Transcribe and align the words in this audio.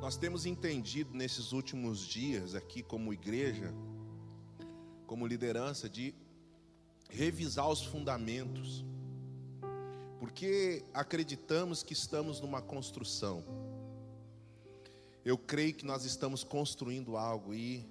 Nós 0.00 0.16
temos 0.16 0.46
entendido 0.46 1.14
nesses 1.14 1.52
últimos 1.52 2.00
dias 2.00 2.54
aqui 2.54 2.82
como 2.82 3.12
igreja, 3.12 3.70
como 5.06 5.26
liderança, 5.26 5.90
de 5.90 6.14
revisar 7.10 7.68
os 7.68 7.84
fundamentos, 7.84 8.82
porque 10.18 10.82
acreditamos 10.94 11.82
que 11.82 11.92
estamos 11.92 12.40
numa 12.40 12.62
construção. 12.62 13.44
Eu 15.22 15.36
creio 15.36 15.74
que 15.74 15.84
nós 15.84 16.06
estamos 16.06 16.42
construindo 16.42 17.18
algo 17.18 17.52
e, 17.52 17.86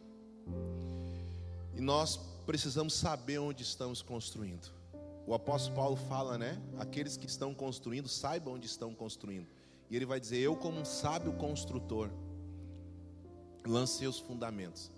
e 1.76 1.80
nós 1.80 2.18
precisamos 2.44 2.96
saber 2.96 3.38
onde 3.38 3.62
estamos 3.62 4.02
construindo. 4.02 4.72
O 5.28 5.34
apóstolo 5.36 5.76
Paulo 5.76 5.96
fala, 5.96 6.40
né? 6.40 6.60
Aqueles 6.80 7.18
que 7.18 7.28
estão 7.28 7.54
construindo, 7.54 8.10
saibam 8.10 8.56
onde 8.56 8.66
estão 8.66 8.96
construindo. 8.96 9.59
E 9.90 9.96
ele 9.96 10.06
vai 10.06 10.20
dizer: 10.20 10.40
Eu, 10.40 10.56
como 10.56 10.80
um 10.80 10.86
sábio 10.86 11.34
construtor, 11.34 12.10
lancei 13.66 14.08
os 14.08 14.20
fundamentos. 14.20 14.92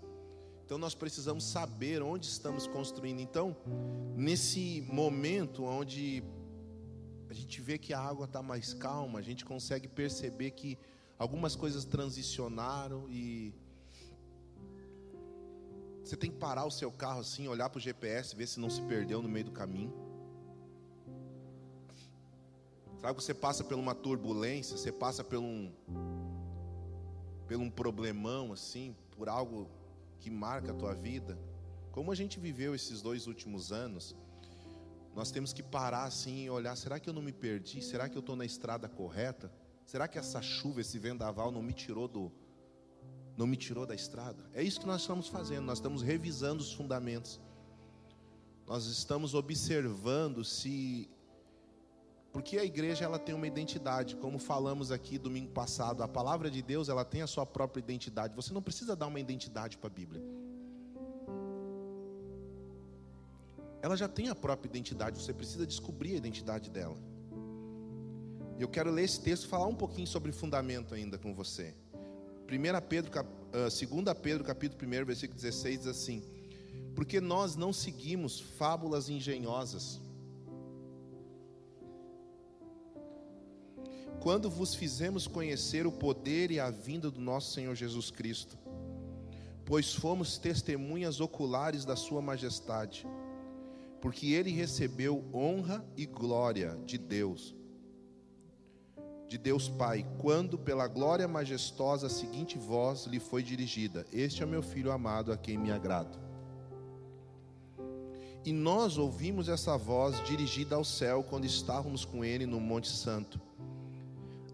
Então 0.64 0.78
nós 0.78 0.94
precisamos 0.94 1.44
saber 1.44 2.02
onde 2.02 2.26
estamos 2.26 2.66
construindo. 2.66 3.20
Então, 3.20 3.56
nesse 4.16 4.86
momento 4.90 5.64
onde 5.64 6.22
a 7.28 7.34
gente 7.34 7.60
vê 7.60 7.78
que 7.78 7.92
a 7.92 8.00
água 8.00 8.24
está 8.24 8.42
mais 8.42 8.72
calma, 8.72 9.18
a 9.18 9.22
gente 9.22 9.44
consegue 9.44 9.88
perceber 9.88 10.52
que 10.52 10.78
algumas 11.18 11.56
coisas 11.56 11.84
transicionaram 11.84 13.06
e 13.10 13.54
você 16.02 16.16
tem 16.16 16.30
que 16.30 16.38
parar 16.38 16.64
o 16.64 16.70
seu 16.70 16.90
carro 16.90 17.20
assim, 17.20 17.46
olhar 17.46 17.70
para 17.70 17.78
o 17.78 17.80
GPS, 17.80 18.34
ver 18.34 18.46
se 18.46 18.58
não 18.58 18.68
se 18.68 18.82
perdeu 18.82 19.22
no 19.22 19.28
meio 19.28 19.46
do 19.46 19.52
caminho. 19.52 19.92
Sabe 23.02 23.16
que 23.16 23.24
você 23.24 23.34
passa 23.34 23.64
por 23.64 23.76
uma 23.76 23.96
turbulência, 23.96 24.76
você 24.76 24.92
passa 24.92 25.24
por 25.24 25.38
um, 25.38 25.72
por 27.48 27.56
um 27.56 27.68
problemão 27.68 28.52
assim, 28.52 28.94
por 29.16 29.28
algo 29.28 29.68
que 30.20 30.30
marca 30.30 30.70
a 30.70 30.74
tua 30.74 30.94
vida, 30.94 31.36
como 31.90 32.12
a 32.12 32.14
gente 32.14 32.38
viveu 32.38 32.76
esses 32.76 33.02
dois 33.02 33.26
últimos 33.26 33.72
anos, 33.72 34.14
nós 35.16 35.32
temos 35.32 35.52
que 35.52 35.64
parar 35.64 36.04
assim 36.04 36.44
e 36.44 36.50
olhar: 36.50 36.76
será 36.76 37.00
que 37.00 37.10
eu 37.10 37.12
não 37.12 37.20
me 37.20 37.32
perdi? 37.32 37.82
Será 37.82 38.08
que 38.08 38.16
eu 38.16 38.20
estou 38.20 38.36
na 38.36 38.44
estrada 38.44 38.88
correta? 38.88 39.52
Será 39.84 40.06
que 40.06 40.16
essa 40.16 40.40
chuva, 40.40 40.80
esse 40.80 40.96
vendaval 40.96 41.50
não 41.50 41.60
me 41.60 41.72
tirou 41.72 42.06
do, 42.06 42.30
não 43.36 43.48
me 43.48 43.56
tirou 43.56 43.84
da 43.84 43.96
estrada? 43.96 44.48
É 44.54 44.62
isso 44.62 44.78
que 44.78 44.86
nós 44.86 45.00
estamos 45.00 45.26
fazendo. 45.26 45.64
Nós 45.64 45.78
estamos 45.78 46.02
revisando 46.02 46.62
os 46.62 46.72
fundamentos. 46.72 47.40
Nós 48.64 48.86
estamos 48.86 49.34
observando 49.34 50.44
se 50.44 51.10
porque 52.32 52.56
a 52.58 52.64
igreja 52.64 53.04
ela 53.04 53.18
tem 53.18 53.34
uma 53.34 53.46
identidade, 53.46 54.16
como 54.16 54.38
falamos 54.38 54.90
aqui 54.90 55.18
domingo 55.18 55.50
passado, 55.50 56.02
a 56.02 56.08
palavra 56.08 56.50
de 56.50 56.62
Deus 56.62 56.88
ela 56.88 57.04
tem 57.04 57.20
a 57.20 57.26
sua 57.26 57.44
própria 57.44 57.80
identidade. 57.80 58.34
Você 58.34 58.54
não 58.54 58.62
precisa 58.62 58.96
dar 58.96 59.06
uma 59.06 59.20
identidade 59.20 59.76
para 59.76 59.88
a 59.88 59.92
Bíblia. 59.92 60.22
Ela 63.82 63.96
já 63.96 64.08
tem 64.08 64.28
a 64.28 64.34
própria 64.34 64.68
identidade, 64.68 65.20
você 65.20 65.34
precisa 65.34 65.66
descobrir 65.66 66.14
a 66.14 66.16
identidade 66.16 66.70
dela. 66.70 66.96
E 68.56 68.62
eu 68.62 68.68
quero 68.68 68.90
ler 68.90 69.04
esse 69.04 69.20
texto, 69.20 69.46
falar 69.46 69.66
um 69.66 69.74
pouquinho 69.74 70.06
sobre 70.06 70.32
fundamento 70.32 70.94
ainda 70.94 71.18
com 71.18 71.34
você. 71.34 71.74
1 72.48 72.86
Pedro, 72.88 73.10
2 73.10 74.08
ah, 74.08 74.14
Pedro, 74.14 74.44
capítulo 74.44 74.80
1, 74.90 75.04
versículo 75.04 75.38
16 75.38 75.78
diz 75.80 75.86
assim: 75.86 76.22
Porque 76.94 77.20
nós 77.20 77.56
não 77.56 77.72
seguimos 77.72 78.40
fábulas 78.40 79.08
engenhosas, 79.08 80.00
quando 84.22 84.48
vos 84.48 84.72
fizemos 84.72 85.26
conhecer 85.26 85.84
o 85.84 85.90
poder 85.90 86.52
e 86.52 86.60
a 86.60 86.70
vinda 86.70 87.10
do 87.10 87.20
nosso 87.20 87.50
Senhor 87.50 87.74
Jesus 87.74 88.08
Cristo, 88.08 88.56
pois 89.64 89.92
fomos 89.92 90.38
testemunhas 90.38 91.20
oculares 91.20 91.84
da 91.84 91.96
Sua 91.96 92.22
majestade, 92.22 93.04
porque 94.00 94.28
Ele 94.28 94.52
recebeu 94.52 95.24
honra 95.34 95.84
e 95.96 96.06
glória 96.06 96.78
de 96.86 96.98
Deus, 96.98 97.52
de 99.26 99.36
Deus 99.36 99.68
Pai, 99.68 100.06
quando 100.18 100.56
pela 100.56 100.86
glória 100.86 101.26
majestosa 101.26 102.06
a 102.06 102.10
seguinte 102.10 102.56
voz 102.56 103.06
lhe 103.06 103.18
foi 103.18 103.42
dirigida: 103.42 104.06
Este 104.12 104.44
é 104.44 104.46
meu 104.46 104.62
filho 104.62 104.92
amado 104.92 105.32
a 105.32 105.36
quem 105.36 105.58
me 105.58 105.72
agrado. 105.72 106.16
E 108.44 108.52
nós 108.52 108.98
ouvimos 108.98 109.48
essa 109.48 109.76
voz 109.76 110.22
dirigida 110.22 110.76
ao 110.76 110.84
céu 110.84 111.24
quando 111.24 111.44
estávamos 111.44 112.04
com 112.04 112.24
Ele 112.24 112.46
no 112.46 112.60
Monte 112.60 112.88
Santo 112.88 113.40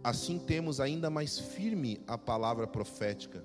assim 0.03 0.39
temos 0.39 0.81
ainda 0.81 1.11
mais 1.11 1.39
firme 1.39 2.01
a 2.07 2.17
palavra 2.17 2.67
profética. 2.67 3.45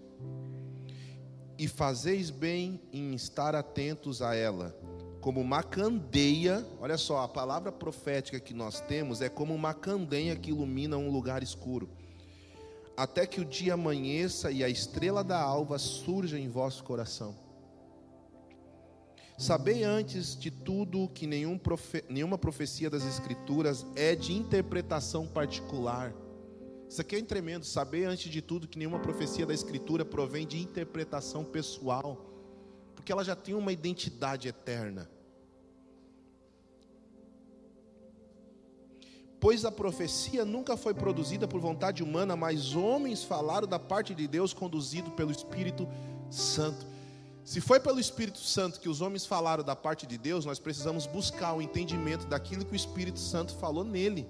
E 1.58 1.68
fazeis 1.68 2.30
bem 2.30 2.82
em 2.92 3.14
estar 3.14 3.56
atentos 3.56 4.22
a 4.22 4.36
ela, 4.36 4.76
como 5.22 5.40
uma 5.40 5.64
candeia. 5.64 6.66
Olha 6.80 6.98
só, 6.98 7.22
a 7.22 7.28
palavra 7.28 7.72
profética 7.72 8.40
que 8.40 8.54
nós 8.54 8.82
temos 8.82 9.22
é 9.22 9.30
como 9.30 9.54
uma 9.54 9.74
candeia 9.74 10.36
que 10.36 10.50
ilumina 10.50 10.98
um 10.98 11.12
lugar 11.12 11.44
escuro, 11.44 11.90
até 12.98 13.26
que 13.26 13.42
o 13.42 13.46
dia 13.46 13.74
amanheça 13.74 14.52
e 14.52 14.64
a 14.64 14.70
estrela 14.70 15.24
da 15.24 15.40
alva 15.40 15.78
surja 15.78 16.40
em 16.40 16.50
vosso 16.50 16.84
coração. 16.84 17.36
Sabei 19.38 19.84
antes 19.84 20.38
de 20.38 20.52
tudo 20.52 21.10
que 21.10 21.26
nenhum 21.26 21.58
profe... 21.58 22.04
nenhuma 22.08 22.38
profecia 22.38 22.90
das 22.90 23.04
Escrituras 23.04 23.86
é 23.96 24.16
de 24.16 24.32
interpretação 24.32 25.26
particular 25.26 26.14
isso 26.94 27.02
aqui 27.02 27.16
é 27.16 27.22
tremendo, 27.24 27.66
saber 27.66 28.06
antes 28.06 28.32
de 28.32 28.40
tudo 28.40 28.68
que 28.68 28.78
nenhuma 28.78 29.00
profecia 29.00 29.48
da 29.48 29.54
Escritura 29.54 30.06
provém 30.06 30.46
de 30.46 30.60
interpretação 30.60 31.44
pessoal, 31.44 32.24
porque 32.96 33.12
ela 33.12 33.24
já 33.24 33.36
tem 33.36 33.56
uma 33.56 33.72
identidade 33.74 34.48
eterna. 34.48 35.10
Pois 39.40 39.66
a 39.66 39.72
profecia 39.72 40.46
nunca 40.46 40.78
foi 40.78 40.94
produzida 40.94 41.48
por 41.48 41.60
vontade 41.60 42.04
humana, 42.04 42.36
mas 42.36 42.76
homens 42.76 43.24
falaram 43.24 43.68
da 43.68 43.80
parte 43.80 44.14
de 44.14 44.28
Deus 44.28 44.54
conduzido 44.54 45.10
pelo 45.14 45.32
Espírito 45.32 45.90
Santo. 46.30 46.86
Se 47.44 47.60
foi 47.60 47.80
pelo 47.80 48.00
Espírito 48.00 48.38
Santo 48.38 48.80
que 48.80 48.88
os 48.88 49.02
homens 49.02 49.26
falaram 49.26 49.64
da 49.64 49.76
parte 49.76 50.06
de 50.06 50.16
Deus, 50.16 50.46
nós 50.46 50.60
precisamos 50.60 51.08
buscar 51.08 51.54
o 51.54 51.62
entendimento 51.62 52.28
daquilo 52.28 52.64
que 52.64 52.74
o 52.74 52.76
Espírito 52.76 53.18
Santo 53.18 53.56
falou 53.56 53.84
nele. 53.84 54.28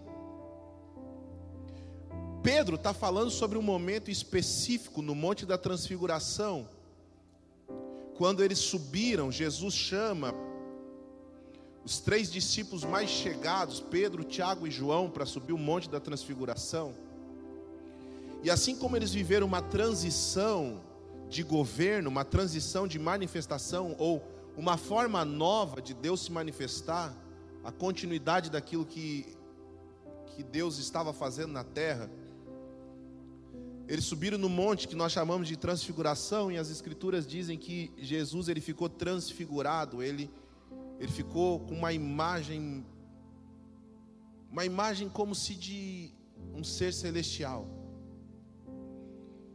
Pedro 2.44 2.76
está 2.76 2.94
falando 2.94 3.32
sobre 3.32 3.58
um 3.58 3.62
momento 3.62 4.12
específico 4.12 5.02
no 5.02 5.16
Monte 5.16 5.46
da 5.46 5.58
Transfiguração. 5.58 6.68
Quando 8.18 8.44
eles 8.44 8.60
subiram, 8.60 9.32
Jesus 9.32 9.74
chama 9.74 10.36
os 11.86 12.02
três 12.02 12.30
discípulos 12.30 12.84
mais 12.84 13.10
chegados, 13.10 13.80
Pedro, 13.80 14.26
Tiago 14.26 14.68
e 14.68 14.72
João, 14.72 15.10
para 15.10 15.26
subir 15.26 15.54
o 15.54 15.58
Monte 15.58 15.90
da 15.90 16.02
Transfiguração. 16.02 16.94
E 18.44 18.52
assim 18.52 18.76
como 18.76 18.98
eles 18.98 19.14
viveram 19.14 19.48
uma 19.48 19.62
transição 19.62 20.82
de 21.30 21.44
governo, 21.44 22.10
uma 22.10 22.26
transição 22.26 22.86
de 22.86 23.00
manifestação, 23.00 23.96
ou 23.98 24.22
uma 24.58 24.76
forma 24.76 25.24
nova 25.24 25.82
de 25.82 25.94
Deus 25.94 26.26
se 26.26 26.32
manifestar, 26.32 27.16
a 27.64 27.72
continuidade 27.72 28.50
daquilo 28.50 28.86
que, 28.86 29.34
que 30.36 30.44
Deus 30.44 30.78
estava 30.78 31.14
fazendo 31.14 31.54
na 31.54 31.64
terra 31.64 32.10
eles 33.94 34.06
subiram 34.06 34.40
no 34.40 34.50
monte 34.50 34.88
que 34.88 34.96
nós 34.96 35.12
chamamos 35.12 35.48
de 35.48 35.56
transfiguração 35.56 36.52
e 36.52 36.58
as 36.58 36.72
escrituras 36.72 37.28
dizem 37.28 37.60
que 37.60 37.92
Jesus 37.96 38.48
ele 38.48 38.60
ficou 38.60 38.90
transfigurado, 38.90 40.02
ele 40.02 40.32
ele 41.00 41.12
ficou 41.12 41.60
com 41.60 41.76
uma 41.76 41.94
imagem 41.94 42.84
uma 44.52 44.66
imagem 44.66 45.08
como 45.08 45.36
se 45.36 45.54
de 45.54 46.12
um 46.56 46.64
ser 46.64 46.92
celestial. 46.92 47.68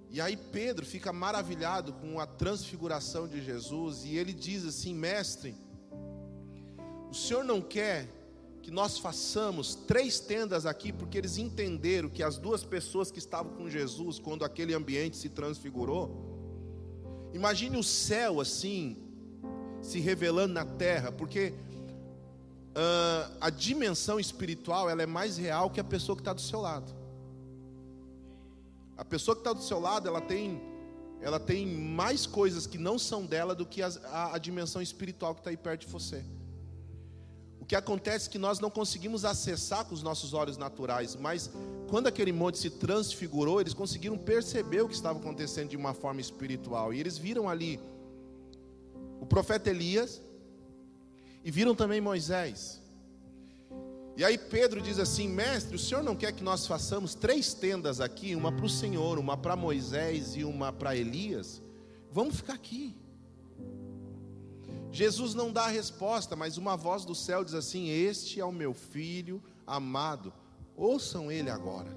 E 0.08 0.20
aí 0.20 0.36
Pedro 0.36 0.86
fica 0.86 1.12
maravilhado 1.12 1.92
com 1.94 2.20
a 2.20 2.26
transfiguração 2.26 3.26
de 3.26 3.42
Jesus 3.42 4.04
e 4.04 4.16
ele 4.16 4.32
diz 4.32 4.64
assim: 4.64 4.94
"Mestre, 4.94 5.52
o 7.10 7.14
Senhor 7.14 7.42
não 7.42 7.60
quer 7.60 8.08
que 8.68 8.74
nós 8.74 8.98
façamos 8.98 9.74
três 9.74 10.20
tendas 10.20 10.66
aqui, 10.66 10.92
porque 10.92 11.16
eles 11.16 11.38
entenderam 11.38 12.06
que 12.06 12.22
as 12.22 12.36
duas 12.36 12.62
pessoas 12.62 13.10
que 13.10 13.18
estavam 13.18 13.54
com 13.54 13.70
Jesus, 13.70 14.18
quando 14.18 14.44
aquele 14.44 14.74
ambiente 14.74 15.16
se 15.16 15.30
transfigurou, 15.30 16.14
imagine 17.32 17.78
o 17.78 17.82
céu 17.82 18.42
assim, 18.42 18.98
se 19.80 20.00
revelando 20.00 20.52
na 20.52 20.66
terra, 20.66 21.10
porque 21.10 21.54
uh, 22.76 23.36
a 23.40 23.48
dimensão 23.48 24.20
espiritual 24.20 24.90
ela 24.90 25.02
é 25.02 25.06
mais 25.06 25.38
real 25.38 25.70
que 25.70 25.80
a 25.80 25.84
pessoa 25.84 26.14
que 26.14 26.20
está 26.20 26.34
do 26.34 26.42
seu 26.42 26.60
lado. 26.60 26.94
A 28.98 29.04
pessoa 29.04 29.34
que 29.34 29.40
está 29.40 29.54
do 29.54 29.62
seu 29.62 29.80
lado, 29.80 30.06
ela 30.06 30.20
tem, 30.20 30.60
ela 31.22 31.40
tem 31.40 31.66
mais 31.66 32.26
coisas 32.26 32.66
que 32.66 32.76
não 32.76 32.98
são 32.98 33.24
dela 33.24 33.54
do 33.54 33.64
que 33.64 33.80
a, 33.80 33.88
a, 34.12 34.34
a 34.34 34.38
dimensão 34.38 34.82
espiritual 34.82 35.34
que 35.34 35.40
está 35.40 35.48
aí 35.48 35.56
perto 35.56 35.86
de 35.86 35.90
você 35.90 36.22
que 37.68 37.76
acontece 37.76 38.28
é 38.28 38.32
que 38.32 38.38
nós 38.38 38.58
não 38.58 38.70
conseguimos 38.70 39.26
acessar 39.26 39.84
com 39.84 39.94
os 39.94 40.02
nossos 40.02 40.32
olhos 40.32 40.56
naturais, 40.56 41.14
mas 41.14 41.50
quando 41.86 42.06
aquele 42.06 42.32
monte 42.32 42.56
se 42.56 42.70
transfigurou, 42.70 43.60
eles 43.60 43.74
conseguiram 43.74 44.16
perceber 44.16 44.80
o 44.80 44.88
que 44.88 44.94
estava 44.94 45.18
acontecendo 45.18 45.68
de 45.68 45.76
uma 45.76 45.92
forma 45.92 46.18
espiritual. 46.18 46.94
E 46.94 46.98
eles 46.98 47.18
viram 47.18 47.46
ali 47.46 47.78
o 49.20 49.26
profeta 49.26 49.68
Elias 49.68 50.22
e 51.44 51.50
viram 51.50 51.74
também 51.74 52.00
Moisés. 52.00 52.80
E 54.16 54.24
aí 54.24 54.38
Pedro 54.38 54.80
diz 54.80 54.98
assim: 54.98 55.28
Mestre, 55.28 55.76
o 55.76 55.78
senhor 55.78 56.02
não 56.02 56.16
quer 56.16 56.32
que 56.32 56.42
nós 56.42 56.66
façamos 56.66 57.14
três 57.14 57.52
tendas 57.52 58.00
aqui, 58.00 58.34
uma 58.34 58.50
para 58.50 58.64
o 58.64 58.68
Senhor, 58.68 59.18
uma 59.18 59.36
para 59.36 59.54
Moisés 59.54 60.34
e 60.36 60.42
uma 60.42 60.72
para 60.72 60.96
Elias? 60.96 61.60
Vamos 62.10 62.36
ficar 62.36 62.54
aqui. 62.54 62.96
Jesus 64.90 65.34
não 65.34 65.52
dá 65.52 65.64
a 65.64 65.68
resposta, 65.68 66.34
mas 66.34 66.56
uma 66.56 66.76
voz 66.76 67.04
do 67.04 67.14
céu 67.14 67.44
diz 67.44 67.54
assim: 67.54 67.88
Este 67.88 68.40
é 68.40 68.44
o 68.44 68.52
meu 68.52 68.72
filho 68.72 69.42
amado, 69.66 70.32
ouçam 70.76 71.30
ele 71.30 71.50
agora. 71.50 71.94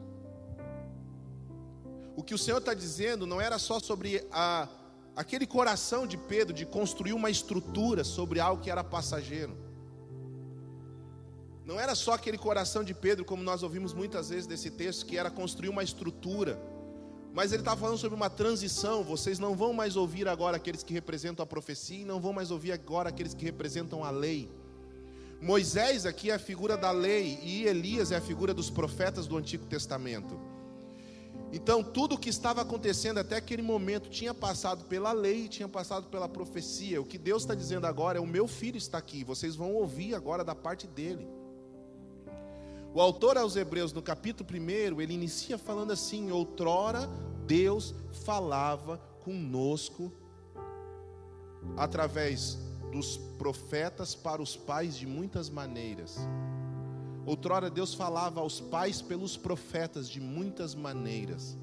O 2.16 2.24
que 2.24 2.34
o 2.34 2.38
Senhor 2.38 2.58
está 2.58 2.74
dizendo 2.74 3.26
não 3.26 3.40
era 3.40 3.58
só 3.58 3.80
sobre 3.80 4.28
a, 4.32 4.68
aquele 5.16 5.48
coração 5.48 6.06
de 6.06 6.18
Pedro 6.18 6.54
de 6.54 6.66
construir 6.66 7.14
uma 7.14 7.30
estrutura 7.30 8.04
sobre 8.04 8.40
algo 8.40 8.62
que 8.62 8.70
era 8.70 8.84
passageiro. 8.84 9.58
Não 11.66 11.80
era 11.80 11.96
só 11.96 12.14
aquele 12.14 12.38
coração 12.38 12.84
de 12.84 12.94
Pedro, 12.94 13.24
como 13.24 13.42
nós 13.42 13.64
ouvimos 13.64 13.94
muitas 13.94 14.30
vezes 14.30 14.46
desse 14.46 14.70
texto, 14.70 15.06
que 15.06 15.18
era 15.18 15.32
construir 15.32 15.70
uma 15.70 15.84
estrutura 15.84 16.62
mas 17.34 17.52
ele 17.52 17.62
está 17.62 17.76
falando 17.76 17.98
sobre 17.98 18.16
uma 18.16 18.30
transição. 18.30 19.04
Vocês 19.04 19.40
não 19.40 19.56
vão 19.56 19.74
mais 19.74 19.96
ouvir 19.96 20.28
agora 20.28 20.58
aqueles 20.58 20.84
que 20.84 20.94
representam 20.94 21.44
a 21.44 21.48
profecia, 21.48 22.02
e 22.02 22.06
não 22.06 22.20
vão 22.20 22.34
mais 22.34 22.52
ouvir 22.52 22.72
agora 22.72 23.10
aqueles 23.10 23.34
que 23.34 23.46
representam 23.46 24.04
a 24.04 24.10
lei. 24.10 24.50
Moisés 25.42 26.06
aqui 26.06 26.30
é 26.30 26.36
a 26.36 26.40
figura 26.40 26.78
da 26.78 26.92
lei, 26.92 27.40
e 27.42 27.66
Elias 27.66 28.12
é 28.12 28.18
a 28.18 28.22
figura 28.22 28.54
dos 28.54 28.70
profetas 28.70 29.28
do 29.28 29.38
Antigo 29.38 29.66
Testamento. 29.66 30.40
Então, 31.54 31.84
tudo 31.84 32.16
o 32.16 32.18
que 32.18 32.30
estava 32.30 32.62
acontecendo 32.62 33.18
até 33.18 33.36
aquele 33.36 33.62
momento 33.62 34.10
tinha 34.10 34.34
passado 34.34 34.86
pela 34.86 35.12
lei, 35.12 35.48
tinha 35.48 35.68
passado 35.68 36.08
pela 36.08 36.30
profecia. 36.30 37.02
O 37.02 37.06
que 37.06 37.18
Deus 37.18 37.44
está 37.44 37.54
dizendo 37.54 37.86
agora 37.86 38.18
é: 38.18 38.22
o 38.22 38.28
meu 38.28 38.48
filho 38.48 38.78
está 38.78 38.98
aqui, 38.98 39.24
vocês 39.24 39.56
vão 39.56 39.74
ouvir 39.74 40.16
agora 40.16 40.44
da 40.46 40.56
parte 40.56 40.88
dele. 40.88 41.28
O 42.94 43.00
autor 43.00 43.38
aos 43.38 43.56
Hebreus, 43.56 43.94
no 43.94 44.02
capítulo 44.02 44.50
1, 44.52 45.00
ele 45.00 45.14
inicia 45.14 45.58
falando 45.58 45.92
assim: 45.92 46.30
Outrora 46.30 47.10
Deus 47.46 47.96
falava 48.26 48.98
conosco 49.24 50.12
através 51.78 52.58
dos 52.92 53.16
profetas 53.38 54.14
para 54.14 54.42
os 54.42 54.58
pais 54.58 54.98
de 54.98 55.08
muitas 55.08 55.50
maneiras. 55.50 56.18
Outrora 57.26 57.70
Deus 57.70 57.94
falava 57.94 58.42
aos 58.42 58.60
pais 58.60 59.02
pelos 59.02 59.38
profetas 59.38 60.10
de 60.10 60.20
muitas 60.20 60.76
maneiras. 60.76 61.58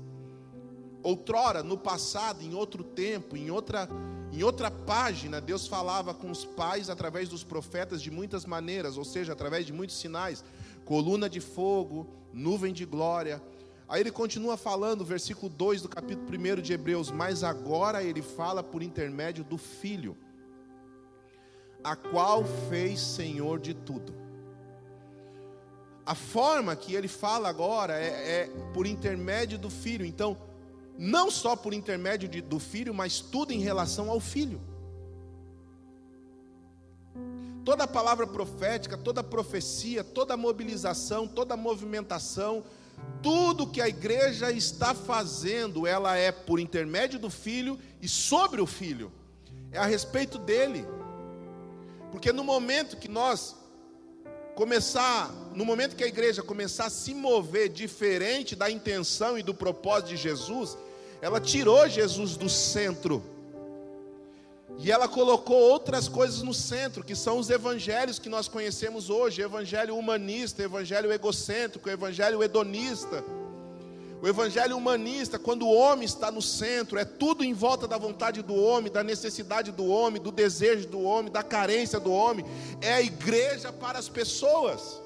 Outrora, 1.03 1.63
no 1.63 1.77
passado, 1.77 2.43
em 2.43 2.55
outro 2.55 2.83
tempo, 2.83 3.37
em 3.37 3.51
outra, 3.51 3.87
em 4.33 4.43
outra 4.43 4.71
página, 4.71 5.43
Deus 5.43 5.67
falava 5.67 6.15
com 6.15 6.31
os 6.31 6.45
pais 6.45 6.89
através 6.89 7.29
dos 7.29 7.45
profetas 7.45 8.01
de 8.01 8.11
muitas 8.11 8.47
maneiras, 8.47 8.97
ou 8.97 9.05
seja, 9.05 9.35
através 9.35 9.67
de 9.67 9.75
muitos 9.75 9.97
sinais 9.97 10.43
coluna 10.89 11.29
de 11.29 11.39
fogo, 11.39 12.07
nuvem 12.33 12.73
de 12.73 12.87
glória. 12.87 13.43
Aí 13.87 14.01
ele 14.01 14.11
continua 14.11 14.57
falando, 14.57 15.05
versículo 15.05 15.51
2 15.51 15.83
do 15.83 15.89
capítulo 15.89 16.27
1 16.27 16.63
de 16.63 16.73
Hebreus, 16.73 17.11
mas 17.11 17.45
agora 17.45 18.03
ele 18.03 18.23
fala 18.23 18.63
por 18.63 18.83
intermédio 18.83 19.45
do 19.45 19.59
Filho, 19.59 20.17
a 21.85 21.95
qual 21.95 22.43
fez 22.71 23.01
Senhor 23.01 23.61
de 23.61 23.75
tudo. 23.75 24.15
A 26.07 26.15
forma 26.15 26.75
que 26.75 26.95
ele 26.95 27.07
fala 27.07 27.51
agora 27.51 28.01
é, 28.01 28.41
é 28.41 28.51
por 28.73 28.87
intermédio 28.87 29.59
do 29.59 29.69
Filho, 29.69 30.07
então, 30.07 30.39
não 30.97 31.31
só 31.31 31.55
por 31.55 31.75
intermédio 31.75 32.31
de, 32.31 32.41
do 32.41 32.59
Filho, 32.59 32.95
mas 32.95 33.21
tudo 33.21 33.53
em 33.53 33.61
relação 33.61 34.09
ao 34.09 34.21
Filho. 34.21 34.59
Toda 37.69 37.87
palavra 37.87 38.27
profética, 38.27 38.97
toda 38.97 39.23
profecia, 39.23 40.03
toda 40.03 40.39
mobilização, 40.39 41.29
toda 41.29 41.55
movimentação, 41.55 42.65
tudo 43.23 43.67
que 43.67 43.83
a 43.83 43.87
igreja 43.87 44.51
está 44.51 44.95
fazendo, 44.95 45.87
ela 45.87 46.17
é 46.17 46.33
por 46.33 46.59
intermédio 46.59 47.19
do 47.19 47.29
filho 47.29 47.79
e 48.01 48.09
sobre 48.09 48.63
o 48.63 48.67
filho. 48.67 49.13
É 49.71 49.77
a 49.77 49.85
respeito 49.85 50.39
dele. 50.39 50.83
Porque 52.11 52.33
no 52.33 52.43
momento 52.43 52.97
que 52.97 53.07
nós 53.07 53.55
começar, 54.55 55.31
no 55.55 55.63
momento 55.63 55.95
que 55.95 56.05
a 56.05 56.09
igreja 56.09 56.43
começar 56.43 56.87
a 56.87 56.91
se 56.91 57.13
mover 57.13 57.69
diferente 57.69 58.57
da 58.57 58.71
intenção 58.71 59.37
e 59.37 59.43
do 59.43 59.53
propósito 59.53 60.09
de 60.09 60.17
Jesus, 60.17 60.75
ela 61.21 61.39
tirou 61.39 61.87
Jesus 61.87 62.35
do 62.35 62.49
centro 62.49 63.23
e 64.79 64.93
ela 64.93 65.09
colocou 65.09 65.57
outras 65.57 66.09
coisas 66.09 66.41
no 66.41 66.55
centro, 66.55 67.03
que 67.03 67.17
são 67.17 67.39
os 67.39 67.51
evangelhos 67.51 68.21
que 68.21 68.29
nós 68.29 68.47
conhecemos 68.47 69.11
hoje: 69.11 69.43
evangelho 69.43 69.97
humanista, 69.97 70.63
evangelho 70.63 71.13
egocêntrico, 71.13 71.91
evangelho 71.91 72.43
hedonista. 72.43 73.25
O 74.23 74.27
evangelho 74.27 74.77
humanista, 74.77 75.39
quando 75.39 75.65
o 75.65 75.73
homem 75.73 76.05
está 76.05 76.31
no 76.31 76.43
centro, 76.43 76.99
é 76.99 77.05
tudo 77.05 77.45
em 77.45 77.53
volta 77.53 77.87
da 77.87 77.97
vontade 77.97 78.43
do 78.43 78.55
homem, 78.55 78.91
da 78.91 79.05
necessidade 79.05 79.71
do 79.71 79.87
homem, 79.87 80.21
do 80.21 80.33
desejo 80.33 80.89
do 80.89 81.01
homem, 81.01 81.31
da 81.31 81.43
carência 81.43 82.01
do 82.01 82.13
homem. 82.13 82.45
É 82.81 82.95
a 82.95 83.03
igreja 83.03 83.73
para 83.73 83.99
as 83.99 84.09
pessoas. 84.09 85.01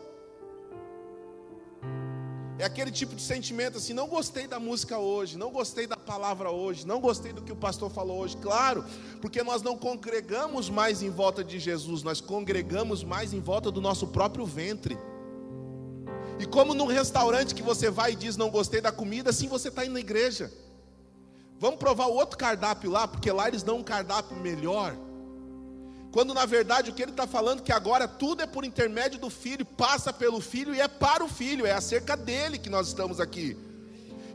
É 2.62 2.64
aquele 2.64 2.92
tipo 2.92 3.16
de 3.16 3.22
sentimento 3.22 3.78
assim, 3.78 3.92
não 3.92 4.06
gostei 4.06 4.46
da 4.46 4.60
música 4.60 4.96
hoje, 4.96 5.36
não 5.36 5.50
gostei 5.50 5.84
da 5.84 5.96
palavra 5.96 6.48
hoje, 6.48 6.86
não 6.86 7.00
gostei 7.00 7.32
do 7.32 7.42
que 7.42 7.50
o 7.50 7.56
pastor 7.56 7.90
falou 7.90 8.20
hoje. 8.20 8.36
Claro, 8.36 8.84
porque 9.20 9.42
nós 9.42 9.62
não 9.62 9.76
congregamos 9.76 10.70
mais 10.70 11.02
em 11.02 11.10
volta 11.10 11.42
de 11.42 11.58
Jesus, 11.58 12.04
nós 12.04 12.20
congregamos 12.20 13.02
mais 13.02 13.32
em 13.32 13.40
volta 13.40 13.68
do 13.68 13.80
nosso 13.80 14.06
próprio 14.06 14.46
ventre. 14.46 14.96
E 16.38 16.46
como 16.46 16.72
num 16.72 16.86
restaurante 16.86 17.52
que 17.52 17.62
você 17.64 17.90
vai 17.90 18.12
e 18.12 18.14
diz 18.14 18.36
não 18.36 18.48
gostei 18.48 18.80
da 18.80 18.92
comida, 18.92 19.30
assim 19.30 19.48
você 19.48 19.66
está 19.66 19.84
indo 19.84 19.94
na 19.94 20.00
igreja. 20.00 20.48
Vamos 21.58 21.80
provar 21.80 22.06
o 22.06 22.14
outro 22.14 22.38
cardápio 22.38 22.92
lá, 22.92 23.08
porque 23.08 23.32
lá 23.32 23.48
eles 23.48 23.64
dão 23.64 23.78
um 23.78 23.82
cardápio 23.82 24.36
melhor. 24.36 24.96
Quando 26.12 26.34
na 26.34 26.44
verdade 26.44 26.90
o 26.90 26.94
que 26.94 27.02
ele 27.02 27.10
está 27.10 27.26
falando 27.26 27.60
é 27.60 27.62
que 27.62 27.72
agora 27.72 28.06
tudo 28.06 28.42
é 28.42 28.46
por 28.46 28.66
intermédio 28.66 29.18
do 29.18 29.30
filho, 29.30 29.64
passa 29.64 30.12
pelo 30.12 30.42
filho 30.42 30.74
e 30.74 30.80
é 30.80 30.86
para 30.86 31.24
o 31.24 31.28
filho, 31.28 31.66
é 31.66 31.72
acerca 31.72 32.14
dele 32.14 32.58
que 32.58 32.68
nós 32.68 32.88
estamos 32.88 33.18
aqui. 33.18 33.56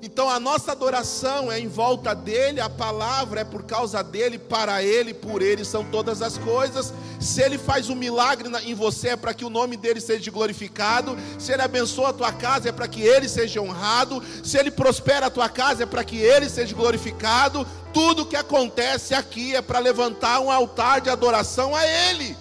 Então 0.02 0.30
a 0.30 0.40
nossa 0.40 0.72
adoração 0.72 1.52
é 1.52 1.60
em 1.60 1.68
volta 1.68 2.14
dele, 2.14 2.62
a 2.62 2.70
palavra 2.70 3.42
é 3.42 3.44
por 3.44 3.64
causa 3.64 4.04
dele, 4.04 4.38
para 4.38 4.84
ele, 4.84 5.14
por 5.14 5.42
ele 5.42 5.66
são 5.66 5.84
todas 5.84 6.22
as 6.22 6.38
coisas. 6.38 6.94
Se 7.20 7.42
ele 7.42 7.58
faz 7.58 7.90
um 7.90 7.96
milagre 7.96 8.50
em 8.64 8.76
você 8.76 9.10
é 9.10 9.16
para 9.16 9.34
que 9.34 9.44
o 9.44 9.50
nome 9.50 9.76
dele 9.76 10.00
seja 10.00 10.30
glorificado. 10.30 11.18
Se 11.40 11.52
ele 11.52 11.64
abençoa 11.64 12.10
a 12.10 12.14
tua 12.14 12.32
casa 12.32 12.70
é 12.70 12.72
para 12.72 12.88
que 12.88 13.02
ele 13.02 13.28
seja 13.28 13.60
honrado. 13.60 14.24
Se 14.44 14.58
ele 14.58 14.70
prospera 14.70 15.28
a 15.28 15.32
tua 15.32 15.50
casa 15.50 15.84
é 15.84 15.86
para 15.86 16.04
que 16.04 16.18
ele 16.18 16.48
seja 16.50 16.76
glorificado. 16.76 17.66
Tudo 17.92 18.26
que 18.26 18.36
acontece 18.36 19.16
aqui 19.16 19.56
é 19.56 19.62
para 19.62 19.80
levantar 19.80 20.40
um 20.40 20.52
altar 20.52 21.02
de 21.02 21.10
adoração 21.10 21.76
a 21.76 21.86
ele. 21.88 22.38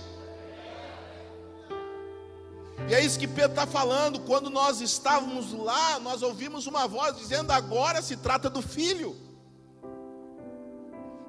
E 2.89 2.95
é 2.95 3.01
isso 3.05 3.19
que 3.19 3.27
Pedro 3.27 3.51
está 3.51 3.67
falando. 3.67 4.21
Quando 4.21 4.49
nós 4.49 4.81
estávamos 4.81 5.53
lá, 5.53 5.99
nós 5.99 6.23
ouvimos 6.23 6.67
uma 6.67 6.87
voz 6.87 7.17
dizendo: 7.17 7.51
agora 7.51 8.01
se 8.01 8.17
trata 8.17 8.49
do 8.49 8.63
filho. 8.63 9.17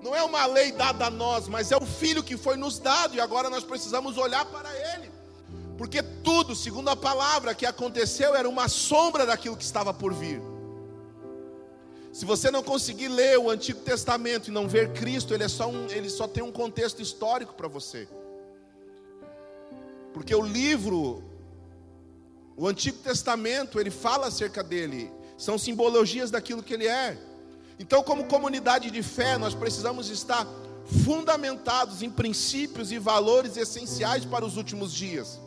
Não 0.01 0.15
é 0.15 0.23
uma 0.23 0.45
lei 0.45 0.71
dada 0.71 1.07
a 1.07 1.09
nós, 1.09 1.47
mas 1.47 1.71
é 1.71 1.77
o 1.77 1.85
filho 1.85 2.23
que 2.23 2.37
foi 2.37 2.55
nos 2.55 2.77
dado, 2.77 3.15
e 3.15 3.19
agora 3.19 3.49
nós 3.49 3.63
precisamos 3.63 4.17
olhar 4.17 4.45
para 4.45 4.69
ele. 4.93 5.11
Porque 5.77 6.01
tudo, 6.01 6.55
segundo 6.55 6.89
a 6.89 6.95
palavra 6.95 7.55
que 7.55 7.65
aconteceu, 7.65 8.35
era 8.35 8.47
uma 8.47 8.67
sombra 8.67 9.25
daquilo 9.25 9.57
que 9.57 9.63
estava 9.63 9.93
por 9.93 10.13
vir. 10.13 10.41
Se 12.13 12.25
você 12.25 12.49
não 12.49 12.63
conseguir 12.63 13.09
ler 13.09 13.37
o 13.37 13.49
Antigo 13.49 13.79
Testamento 13.81 14.47
e 14.47 14.51
não 14.51 14.67
ver 14.67 14.93
Cristo, 14.93 15.33
ele, 15.33 15.43
é 15.43 15.47
só 15.47 15.67
um, 15.67 15.87
ele 15.89 16.09
só 16.09 16.27
tem 16.27 16.43
um 16.43 16.51
contexto 16.51 17.01
histórico 17.01 17.53
para 17.53 17.67
você. 17.67 18.07
Porque 20.13 20.33
o 20.33 20.41
livro 20.41 21.23
o 22.57 22.67
Antigo 22.67 22.97
Testamento, 22.97 23.79
ele 23.79 23.91
fala 23.91 24.27
acerca 24.27 24.63
dele, 24.63 25.11
são 25.37 25.59
simbologias 25.59 26.31
daquilo 26.31 26.63
que 26.63 26.73
ele 26.73 26.87
é. 26.87 27.15
Então, 27.77 28.01
como 28.01 28.25
comunidade 28.25 28.89
de 28.89 29.03
fé, 29.03 29.37
nós 29.37 29.53
precisamos 29.53 30.09
estar 30.09 30.47
fundamentados 31.05 32.01
em 32.01 32.09
princípios 32.09 32.91
e 32.91 32.97
valores 32.97 33.55
essenciais 33.57 34.25
para 34.25 34.43
os 34.43 34.57
últimos 34.57 34.91
dias. 34.91 35.39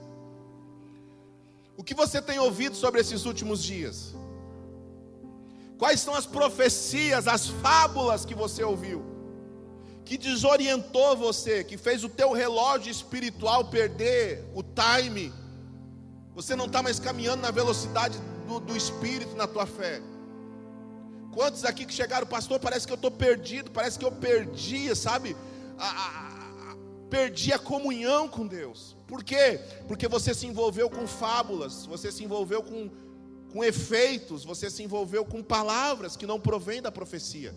O 1.76 1.82
que 1.82 1.94
você 1.94 2.22
tem 2.22 2.38
ouvido 2.38 2.76
sobre 2.76 3.00
esses 3.00 3.24
últimos 3.24 3.60
dias? 3.60 4.14
Quais 5.76 5.98
são 5.98 6.14
as 6.14 6.26
profecias, 6.26 7.26
as 7.26 7.48
fábulas 7.48 8.24
que 8.24 8.36
você 8.36 8.62
ouviu? 8.62 9.02
Que 10.04 10.16
desorientou 10.16 11.16
você, 11.16 11.64
que 11.64 11.76
fez 11.76 12.04
o 12.04 12.08
teu 12.08 12.30
relógio 12.30 12.92
espiritual 12.92 13.64
perder 13.64 14.44
o 14.54 14.62
time, 14.62 15.32
Você 16.40 16.56
não 16.56 16.64
está 16.64 16.82
mais 16.82 16.98
caminhando 16.98 17.42
na 17.42 17.50
velocidade 17.50 18.18
do, 18.48 18.60
do 18.60 18.74
Espírito 18.74 19.36
na 19.36 19.46
tua 19.46 19.66
fé. 19.66 20.00
Quantos 21.34 21.66
aqui 21.66 21.84
que 21.84 21.92
chegaram, 21.92 22.26
pastor, 22.26 22.58
parece 22.58 22.86
que 22.86 22.92
eu 22.94 22.96
estou 22.96 23.10
perdido, 23.10 23.70
parece 23.70 23.98
que 23.98 24.06
eu 24.06 24.10
perdi, 24.10 24.96
sabe? 24.96 25.36
A, 25.76 25.86
a, 25.86 26.72
a, 26.72 26.76
perdi 27.10 27.52
a 27.52 27.58
comunhão 27.58 28.26
com 28.26 28.46
Deus. 28.46 28.96
Por 29.06 29.22
quê? 29.22 29.60
Porque 29.86 30.08
você 30.08 30.32
se 30.32 30.46
envolveu 30.46 30.88
com 30.88 31.06
fábulas, 31.06 31.84
você 31.84 32.10
se 32.10 32.24
envolveu 32.24 32.62
com, 32.62 32.90
com 33.52 33.62
efeitos, 33.62 34.42
você 34.42 34.70
se 34.70 34.82
envolveu 34.82 35.26
com 35.26 35.42
palavras 35.42 36.16
que 36.16 36.26
não 36.26 36.40
provêm 36.40 36.80
da 36.80 36.90
profecia. 36.90 37.54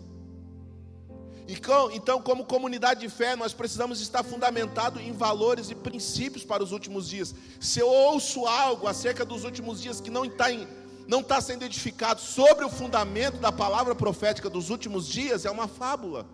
Então, 1.46 2.22
como 2.22 2.44
comunidade 2.44 3.00
de 3.00 3.08
fé, 3.08 3.36
nós 3.36 3.52
precisamos 3.52 4.00
estar 4.00 4.22
fundamentado 4.22 4.98
em 4.98 5.12
valores 5.12 5.70
e 5.70 5.74
princípios 5.74 6.42
para 6.42 6.62
os 6.62 6.72
últimos 6.72 7.08
dias. 7.08 7.34
Se 7.60 7.80
eu 7.80 7.88
ouço 7.88 8.46
algo 8.46 8.86
acerca 8.86 9.24
dos 9.24 9.44
últimos 9.44 9.82
dias 9.82 10.00
que 10.00 10.10
não 10.10 10.24
está 10.24 10.50
em, 10.50 10.66
não 11.06 11.20
está 11.20 11.40
sendo 11.42 11.64
edificado 11.64 12.20
sobre 12.20 12.64
o 12.64 12.70
fundamento 12.70 13.36
da 13.36 13.52
palavra 13.52 13.94
profética 13.94 14.48
dos 14.48 14.70
últimos 14.70 15.06
dias, 15.06 15.44
é 15.44 15.50
uma 15.50 15.68
fábula. 15.68 16.26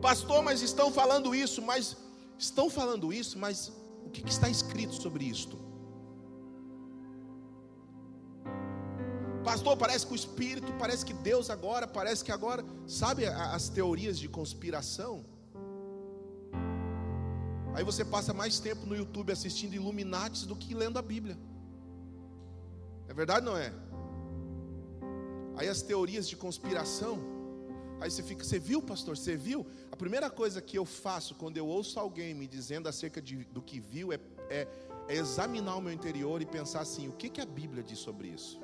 Pastor, 0.00 0.42
mas 0.42 0.62
estão 0.62 0.92
falando 0.92 1.34
isso, 1.34 1.60
mas 1.60 1.96
estão 2.38 2.70
falando 2.70 3.12
isso, 3.12 3.38
mas 3.38 3.72
o 4.04 4.10
que, 4.10 4.22
que 4.22 4.30
está 4.30 4.48
escrito 4.48 4.94
sobre 4.94 5.24
isto? 5.24 5.69
Pastor, 9.44 9.74
parece 9.76 10.06
que 10.06 10.12
o 10.12 10.16
Espírito, 10.16 10.70
parece 10.78 11.04
que 11.04 11.14
Deus 11.14 11.48
agora, 11.48 11.86
parece 11.86 12.22
que 12.22 12.30
agora, 12.30 12.62
sabe 12.86 13.26
as 13.26 13.68
teorias 13.68 14.18
de 14.18 14.28
conspiração? 14.28 15.24
Aí 17.74 17.82
você 17.82 18.04
passa 18.04 18.34
mais 18.34 18.58
tempo 18.58 18.84
no 18.84 18.94
YouTube 18.94 19.32
assistindo 19.32 19.74
Illuminates 19.74 20.44
do 20.44 20.54
que 20.54 20.74
lendo 20.74 20.98
a 20.98 21.02
Bíblia. 21.02 21.38
É 23.08 23.14
verdade 23.14 23.46
ou 23.46 23.52
não 23.52 23.58
é? 23.58 23.72
Aí 25.56 25.68
as 25.68 25.80
teorias 25.80 26.28
de 26.28 26.36
conspiração, 26.36 27.18
aí 28.00 28.10
você 28.10 28.22
fica, 28.22 28.44
você 28.44 28.58
viu, 28.58 28.82
pastor? 28.82 29.16
Você 29.16 29.36
viu? 29.36 29.66
A 29.90 29.96
primeira 29.96 30.28
coisa 30.28 30.60
que 30.60 30.76
eu 30.76 30.84
faço 30.84 31.34
quando 31.34 31.56
eu 31.56 31.66
ouço 31.66 31.98
alguém 31.98 32.34
me 32.34 32.46
dizendo 32.46 32.88
acerca 32.88 33.22
de, 33.22 33.44
do 33.44 33.62
que 33.62 33.80
viu 33.80 34.12
é, 34.12 34.20
é, 34.50 34.68
é 35.08 35.14
examinar 35.14 35.76
o 35.76 35.80
meu 35.80 35.92
interior 35.92 36.42
e 36.42 36.46
pensar 36.46 36.80
assim: 36.80 37.08
o 37.08 37.12
que, 37.12 37.28
que 37.28 37.40
a 37.40 37.46
Bíblia 37.46 37.82
diz 37.82 37.98
sobre 37.98 38.28
isso? 38.28 38.60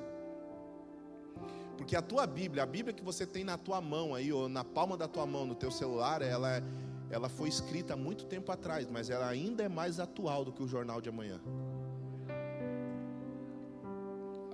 Porque 1.77 1.95
a 1.95 2.01
tua 2.01 2.25
Bíblia, 2.25 2.63
a 2.63 2.65
Bíblia 2.65 2.93
que 2.93 3.03
você 3.03 3.25
tem 3.25 3.43
na 3.43 3.57
tua 3.57 3.79
mão 3.79 4.15
aí, 4.15 4.33
ou 4.33 4.49
na 4.49 4.63
palma 4.63 4.97
da 4.97 5.07
tua 5.07 5.25
mão, 5.25 5.45
no 5.45 5.55
teu 5.55 5.69
celular, 5.69 6.21
ela, 6.21 6.63
ela 7.09 7.29
foi 7.29 7.47
escrita 7.47 7.93
há 7.93 7.97
muito 7.97 8.25
tempo 8.25 8.51
atrás, 8.51 8.89
mas 8.89 9.09
ela 9.09 9.27
ainda 9.27 9.63
é 9.63 9.69
mais 9.69 9.99
atual 9.99 10.43
do 10.43 10.51
que 10.51 10.63
o 10.63 10.67
jornal 10.67 10.99
de 10.99 11.09
amanhã. 11.09 11.39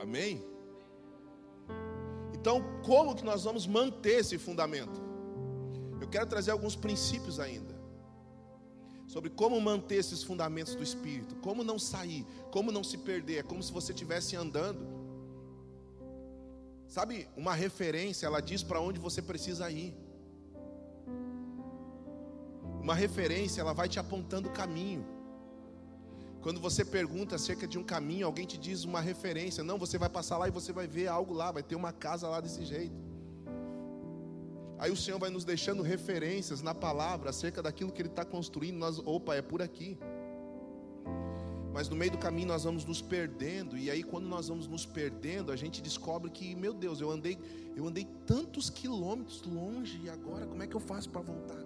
Amém? 0.01 0.45
Então, 2.33 2.61
como 2.85 3.15
que 3.15 3.23
nós 3.23 3.45
vamos 3.45 3.65
manter 3.65 4.19
esse 4.19 4.37
fundamento? 4.37 5.01
Eu 6.01 6.09
quero 6.09 6.25
trazer 6.27 6.51
alguns 6.51 6.75
princípios 6.75 7.39
ainda. 7.39 7.73
Sobre 9.07 9.29
como 9.29 9.59
manter 9.61 9.95
esses 9.95 10.23
fundamentos 10.23 10.75
do 10.75 10.83
Espírito. 10.83 11.35
Como 11.35 11.63
não 11.63 11.79
sair. 11.79 12.25
Como 12.51 12.69
não 12.69 12.83
se 12.83 12.97
perder. 12.97 13.37
É 13.37 13.43
como 13.43 13.63
se 13.63 13.71
você 13.71 13.93
estivesse 13.93 14.35
andando. 14.35 14.85
Sabe, 16.95 17.27
uma 17.35 17.55
referência, 17.55 18.27
ela 18.27 18.39
diz 18.39 18.61
para 18.61 18.79
onde 18.79 18.99
você 18.99 19.19
precisa 19.19 19.67
ir. 19.71 19.95
Uma 22.79 22.93
referência, 22.93 23.61
ela 23.61 23.73
vai 23.73 23.89
te 23.89 23.97
apontando 23.97 24.47
o 24.47 24.51
caminho. 24.51 25.03
Quando 26.39 26.59
você 26.59 26.85
pergunta 26.85 27.35
acerca 27.35 27.65
de 27.65 27.79
um 27.79 27.83
caminho, 27.83 28.27
alguém 28.27 28.45
te 28.45 28.59
diz 28.59 28.83
uma 28.83 29.01
referência. 29.01 29.63
Não, 29.63 29.79
você 29.79 29.97
vai 29.97 30.07
passar 30.07 30.37
lá 30.37 30.47
e 30.47 30.51
você 30.51 30.71
vai 30.71 30.85
ver 30.85 31.07
algo 31.07 31.33
lá, 31.33 31.51
vai 31.51 31.63
ter 31.63 31.75
uma 31.75 31.91
casa 31.91 32.27
lá 32.29 32.39
desse 32.39 32.63
jeito. 32.63 32.95
Aí 34.77 34.91
o 34.91 34.95
Senhor 34.95 35.17
vai 35.17 35.31
nos 35.31 35.43
deixando 35.43 35.81
referências 35.81 36.61
na 36.61 36.75
palavra 36.75 37.31
acerca 37.31 37.63
daquilo 37.63 37.91
que 37.91 38.03
Ele 38.03 38.09
está 38.09 38.23
construindo. 38.23 38.77
Nós, 38.77 38.99
opa, 38.99 39.33
é 39.33 39.41
por 39.41 39.63
aqui. 39.63 39.97
Mas 41.73 41.89
no 41.89 41.95
meio 41.95 42.11
do 42.11 42.19
caminho 42.19 42.47
nós 42.47 42.63
vamos 42.63 42.85
nos 42.85 43.01
perdendo. 43.01 43.75
E 43.77 43.89
aí 43.89 44.03
quando 44.03 44.27
nós 44.27 44.47
vamos 44.47 44.67
nos 44.67 44.85
perdendo, 44.85 45.51
a 45.51 45.55
gente 45.55 45.81
descobre 45.81 46.29
que, 46.29 46.55
meu 46.55 46.73
Deus, 46.73 47.01
eu 47.01 47.09
andei, 47.09 47.37
eu 47.75 47.87
andei 47.87 48.05
tantos 48.27 48.69
quilômetros 48.69 49.41
longe 49.41 49.99
e 50.03 50.09
agora 50.09 50.45
como 50.45 50.61
é 50.61 50.67
que 50.67 50.75
eu 50.75 50.79
faço 50.79 51.09
para 51.09 51.21
voltar? 51.21 51.63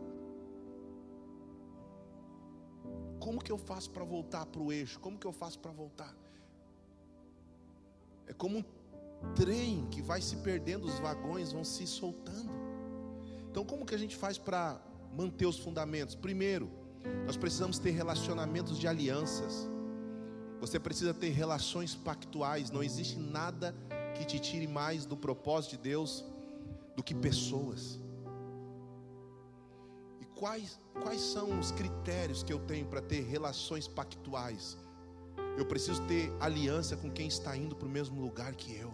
Como 3.19 3.43
que 3.43 3.51
eu 3.51 3.57
faço 3.57 3.91
para 3.91 4.05
voltar 4.05 4.45
para 4.45 4.61
o 4.61 4.71
eixo? 4.71 4.97
Como 5.01 5.17
que 5.17 5.27
eu 5.27 5.33
faço 5.33 5.59
para 5.59 5.71
voltar? 5.71 6.15
É 8.25 8.33
como 8.33 8.59
um 8.59 8.63
trem 9.35 9.85
que 9.91 10.01
vai 10.01 10.21
se 10.21 10.37
perdendo, 10.37 10.85
os 10.85 10.99
vagões 10.99 11.51
vão 11.51 11.65
se 11.65 11.85
soltando. 11.85 12.51
Então, 13.49 13.65
como 13.65 13.85
que 13.85 13.95
a 13.95 13.97
gente 13.97 14.15
faz 14.15 14.37
para 14.37 14.79
manter 15.13 15.45
os 15.45 15.59
fundamentos? 15.59 16.15
Primeiro, 16.15 16.69
nós 17.25 17.35
precisamos 17.35 17.79
ter 17.79 17.91
relacionamentos 17.91 18.77
de 18.77 18.87
alianças. 18.87 19.69
Você 20.59 20.79
precisa 20.79 21.13
ter 21.13 21.29
relações 21.29 21.95
pactuais. 21.95 22.71
Não 22.71 22.83
existe 22.83 23.17
nada 23.17 23.75
que 24.15 24.25
te 24.25 24.39
tire 24.39 24.67
mais 24.67 25.05
do 25.05 25.15
propósito 25.15 25.71
de 25.71 25.77
Deus 25.77 26.25
do 26.95 27.03
que 27.03 27.13
pessoas 27.13 27.99
quais, 30.37 30.79
quais 31.01 31.21
são 31.21 31.59
os 31.59 31.71
critérios 31.71 32.43
que 32.43 32.53
eu 32.53 32.59
tenho 32.59 32.85
para 32.85 33.01
ter 33.01 33.21
relações 33.21 33.87
pactuais? 33.87 34.77
Eu 35.57 35.65
preciso 35.65 36.01
ter 36.05 36.31
aliança 36.39 36.95
com 36.95 37.11
quem 37.11 37.27
está 37.27 37.57
indo 37.57 37.75
para 37.75 37.87
o 37.87 37.91
mesmo 37.91 38.21
lugar 38.21 38.53
que 38.55 38.75
eu. 38.75 38.93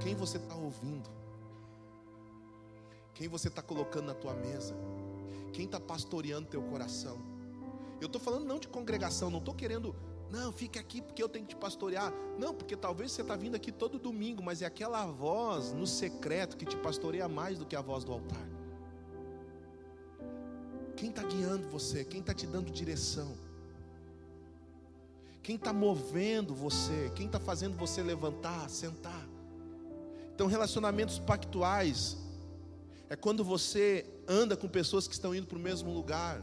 Quem 0.00 0.14
você 0.14 0.36
está 0.36 0.54
ouvindo? 0.54 1.08
Quem 3.14 3.28
você 3.28 3.48
está 3.48 3.62
colocando 3.62 4.06
na 4.06 4.14
tua 4.14 4.34
mesa? 4.34 4.76
Quem 5.52 5.64
está 5.64 5.80
pastoreando 5.80 6.48
teu 6.48 6.62
coração? 6.62 7.18
Eu 8.00 8.06
estou 8.06 8.20
falando 8.20 8.44
não 8.44 8.58
de 8.58 8.68
congregação, 8.68 9.30
não 9.30 9.38
estou 9.38 9.54
querendo, 9.54 9.94
não, 10.30 10.52
fique 10.52 10.78
aqui 10.78 11.00
porque 11.00 11.22
eu 11.22 11.28
tenho 11.28 11.44
que 11.44 11.54
te 11.54 11.58
pastorear. 11.58 12.12
Não, 12.38 12.54
porque 12.54 12.76
talvez 12.76 13.12
você 13.12 13.22
está 13.22 13.36
vindo 13.36 13.54
aqui 13.54 13.70
todo 13.70 13.98
domingo, 13.98 14.42
mas 14.42 14.62
é 14.62 14.66
aquela 14.66 15.06
voz 15.06 15.72
no 15.72 15.86
secreto 15.86 16.56
que 16.56 16.64
te 16.64 16.76
pastoreia 16.76 17.28
mais 17.28 17.58
do 17.58 17.64
que 17.64 17.76
a 17.76 17.80
voz 17.80 18.04
do 18.04 18.12
altar. 18.12 18.48
Quem 20.96 21.10
está 21.10 21.22
guiando 21.22 21.68
você? 21.68 22.04
Quem 22.04 22.20
está 22.20 22.34
te 22.34 22.46
dando 22.46 22.70
direção? 22.70 23.36
Quem 25.42 25.56
está 25.56 25.72
movendo 25.72 26.54
você? 26.54 27.12
Quem 27.14 27.26
está 27.26 27.38
fazendo 27.38 27.76
você 27.76 28.02
levantar, 28.02 28.68
sentar? 28.68 29.28
Então, 30.34 30.48
relacionamentos 30.48 31.18
pactuais 31.18 32.16
é 33.08 33.14
quando 33.14 33.44
você 33.44 34.04
anda 34.26 34.56
com 34.56 34.68
pessoas 34.68 35.06
que 35.06 35.14
estão 35.14 35.34
indo 35.34 35.46
para 35.46 35.56
o 35.56 35.60
mesmo 35.60 35.92
lugar. 35.92 36.42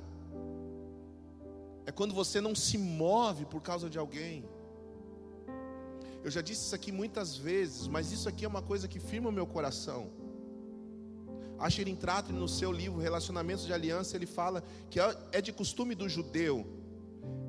É 1.86 1.92
quando 1.92 2.14
você 2.14 2.40
não 2.40 2.56
se 2.56 2.78
move 2.78 3.46
por 3.46 3.62
causa 3.62 3.90
de 3.90 3.98
alguém. 3.98 4.46
Eu 6.24 6.32
já 6.32 6.42
disse 6.42 6.62
isso 6.66 6.76
aqui 6.76 6.92
muitas 6.92 7.36
vezes, 7.36 7.88
mas 7.88 8.12
isso 8.12 8.30
aqui 8.30 8.46
é 8.46 8.48
uma 8.48 8.62
coisa 8.62 8.88
que 8.88 9.00
firma 9.00 9.30
o 9.30 9.32
meu 9.32 9.46
coração. 9.46 10.10
Asherin 11.60 11.96
Tratri, 11.96 12.34
no 12.34 12.48
seu 12.48 12.72
livro 12.72 13.00
Relacionamentos 13.00 13.66
de 13.66 13.74
Aliança, 13.74 14.16
ele 14.16 14.26
fala 14.26 14.64
que 14.90 15.00
é, 15.00 15.18
é 15.34 15.42
de 15.42 15.52
costume 15.52 15.96
do 15.96 16.08
judeu, 16.08 16.66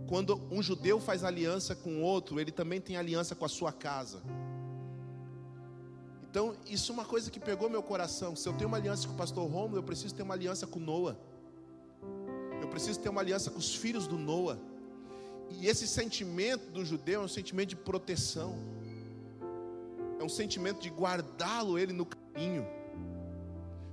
quando 0.06 0.40
um 0.50 0.62
judeu 0.62 1.00
faz 1.00 1.24
aliança 1.24 1.74
com 1.74 2.02
outro, 2.02 2.38
ele 2.38 2.52
também 2.52 2.80
tem 2.80 2.96
aliança 2.96 3.34
com 3.34 3.44
a 3.44 3.48
sua 3.48 3.72
casa. 3.72 4.22
Então, 6.30 6.54
isso 6.66 6.92
é 6.92 6.94
uma 6.94 7.04
coisa 7.04 7.30
que 7.30 7.40
pegou 7.40 7.70
meu 7.70 7.82
coração. 7.82 8.34
Se 8.36 8.48
eu 8.48 8.52
tenho 8.52 8.68
uma 8.68 8.76
aliança 8.76 9.06
com 9.06 9.14
o 9.14 9.16
pastor 9.16 9.48
Romulo, 9.48 9.78
eu 9.78 9.82
preciso 9.82 10.14
ter 10.14 10.22
uma 10.22 10.34
aliança 10.34 10.66
com 10.66 10.78
Noah. 10.78 11.16
Eu 12.64 12.68
preciso 12.68 12.98
ter 12.98 13.10
uma 13.10 13.20
aliança 13.20 13.50
com 13.50 13.58
os 13.58 13.74
filhos 13.74 14.06
do 14.06 14.16
Noah. 14.16 14.58
E 15.50 15.66
esse 15.68 15.86
sentimento 15.86 16.70
do 16.70 16.82
judeu 16.82 17.20
é 17.20 17.24
um 17.24 17.28
sentimento 17.28 17.68
de 17.68 17.76
proteção. 17.76 18.56
É 20.18 20.24
um 20.24 20.30
sentimento 20.30 20.80
de 20.80 20.88
guardá-lo 20.88 21.78
ele 21.78 21.92
no 21.92 22.06
caminho. 22.06 22.66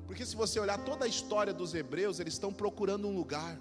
Porque 0.07 0.25
se 0.25 0.37
você 0.37 0.57
olhar 0.57 0.77
toda 0.85 1.03
a 1.03 1.07
história 1.07 1.53
dos 1.53 1.73
hebreus, 1.73 2.21
eles 2.21 2.33
estão 2.33 2.53
procurando 2.53 3.09
um 3.09 3.13
lugar. 3.13 3.59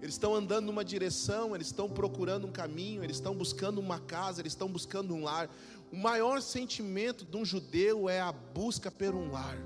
Eles 0.00 0.14
estão 0.14 0.34
andando 0.34 0.64
numa 0.64 0.84
direção, 0.84 1.54
eles 1.54 1.66
estão 1.66 1.86
procurando 1.86 2.46
um 2.46 2.52
caminho, 2.52 3.04
eles 3.04 3.16
estão 3.16 3.34
buscando 3.34 3.78
uma 3.78 4.00
casa, 4.00 4.40
eles 4.40 4.52
estão 4.52 4.68
buscando 4.68 5.14
um 5.14 5.22
lar. 5.22 5.50
O 5.92 5.96
maior 5.96 6.40
sentimento 6.40 7.26
de 7.26 7.36
um 7.36 7.44
judeu 7.44 8.08
é 8.08 8.20
a 8.20 8.32
busca 8.32 8.90
por 8.90 9.14
um 9.14 9.30
lar. 9.30 9.58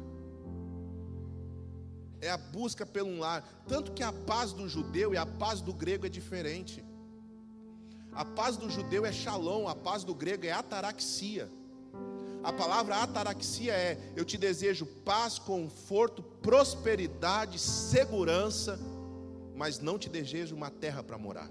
É 2.23 2.31
a 2.31 2.37
busca 2.37 2.87
pelo 2.87 3.11
um 3.11 3.19
lar. 3.19 3.43
Tanto 3.67 3.91
que 3.91 4.03
a 4.03 4.13
paz 4.13 4.53
do 4.53 4.69
judeu 4.69 5.13
e 5.13 5.17
a 5.17 5.27
paz 5.27 5.61
do 5.61 5.73
grego 5.73 6.07
é 6.07 6.09
diferente. 6.09 6.83
A 8.13 8.25
paz 8.25 8.57
do 8.57 8.71
judeu 8.71 9.05
é 9.05 9.13
shalom, 9.13 9.67
a 9.67 9.75
paz 9.75 10.05
do 10.05 10.15
grego 10.15 10.47
é 10.47 10.53
ataraxia. 10.53 11.51
A 12.45 12.53
palavra 12.53 12.97
ataraxia 12.97 13.73
é: 13.73 13.99
eu 14.15 14.25
te 14.25 14.39
desejo 14.39 14.87
paz, 14.87 15.39
conforto, 15.39 16.23
prosperidade, 16.23 17.59
segurança, 17.59 18.79
mas 19.57 19.81
não 19.81 19.99
te 19.99 20.09
desejo 20.09 20.55
uma 20.55 20.71
terra 20.71 21.03
para 21.03 21.19
morar. 21.19 21.51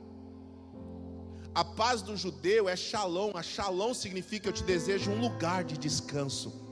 A 1.53 1.65
paz 1.65 2.01
do 2.01 2.15
judeu 2.15 2.69
é 2.69 2.77
shalom. 2.77 3.31
A 3.35 3.43
shalom 3.43 3.93
significa 3.93 4.47
eu 4.47 4.53
te 4.53 4.63
desejo 4.63 5.11
um 5.11 5.19
lugar 5.19 5.65
de 5.65 5.77
descanso. 5.77 6.70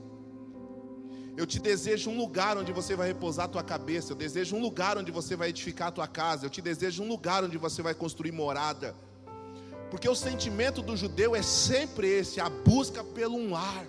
Eu 1.36 1.46
te 1.46 1.58
desejo 1.58 2.10
um 2.10 2.18
lugar 2.18 2.58
onde 2.58 2.72
você 2.72 2.94
vai 2.94 3.08
repousar 3.08 3.46
a 3.46 3.48
tua 3.48 3.62
cabeça. 3.62 4.12
Eu 4.12 4.16
desejo 4.16 4.56
um 4.56 4.60
lugar 4.60 4.98
onde 4.98 5.10
você 5.10 5.36
vai 5.36 5.48
edificar 5.48 5.88
a 5.88 5.92
tua 5.92 6.06
casa. 6.06 6.46
Eu 6.46 6.50
te 6.50 6.60
desejo 6.60 7.02
um 7.02 7.08
lugar 7.08 7.44
onde 7.44 7.56
você 7.56 7.82
vai 7.82 7.94
construir 7.94 8.32
morada. 8.32 8.94
Porque 9.90 10.08
o 10.08 10.14
sentimento 10.14 10.82
do 10.82 10.96
judeu 10.96 11.34
é 11.34 11.42
sempre 11.42 12.08
esse, 12.08 12.40
a 12.40 12.48
busca 12.48 13.02
pelo 13.02 13.36
um 13.36 13.50
lar. 13.50 13.86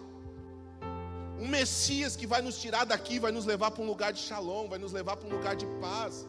Um 1.39 1.47
Messias 1.47 2.15
que 2.15 2.27
vai 2.27 2.41
nos 2.41 2.59
tirar 2.59 2.85
daqui, 2.85 3.19
vai 3.19 3.31
nos 3.31 3.45
levar 3.45 3.71
para 3.71 3.83
um 3.83 3.87
lugar 3.87 4.13
de 4.13 4.19
shalom, 4.19 4.67
vai 4.67 4.79
nos 4.79 4.91
levar 4.91 5.17
para 5.17 5.27
um 5.27 5.31
lugar 5.31 5.55
de 5.55 5.65
paz. 5.79 6.25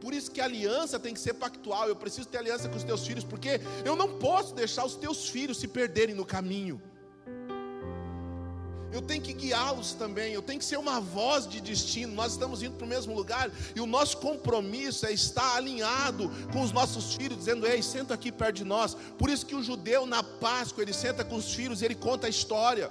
Por 0.00 0.12
isso 0.12 0.30
que 0.30 0.40
a 0.40 0.44
aliança 0.44 0.98
tem 0.98 1.14
que 1.14 1.20
ser 1.20 1.34
pactual. 1.34 1.88
Eu 1.88 1.96
preciso 1.96 2.28
ter 2.28 2.38
aliança 2.38 2.68
com 2.68 2.76
os 2.76 2.84
teus 2.84 3.06
filhos, 3.06 3.24
porque 3.24 3.60
eu 3.84 3.96
não 3.96 4.18
posso 4.18 4.54
deixar 4.54 4.84
os 4.84 4.94
teus 4.94 5.28
filhos 5.28 5.58
se 5.58 5.68
perderem 5.68 6.14
no 6.14 6.24
caminho. 6.24 6.80
Eu 8.96 9.02
tenho 9.02 9.20
que 9.20 9.34
guiá-los 9.34 9.92
também, 9.92 10.32
eu 10.32 10.40
tenho 10.40 10.58
que 10.58 10.64
ser 10.64 10.78
uma 10.78 11.00
voz 11.00 11.46
de 11.46 11.60
destino. 11.60 12.14
Nós 12.14 12.32
estamos 12.32 12.62
indo 12.62 12.76
para 12.76 12.86
o 12.86 12.88
mesmo 12.88 13.14
lugar 13.14 13.50
e 13.74 13.80
o 13.82 13.84
nosso 13.84 14.16
compromisso 14.16 15.04
é 15.04 15.12
estar 15.12 15.54
alinhado 15.54 16.30
com 16.50 16.62
os 16.62 16.72
nossos 16.72 17.14
filhos, 17.14 17.36
dizendo: 17.36 17.66
Ei, 17.66 17.82
senta 17.82 18.14
aqui 18.14 18.32
perto 18.32 18.56
de 18.56 18.64
nós. 18.64 18.96
Por 19.18 19.28
isso 19.28 19.44
que 19.44 19.54
o 19.54 19.62
judeu 19.62 20.06
na 20.06 20.22
Páscoa 20.22 20.82
ele 20.82 20.94
senta 20.94 21.22
com 21.22 21.36
os 21.36 21.52
filhos, 21.52 21.82
ele 21.82 21.94
conta 21.94 22.26
a 22.26 22.30
história. 22.30 22.90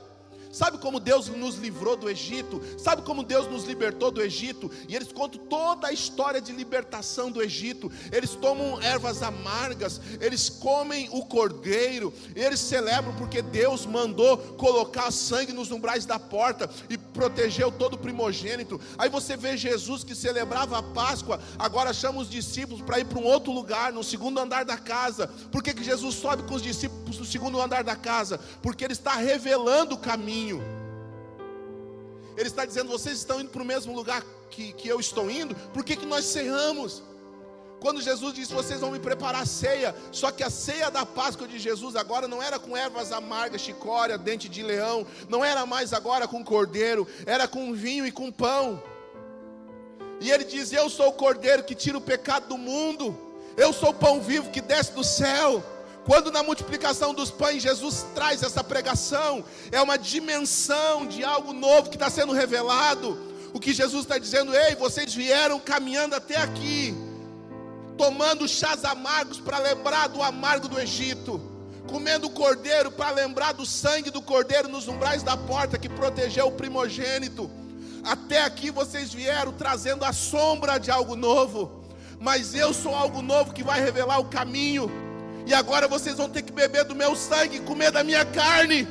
Sabe 0.55 0.77
como 0.77 1.01
Deus 1.01 1.27
nos 1.27 1.57
livrou 1.57 1.97
do 1.97 2.09
Egito? 2.09 2.61
Sabe 2.77 3.01
como 3.01 3.23
Deus 3.23 3.45
nos 3.45 3.65
libertou 3.65 4.09
do 4.09 4.21
Egito? 4.21 4.71
E 4.87 4.95
eles 4.95 5.11
contam 5.11 5.41
toda 5.47 5.87
a 5.87 5.91
história 5.91 6.39
de 6.39 6.53
libertação 6.53 7.29
do 7.29 7.41
Egito. 7.41 7.91
Eles 8.09 8.35
tomam 8.35 8.81
ervas 8.81 9.21
amargas, 9.21 9.99
eles 10.21 10.49
comem 10.49 11.09
o 11.11 11.25
cordeiro, 11.25 12.13
eles 12.33 12.61
celebram 12.61 13.13
porque 13.15 13.41
Deus 13.41 13.85
mandou 13.85 14.37
colocar 14.55 15.11
sangue 15.11 15.51
nos 15.51 15.71
umbrais 15.71 16.05
da 16.05 16.17
porta 16.17 16.69
e 16.89 16.97
protegeu 16.97 17.69
todo 17.69 17.95
o 17.95 17.99
primogênito. 17.99 18.79
Aí 18.97 19.09
você 19.09 19.35
vê 19.35 19.57
Jesus 19.57 20.05
que 20.05 20.15
celebrava 20.15 20.77
a 20.77 20.83
Páscoa, 20.83 21.37
agora 21.59 21.91
chama 21.91 22.21
os 22.21 22.29
discípulos 22.29 22.81
para 22.81 22.97
ir 22.97 23.03
para 23.03 23.19
um 23.19 23.25
outro 23.25 23.51
lugar, 23.51 23.91
no 23.91 24.05
segundo 24.05 24.39
andar 24.39 24.63
da 24.63 24.77
casa. 24.77 25.27
Por 25.51 25.61
que, 25.61 25.73
que 25.73 25.83
Jesus 25.83 26.15
sobe 26.15 26.43
com 26.43 26.55
os 26.55 26.63
discípulos 26.63 27.19
no 27.19 27.25
segundo 27.25 27.59
andar 27.59 27.83
da 27.83 27.97
casa? 27.97 28.39
Porque 28.61 28.85
ele 28.85 28.93
está 28.93 29.15
revelando 29.15 29.95
o 29.95 29.97
caminho 29.97 30.44
caminho. 30.45 30.63
Ele 32.37 32.47
está 32.47 32.65
dizendo: 32.65 32.89
vocês 32.89 33.17
estão 33.17 33.39
indo 33.41 33.49
para 33.49 33.61
o 33.61 33.65
mesmo 33.65 33.93
lugar 33.93 34.23
que, 34.49 34.73
que 34.73 34.87
eu 34.87 34.99
estou 34.99 35.29
indo, 35.29 35.55
por 35.73 35.83
que, 35.83 35.95
que 35.95 36.05
nós 36.05 36.25
cerramos? 36.25 37.01
Quando 37.79 38.01
Jesus 38.01 38.33
disse: 38.33 38.53
Vocês 38.53 38.79
vão 38.79 38.91
me 38.91 38.99
preparar 38.99 39.41
a 39.41 39.45
ceia, 39.45 39.95
só 40.11 40.31
que 40.31 40.43
a 40.43 40.49
ceia 40.49 40.89
da 40.89 41.05
Páscoa 41.05 41.47
de 41.47 41.57
Jesus 41.57 41.95
agora 41.95 42.27
não 42.27 42.41
era 42.41 42.59
com 42.59 42.75
ervas 42.75 43.11
amargas, 43.11 43.61
chicória, 43.61 44.17
dente 44.17 44.47
de 44.47 44.63
leão, 44.63 45.05
não 45.29 45.43
era 45.43 45.65
mais 45.65 45.93
agora 45.93 46.27
com 46.27 46.43
cordeiro, 46.43 47.07
era 47.25 47.47
com 47.47 47.73
vinho 47.73 48.05
e 48.05 48.11
com 48.11 48.31
pão. 48.31 48.81
E 50.21 50.31
ele 50.31 50.43
diz: 50.43 50.71
Eu 50.71 50.89
sou 50.89 51.09
o 51.09 51.13
cordeiro 51.13 51.63
que 51.63 51.75
tira 51.75 51.97
o 51.97 52.01
pecado 52.01 52.47
do 52.47 52.57
mundo, 52.57 53.17
eu 53.57 53.71
sou 53.71 53.89
o 53.89 53.93
pão 53.93 54.21
vivo 54.21 54.51
que 54.51 54.61
desce 54.61 54.91
do 54.93 55.03
céu. 55.03 55.63
Quando 56.05 56.31
na 56.31 56.43
multiplicação 56.43 57.15
dos 57.15 57.31
pães 57.31 57.63
Jesus 57.63 58.05
traz 58.13 58.43
essa 58.43 58.63
pregação, 58.63 59.43
é 59.71 59.81
uma 59.81 59.97
dimensão 59.97 61.07
de 61.07 61.23
algo 61.23 61.51
novo 61.51 61.89
que 61.89 61.95
está 61.95 62.11
sendo 62.11 62.31
revelado. 62.31 63.17
O 63.51 63.59
que 63.59 63.73
Jesus 63.73 64.03
está 64.03 64.19
dizendo, 64.19 64.55
ei, 64.55 64.75
vocês 64.75 65.15
vieram 65.15 65.59
caminhando 65.59 66.13
até 66.13 66.37
aqui, 66.37 66.93
tomando 67.97 68.47
chás 68.47 68.85
amargos 68.85 69.39
para 69.39 69.57
lembrar 69.57 70.07
do 70.07 70.21
amargo 70.21 70.67
do 70.67 70.79
Egito, 70.79 71.41
comendo 71.87 72.29
cordeiro 72.29 72.91
para 72.91 73.09
lembrar 73.09 73.53
do 73.53 73.65
sangue 73.65 74.11
do 74.11 74.21
cordeiro 74.21 74.67
nos 74.67 74.87
umbrais 74.87 75.23
da 75.23 75.35
porta 75.35 75.79
que 75.79 75.89
protegeu 75.89 76.47
o 76.47 76.51
primogênito. 76.51 77.49
Até 78.03 78.43
aqui 78.43 78.69
vocês 78.69 79.11
vieram 79.11 79.53
trazendo 79.53 80.05
a 80.05 80.13
sombra 80.13 80.77
de 80.77 80.91
algo 80.91 81.15
novo, 81.15 81.83
mas 82.19 82.53
eu 82.53 82.75
sou 82.75 82.93
algo 82.93 83.23
novo 83.23 83.53
que 83.53 83.63
vai 83.63 83.81
revelar 83.81 84.19
o 84.19 84.25
caminho 84.25 85.04
e 85.45 85.53
agora 85.53 85.87
vocês 85.87 86.17
vão 86.17 86.29
ter 86.29 86.41
que 86.41 86.51
beber 86.51 86.83
do 86.85 86.95
meu 86.95 87.15
sangue, 87.15 87.59
comer 87.61 87.91
da 87.91 88.03
minha 88.03 88.25
carne. 88.25 88.87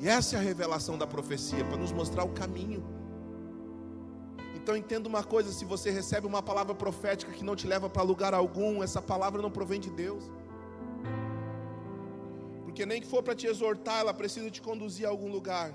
E 0.00 0.08
essa 0.08 0.36
é 0.36 0.38
a 0.38 0.42
revelação 0.42 0.96
da 0.98 1.06
profecia, 1.06 1.64
para 1.64 1.76
nos 1.76 1.92
mostrar 1.92 2.24
o 2.24 2.28
caminho. 2.28 2.82
Então 4.54 4.76
entenda 4.76 5.08
uma 5.08 5.22
coisa: 5.22 5.52
se 5.52 5.64
você 5.64 5.90
recebe 5.90 6.26
uma 6.26 6.42
palavra 6.42 6.74
profética 6.74 7.32
que 7.32 7.44
não 7.44 7.54
te 7.54 7.66
leva 7.66 7.88
para 7.88 8.02
lugar 8.02 8.34
algum, 8.34 8.82
essa 8.82 9.00
palavra 9.00 9.40
não 9.40 9.50
provém 9.50 9.80
de 9.80 9.90
Deus. 9.90 10.24
Porque 12.64 12.84
nem 12.84 13.00
que 13.00 13.06
for 13.06 13.22
para 13.22 13.34
te 13.34 13.46
exortar, 13.46 14.00
ela 14.00 14.12
precisa 14.12 14.50
te 14.50 14.60
conduzir 14.60 15.06
a 15.06 15.10
algum 15.10 15.30
lugar. 15.30 15.72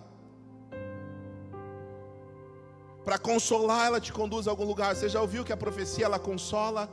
Para 3.04 3.18
consolar, 3.18 3.88
ela 3.88 4.00
te 4.00 4.14
conduz 4.14 4.48
a 4.48 4.52
algum 4.52 4.66
lugar. 4.66 4.96
Você 4.96 5.10
já 5.10 5.22
ouviu 5.22 5.44
que 5.44 5.54
a 5.54 5.58
profecia 5.58 6.06
ela 6.06 6.20
consola, 6.20 6.88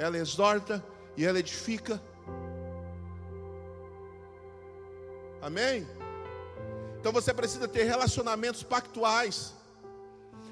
ela 0.00 0.16
exorta 0.16 0.82
e 1.16 1.26
ela 1.26 1.38
edifica. 1.38 2.00
Amém? 5.42 5.86
Então 6.98 7.12
você 7.12 7.32
precisa 7.34 7.68
ter 7.68 7.84
relacionamentos 7.84 8.62
pactuais. 8.62 9.52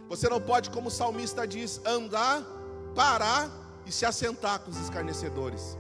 Você 0.08 0.28
não 0.28 0.40
pode, 0.40 0.68
como 0.70 0.88
o 0.88 0.90
salmista 0.90 1.46
diz, 1.46 1.80
andar, 1.84 2.42
parar 2.94 3.50
e 3.87 3.92
se 3.92 4.04
assentar 4.04 4.61
com 4.61 4.70
os 4.70 4.78
escarnecedores. 4.78 5.78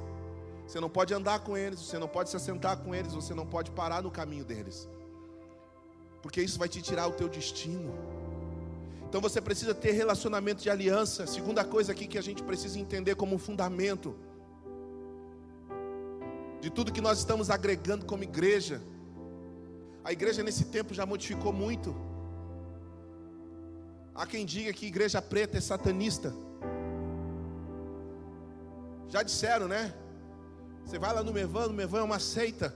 Você 0.66 0.80
não 0.80 0.88
pode 0.88 1.12
andar 1.12 1.40
com 1.40 1.56
eles, 1.56 1.78
você 1.80 1.98
não 1.98 2.08
pode 2.08 2.30
se 2.30 2.36
assentar 2.36 2.78
com 2.78 2.94
eles, 2.94 3.12
você 3.12 3.34
não 3.34 3.46
pode 3.46 3.70
parar 3.70 4.02
no 4.02 4.10
caminho 4.10 4.44
deles. 4.44 4.88
Porque 6.22 6.40
isso 6.40 6.58
vai 6.58 6.68
te 6.68 6.80
tirar 6.80 7.06
o 7.06 7.12
teu 7.12 7.28
destino. 7.28 7.92
Então 9.08 9.22
você 9.22 9.40
precisa 9.40 9.74
ter 9.74 9.92
relacionamento 9.92 10.62
de 10.62 10.68
aliança. 10.68 11.26
Segunda 11.26 11.64
coisa 11.64 11.92
aqui 11.92 12.06
que 12.06 12.18
a 12.18 12.22
gente 12.22 12.42
precisa 12.42 12.78
entender 12.78 13.14
como 13.14 13.38
fundamento 13.38 14.14
de 16.60 16.68
tudo 16.68 16.92
que 16.92 17.00
nós 17.00 17.18
estamos 17.18 17.48
agregando 17.48 18.04
como 18.04 18.22
igreja. 18.22 18.82
A 20.04 20.12
igreja 20.12 20.42
nesse 20.42 20.66
tempo 20.66 20.92
já 20.92 21.06
modificou 21.06 21.54
muito. 21.54 21.96
Há 24.14 24.26
quem 24.26 24.44
diga 24.44 24.74
que 24.74 24.84
igreja 24.84 25.22
preta 25.22 25.56
é 25.56 25.60
satanista. 25.60 26.34
Já 29.08 29.22
disseram, 29.22 29.68
né? 29.68 29.94
Você 30.84 30.98
vai 30.98 31.14
lá 31.14 31.22
no 31.22 31.32
Mevan, 31.32 31.68
no 31.68 31.72
Mevan 31.72 32.00
é 32.00 32.02
uma 32.02 32.18
seita. 32.18 32.74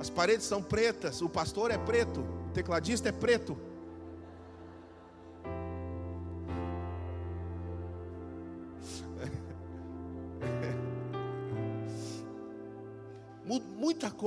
As 0.00 0.10
paredes 0.10 0.44
são 0.44 0.60
pretas, 0.60 1.22
o 1.22 1.28
pastor 1.28 1.70
é 1.70 1.78
preto, 1.78 2.20
o 2.48 2.50
tecladista 2.52 3.10
é 3.10 3.12
preto. 3.12 3.56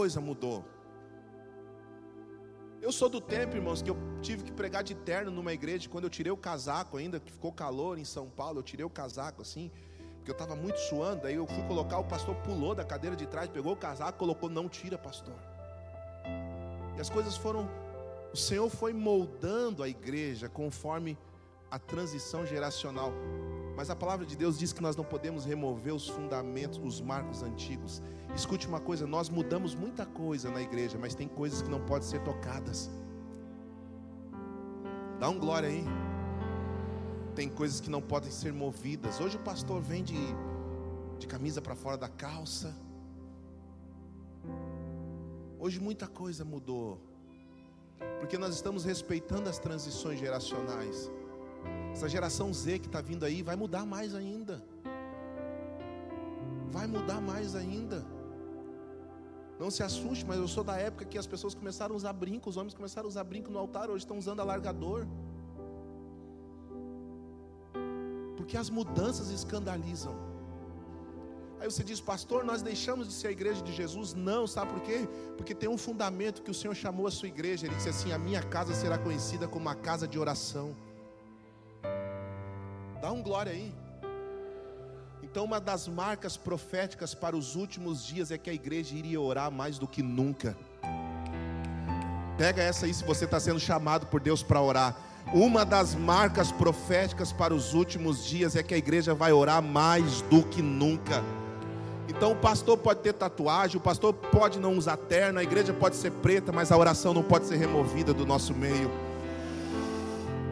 Coisa 0.08 0.22
mudou. 0.22 0.63
Eu 2.82 2.93
sou 2.93 3.10
do 3.10 3.20
tempo, 3.20 3.58
irmãos, 3.58 3.82
que 3.82 3.89
eu 3.89 3.98
tive 4.22 4.41
que 4.43 4.54
pregar 4.54 4.82
de 4.82 4.96
terno 4.96 5.30
numa 5.30 5.52
igreja. 5.52 5.89
Quando 5.89 6.06
eu 6.06 6.10
tirei 6.10 6.32
o 6.32 6.38
casaco, 6.38 6.96
ainda 6.96 7.20
que 7.20 7.30
ficou 7.30 7.52
calor 7.52 8.00
em 8.00 8.06
São 8.06 8.30
Paulo, 8.30 8.60
eu 8.60 8.63
tirei 8.63 8.86
o 8.86 8.89
casaco 8.89 9.41
assim, 9.41 9.70
porque 10.15 10.32
eu 10.32 10.38
estava 10.39 10.56
muito 10.56 10.80
suando. 10.80 11.28
Aí 11.28 11.36
eu 11.36 11.46
fui 11.46 11.62
colocar, 11.63 11.98
o 11.98 12.06
pastor 12.06 12.36
pulou 12.36 12.74
da 12.74 12.86
cadeira 12.86 13.17
de 13.17 13.28
trás, 13.28 13.50
pegou 13.50 13.74
o 13.74 13.76
casaco, 13.76 14.17
colocou, 14.17 14.50
não 14.50 14.70
tira, 14.70 14.98
pastor. 14.98 15.36
E 16.96 17.02
as 17.02 17.10
coisas 17.10 17.36
foram, 17.36 17.70
o 18.32 18.38
Senhor 18.38 18.70
foi 18.70 18.93
moldando 18.93 19.84
a 19.84 19.89
igreja 19.89 20.48
conforme 20.48 21.17
a 21.70 21.78
transição 21.78 22.46
geracional. 22.46 23.12
Mas 23.77 23.91
a 23.91 23.95
palavra 23.95 24.25
de 24.25 24.35
Deus 24.35 24.57
diz 24.57 24.73
que 24.73 24.81
nós 24.81 24.95
não 24.95 25.03
podemos 25.05 25.45
remover 25.45 25.93
os 25.93 26.07
fundamentos, 26.07 26.79
os 26.83 26.99
marcos 26.99 27.43
antigos. 27.43 28.01
Escute 28.35 28.67
uma 28.67 28.79
coisa: 28.79 29.05
nós 29.05 29.29
mudamos 29.29 29.75
muita 29.75 30.03
coisa 30.03 30.49
na 30.49 30.59
igreja, 30.59 30.97
mas 30.97 31.13
tem 31.13 31.27
coisas 31.27 31.61
que 31.61 31.69
não 31.69 31.85
podem 31.85 32.07
ser 32.07 32.23
tocadas. 32.23 32.89
Dá 35.19 35.29
um 35.29 35.37
glória 35.37 35.69
aí. 35.69 35.85
Tem 37.35 37.47
coisas 37.47 37.79
que 37.79 37.87
não 37.87 38.01
podem 38.01 38.31
ser 38.31 38.51
movidas. 38.51 39.21
Hoje 39.21 39.37
o 39.37 39.41
pastor 39.41 39.79
vem 39.79 40.03
de, 40.03 40.17
de 41.19 41.27
camisa 41.27 41.61
para 41.61 41.75
fora 41.75 41.97
da 41.97 42.09
calça. 42.09 42.75
Hoje 45.59 45.79
muita 45.79 46.07
coisa 46.07 46.43
mudou. 46.43 46.99
Porque 48.19 48.39
nós 48.39 48.55
estamos 48.55 48.83
respeitando 48.83 49.47
as 49.47 49.59
transições 49.59 50.19
geracionais. 50.19 51.11
Essa 51.97 52.07
geração 52.07 52.53
Z 52.53 52.77
que 52.77 52.86
está 52.86 53.01
vindo 53.01 53.25
aí 53.25 53.41
vai 53.41 53.55
mudar 53.55 53.83
mais 53.83 54.13
ainda. 54.13 54.63
Vai 56.69 56.86
mudar 56.86 57.19
mais 57.19 57.55
ainda. 57.55 58.05
Não 59.60 59.71
se 59.71 59.81
assuste, 59.81 60.23
mas 60.23 60.38
eu 60.38 60.47
sou 60.47 60.63
da 60.63 60.77
época 60.77 61.05
que 61.05 61.17
as 61.17 61.25
pessoas 61.25 61.55
começaram 61.55 61.95
a 61.95 61.97
usar 61.97 62.13
brinco, 62.13 62.51
os 62.51 62.55
homens 62.55 62.75
começaram 62.75 63.07
a 63.07 63.10
usar 63.10 63.23
brinco 63.23 63.49
no 63.49 63.57
altar, 63.57 63.89
hoje 63.89 64.03
estão 64.05 64.15
usando 64.15 64.41
alargador. 64.41 65.07
Porque 68.36 68.55
as 68.55 68.69
mudanças 68.69 69.31
escandalizam. 69.31 70.15
Aí 71.60 71.65
você 71.71 71.83
diz, 71.83 71.99
pastor, 71.99 72.45
nós 72.45 72.62
deixamos 72.62 73.07
de 73.07 73.13
ser 73.15 73.29
a 73.29 73.31
igreja 73.31 73.63
de 73.63 73.73
Jesus? 73.73 74.13
Não, 74.13 74.45
sabe 74.45 74.71
por 74.71 74.81
quê? 74.81 75.10
Porque 75.36 75.55
tem 75.55 75.67
um 75.67 75.79
fundamento 75.79 76.43
que 76.43 76.51
o 76.51 76.53
Senhor 76.53 76.75
chamou 76.75 77.07
a 77.07 77.12
sua 77.12 77.27
igreja. 77.27 77.65
Ele 77.65 77.73
disse 77.73 77.89
assim: 77.89 78.12
A 78.12 78.19
minha 78.19 78.43
casa 78.43 78.75
será 78.75 78.99
conhecida 78.99 79.47
como 79.47 79.67
a 79.67 79.73
casa 79.73 80.07
de 80.07 80.19
oração. 80.19 80.75
Dá 83.01 83.12
um 83.12 83.21
glória 83.21 83.51
aí. 83.51 83.73
Então, 85.21 85.45
uma 85.45 85.60
das 85.60 85.88
marcas 85.88 86.36
proféticas 86.36 87.13
para 87.13 87.36
os 87.36 87.55
últimos 87.55 88.03
dias 88.05 88.31
é 88.31 88.38
que 88.38 88.49
a 88.49 88.53
igreja 88.53 88.95
iria 88.95 89.21
orar 89.21 89.51
mais 89.51 89.77
do 89.77 89.88
que 89.88 90.01
nunca. 90.01 90.57
Pega 92.38 92.62
essa 92.62 92.86
aí 92.86 92.93
se 92.93 93.03
você 93.03 93.25
está 93.25 93.39
sendo 93.39 93.60
chamado 93.60 94.07
por 94.07 94.19
Deus 94.19 94.41
para 94.41 94.62
orar. 94.62 94.95
Uma 95.33 95.65
das 95.65 95.93
marcas 95.93 96.51
proféticas 96.51 97.31
para 97.31 97.53
os 97.53 97.73
últimos 97.73 98.25
dias 98.25 98.55
é 98.55 98.63
que 98.63 98.73
a 98.73 98.77
igreja 98.77 99.13
vai 99.13 99.31
orar 99.33 99.62
mais 99.62 100.21
do 100.23 100.41
que 100.43 100.62
nunca. 100.62 101.23
Então 102.07 102.31
o 102.31 102.36
pastor 102.36 102.77
pode 102.77 103.01
ter 103.01 103.13
tatuagem, 103.13 103.77
o 103.77 103.81
pastor 103.81 104.13
pode 104.13 104.60
não 104.60 104.77
usar 104.77 104.97
terno, 104.97 105.39
a 105.39 105.43
igreja 105.43 105.73
pode 105.73 105.97
ser 105.97 106.12
preta, 106.12 106.51
mas 106.51 106.71
a 106.71 106.77
oração 106.77 107.13
não 107.13 107.21
pode 107.21 107.45
ser 107.45 107.57
removida 107.57 108.13
do 108.13 108.25
nosso 108.25 108.53
meio. 108.53 108.89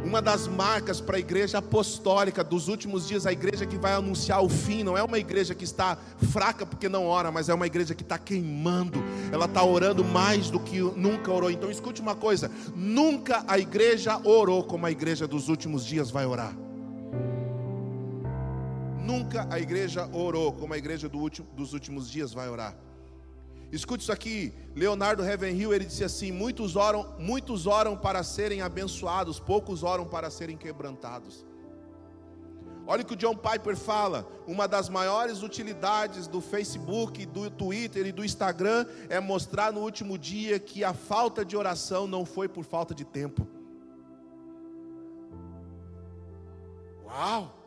Uma 0.06 0.22
das 0.22 0.48
marcas 0.48 1.02
para 1.02 1.18
a 1.18 1.20
igreja 1.20 1.58
apostólica 1.58 2.44
dos 2.44 2.68
últimos 2.68 3.08
dias, 3.08 3.26
a 3.26 3.34
igreja 3.34 3.66
que 3.66 3.76
vai 3.76 3.94
anunciar 3.94 4.44
o 4.44 4.48
fim, 4.48 4.84
não 4.84 4.96
é 4.96 5.02
uma 5.02 5.18
igreja 5.18 5.56
que 5.56 5.64
está 5.64 5.98
fraca 6.32 6.64
porque 6.64 6.88
não 6.88 7.08
ora, 7.08 7.32
mas 7.32 7.50
é 7.50 7.54
uma 7.56 7.66
igreja 7.66 7.96
que 7.96 8.04
está 8.04 8.16
queimando, 8.16 9.04
ela 9.32 9.46
está 9.46 9.64
orando 9.64 10.06
mais 10.06 10.52
do 10.52 10.60
que 10.60 10.80
nunca 10.80 11.32
orou. 11.32 11.50
Então 11.50 11.72
escute 11.72 12.02
uma 12.02 12.14
coisa: 12.14 12.52
nunca 12.76 13.44
a 13.48 13.58
igreja 13.58 14.22
orou 14.24 14.64
como 14.64 14.86
a 14.86 14.92
igreja 14.92 15.28
dos 15.28 15.50
últimos 15.50 15.84
dias 15.84 16.12
vai 16.12 16.28
orar. 16.28 16.56
Nunca 19.04 19.48
a 19.50 19.60
igreja 19.60 20.08
orou 20.14 20.54
como 20.54 20.76
a 20.76 20.78
igreja 20.78 21.10
do 21.10 21.18
último, 21.18 21.48
dos 21.56 21.74
últimos 21.74 22.12
dias 22.12 22.32
vai 22.32 22.48
orar. 22.48 22.78
Escute 23.76 24.04
isso 24.04 24.12
aqui, 24.12 24.54
Leonardo 24.74 25.22
Ravenhill, 25.22 25.74
ele 25.74 25.84
disse 25.84 26.04
assim: 26.04 26.32
muitos 26.32 26.78
oram, 26.78 27.14
muitos 27.20 27.68
oram 27.68 27.98
para 27.98 28.24
serem 28.24 28.62
abençoados, 28.62 29.38
poucos 29.38 29.84
oram 29.84 30.06
para 30.06 30.30
serem 30.30 30.56
quebrantados. 30.56 31.46
Olha 32.88 33.02
o 33.02 33.06
que 33.06 33.14
o 33.14 33.18
John 33.18 33.36
Piper 33.36 33.76
fala: 33.76 34.26
uma 34.48 34.66
das 34.66 34.88
maiores 34.88 35.44
utilidades 35.44 36.26
do 36.26 36.40
Facebook, 36.40 37.26
do 37.26 37.50
Twitter 37.52 38.06
e 38.06 38.14
do 38.14 38.24
Instagram 38.24 38.86
é 39.10 39.20
mostrar 39.20 39.74
no 39.74 39.82
último 39.82 40.18
dia 40.18 40.58
que 40.58 40.82
a 40.82 40.94
falta 40.94 41.44
de 41.44 41.58
oração 41.58 42.08
não 42.08 42.24
foi 42.24 42.48
por 42.48 42.64
falta 42.64 42.96
de 42.96 43.04
tempo. 43.04 43.46
Uau! 47.04 47.65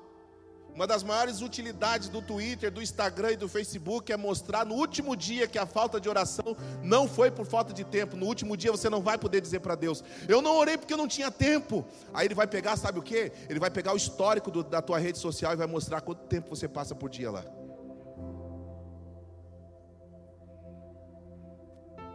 Uma 0.78 0.86
das 0.86 1.02
maiores 1.02 1.40
utilidades 1.40 2.08
do 2.08 2.22
Twitter, 2.22 2.70
do 2.70 2.80
Instagram 2.80 3.32
e 3.32 3.36
do 3.36 3.48
Facebook 3.48 4.12
é 4.12 4.16
mostrar 4.16 4.64
no 4.64 4.76
último 4.76 5.16
dia 5.16 5.48
que 5.48 5.58
a 5.58 5.66
falta 5.66 6.00
de 6.00 6.08
oração 6.08 6.56
não 6.84 7.08
foi 7.08 7.32
por 7.32 7.44
falta 7.44 7.72
de 7.72 7.82
tempo. 7.82 8.16
No 8.16 8.26
último 8.26 8.56
dia 8.56 8.70
você 8.70 8.88
não 8.88 9.02
vai 9.02 9.18
poder 9.18 9.40
dizer 9.40 9.58
para 9.58 9.74
Deus: 9.74 10.04
Eu 10.28 10.40
não 10.40 10.56
orei 10.56 10.78
porque 10.78 10.92
eu 10.92 10.96
não 10.96 11.08
tinha 11.08 11.32
tempo. 11.32 11.84
Aí 12.14 12.28
ele 12.28 12.34
vai 12.36 12.46
pegar, 12.46 12.76
sabe 12.76 13.00
o 13.00 13.02
que? 13.02 13.32
Ele 13.48 13.58
vai 13.58 13.72
pegar 13.72 13.92
o 13.92 13.96
histórico 13.96 14.52
do, 14.52 14.62
da 14.62 14.80
tua 14.80 15.00
rede 15.00 15.18
social 15.18 15.52
e 15.52 15.56
vai 15.56 15.66
mostrar 15.66 16.00
quanto 16.00 16.28
tempo 16.28 16.48
você 16.48 16.68
passa 16.68 16.94
por 16.94 17.10
dia 17.10 17.32
lá. 17.32 17.44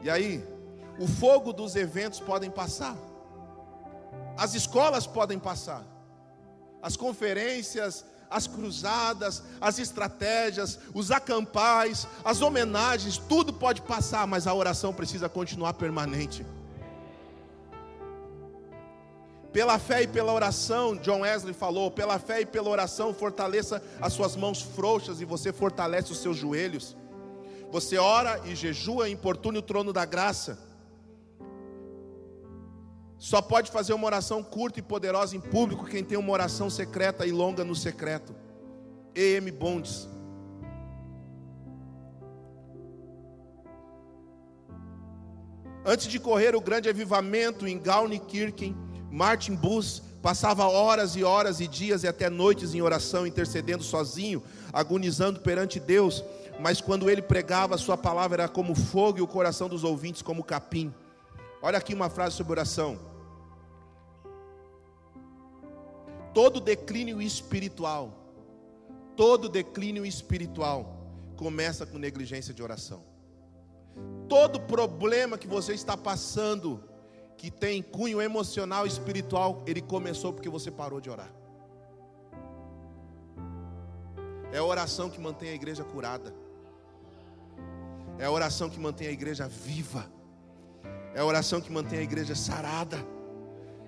E 0.01 0.09
aí, 0.09 0.41
o 0.97 1.05
fogo 1.05 1.51
dos 1.51 1.75
eventos 1.75 2.21
podem 2.21 2.49
passar, 2.49 2.95
as 4.37 4.53
escolas 4.53 5.05
podem 5.05 5.37
passar, 5.37 5.83
as 6.81 6.95
conferências, 6.95 8.05
as 8.33 8.47
cruzadas, 8.47 9.43
as 9.61 9.77
estratégias, 9.77 10.79
os 10.93 11.11
acampais, 11.11 12.07
as 12.25 12.41
homenagens, 12.41 13.17
tudo 13.17 13.53
pode 13.53 13.83
passar, 13.83 14.25
mas 14.25 14.47
a 14.47 14.53
oração 14.53 14.91
precisa 14.91 15.29
continuar 15.29 15.73
permanente. 15.75 16.43
Pela 19.53 19.77
fé 19.77 20.01
e 20.01 20.07
pela 20.07 20.33
oração, 20.33 20.95
John 20.95 21.21
Wesley 21.21 21.53
falou: 21.53 21.91
pela 21.91 22.17
fé 22.17 22.41
e 22.41 22.45
pela 22.45 22.71
oração, 22.71 23.13
fortaleça 23.13 23.83
as 24.01 24.13
suas 24.13 24.35
mãos 24.35 24.63
frouxas 24.63 25.21
e 25.21 25.25
você 25.25 25.53
fortalece 25.53 26.11
os 26.11 26.17
seus 26.17 26.35
joelhos. 26.35 26.97
Você 27.71 27.99
ora 27.99 28.41
e 28.45 28.55
jejua, 28.55 29.09
importune 29.09 29.59
o 29.59 29.61
trono 29.61 29.93
da 29.93 30.05
graça. 30.05 30.57
Só 33.23 33.41
pode 33.41 33.71
fazer 33.71 33.93
uma 33.93 34.05
oração 34.05 34.43
curta 34.43 34.79
e 34.79 34.83
poderosa 34.83 35.33
em 35.33 35.39
público 35.39 35.85
quem 35.85 36.03
tem 36.03 36.17
uma 36.17 36.33
oração 36.33 36.69
secreta 36.69 37.25
e 37.25 37.31
longa 37.31 37.63
no 37.63 37.73
secreto. 37.73 38.35
E.M. 39.15 39.49
Bondes. 39.49 40.09
Antes 45.85 46.07
de 46.07 46.19
correr 46.19 46.53
o 46.53 46.59
grande 46.59 46.89
avivamento 46.89 47.65
em 47.65 47.79
Gaunikirchen, 47.79 48.75
Martin 49.09 49.55
Bus 49.55 50.03
passava 50.21 50.67
horas 50.67 51.15
e 51.15 51.23
horas 51.23 51.61
e 51.61 51.67
dias 51.67 52.03
e 52.03 52.09
até 52.09 52.29
noites 52.29 52.75
em 52.75 52.81
oração, 52.81 53.25
intercedendo 53.25 53.83
sozinho, 53.83 54.43
agonizando 54.73 55.39
perante 55.39 55.79
Deus. 55.79 56.21
Mas 56.59 56.81
quando 56.81 57.09
ele 57.09 57.21
pregava, 57.21 57.77
sua 57.77 57.95
palavra 57.95 58.43
era 58.43 58.49
como 58.49 58.75
fogo 58.75 59.19
e 59.19 59.21
o 59.21 59.27
coração 59.27 59.69
dos 59.69 59.85
ouvintes 59.85 60.21
como 60.21 60.43
capim. 60.43 60.93
Olha 61.61 61.77
aqui 61.77 61.93
uma 61.93 62.09
frase 62.09 62.35
sobre 62.35 62.51
oração. 62.51 63.12
Todo 66.33 66.59
declínio 66.59 67.21
espiritual, 67.21 68.13
todo 69.15 69.47
declínio 69.47 70.05
espiritual 70.05 71.03
começa 71.35 71.85
com 71.85 71.97
negligência 71.97 72.53
de 72.53 72.63
oração. 72.63 73.03
Todo 74.27 74.59
problema 74.59 75.37
que 75.37 75.47
você 75.47 75.73
está 75.73 75.95
passando, 75.95 76.83
que 77.37 77.51
tem 77.51 77.81
cunho 77.81 78.21
emocional 78.21 78.85
e 78.85 78.89
espiritual, 78.89 79.63
ele 79.67 79.81
começou 79.81 80.33
porque 80.33 80.49
você 80.49 80.71
parou 80.71 80.99
de 80.99 81.09
orar. 81.09 81.31
É 84.51 84.57
a 84.57 84.63
oração 84.63 85.09
que 85.09 85.19
mantém 85.19 85.49
a 85.49 85.53
igreja 85.53 85.83
curada. 85.83 86.33
É 88.17 88.25
a 88.25 88.31
oração 88.31 88.69
que 88.69 88.79
mantém 88.79 89.07
a 89.07 89.11
igreja 89.11 89.47
viva. 89.47 90.05
É 91.15 91.19
a 91.19 91.25
oração 91.25 91.59
que 91.59 91.71
mantém 91.71 91.99
a 91.99 92.03
igreja 92.03 92.35
sarada. 92.35 92.97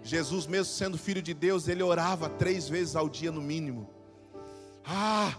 Jesus, 0.05 0.45
mesmo 0.45 0.71
sendo 0.71 0.99
filho 0.99 1.19
de 1.19 1.33
Deus, 1.33 1.67
ele 1.67 1.81
orava 1.81 2.29
três 2.29 2.69
vezes 2.69 2.95
ao 2.95 3.09
dia 3.09 3.31
no 3.31 3.41
mínimo. 3.41 3.89
Ah, 4.85 5.35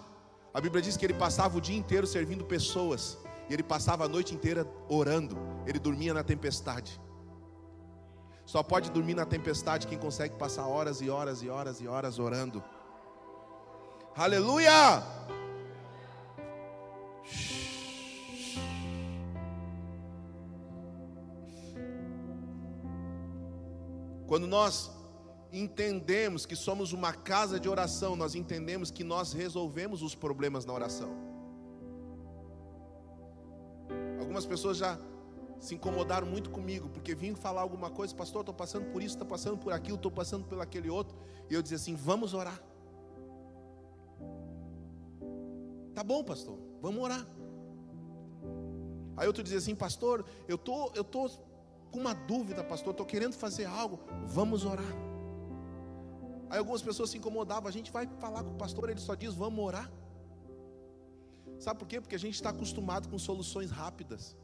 a 0.52 0.60
Bíblia 0.60 0.82
diz 0.82 0.96
que 0.96 1.06
ele 1.06 1.14
passava 1.14 1.56
o 1.56 1.60
dia 1.60 1.76
inteiro 1.76 2.04
servindo 2.04 2.44
pessoas, 2.44 3.16
e 3.48 3.54
ele 3.54 3.62
passava 3.62 4.04
a 4.04 4.08
noite 4.08 4.34
inteira 4.34 4.66
orando, 4.88 5.38
ele 5.68 5.78
dormia 5.78 6.12
na 6.12 6.24
tempestade. 6.24 7.00
Só 8.44 8.60
pode 8.60 8.90
dormir 8.90 9.14
na 9.14 9.24
tempestade 9.24 9.86
quem 9.86 9.98
consegue 9.98 10.34
passar 10.34 10.66
horas 10.66 11.00
e 11.00 11.08
horas 11.08 11.44
e 11.44 11.48
horas 11.48 11.80
e 11.80 11.86
horas 11.86 12.18
orando. 12.18 12.62
Aleluia! 14.16 15.00
Quando 24.26 24.46
nós 24.46 24.90
entendemos 25.52 26.44
que 26.44 26.56
somos 26.56 26.92
uma 26.92 27.12
casa 27.12 27.60
de 27.60 27.68
oração, 27.68 28.16
nós 28.16 28.34
entendemos 28.34 28.90
que 28.90 29.04
nós 29.04 29.32
resolvemos 29.32 30.02
os 30.02 30.14
problemas 30.14 30.64
na 30.64 30.72
oração. 30.72 31.10
Algumas 34.18 34.44
pessoas 34.44 34.76
já 34.78 34.98
se 35.60 35.74
incomodaram 35.74 36.26
muito 36.26 36.50
comigo, 36.50 36.88
porque 36.88 37.14
vinham 37.14 37.36
falar 37.36 37.62
alguma 37.62 37.88
coisa, 37.88 38.14
pastor, 38.14 38.40
estou 38.40 38.54
passando 38.54 38.86
por 38.92 39.02
isso, 39.02 39.14
estou 39.14 39.26
passando 39.26 39.56
por 39.56 39.72
aquilo, 39.72 39.96
estou 39.96 40.10
passando 40.10 40.44
por 40.44 40.60
aquele 40.60 40.90
outro, 40.90 41.16
e 41.48 41.54
eu 41.54 41.62
dizia 41.62 41.76
assim: 41.76 41.94
vamos 41.94 42.34
orar. 42.34 42.60
Tá 45.94 46.02
bom, 46.04 46.22
pastor, 46.22 46.58
vamos 46.82 47.02
orar. 47.02 47.26
Aí 49.16 49.26
outro 49.26 49.42
dizia 49.42 49.58
assim, 49.58 49.74
pastor, 49.74 50.24
eu 50.46 50.58
tô, 50.58 50.92
eu 50.94 51.02
tô 51.02 51.30
com 51.90 51.98
uma 51.98 52.14
dúvida, 52.14 52.62
pastor, 52.62 52.92
estou 52.92 53.06
querendo 53.06 53.34
fazer 53.34 53.64
algo, 53.64 54.00
vamos 54.26 54.64
orar. 54.64 54.92
Aí 56.48 56.58
algumas 56.58 56.82
pessoas 56.82 57.10
se 57.10 57.18
incomodavam, 57.18 57.68
a 57.68 57.72
gente 57.72 57.90
vai 57.90 58.06
falar 58.18 58.42
com 58.44 58.50
o 58.50 58.54
pastor, 58.54 58.88
ele 58.90 59.00
só 59.00 59.14
diz, 59.14 59.34
vamos 59.34 59.64
orar. 59.64 59.90
Sabe 61.58 61.78
por 61.78 61.88
quê? 61.88 62.00
Porque 62.00 62.14
a 62.14 62.18
gente 62.18 62.34
está 62.34 62.50
acostumado 62.50 63.08
com 63.08 63.18
soluções 63.18 63.70
rápidas. 63.70 64.36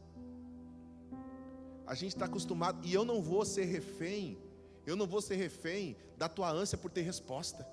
A 1.86 1.94
gente 1.94 2.14
está 2.14 2.24
acostumado, 2.24 2.86
e 2.86 2.92
eu 2.92 3.04
não 3.04 3.20
vou 3.20 3.44
ser 3.44 3.64
refém, 3.64 4.38
eu 4.86 4.96
não 4.96 5.06
vou 5.06 5.20
ser 5.20 5.36
refém 5.36 5.96
da 6.16 6.28
tua 6.28 6.50
ânsia 6.50 6.78
por 6.78 6.90
ter 6.90 7.02
resposta. 7.02 7.66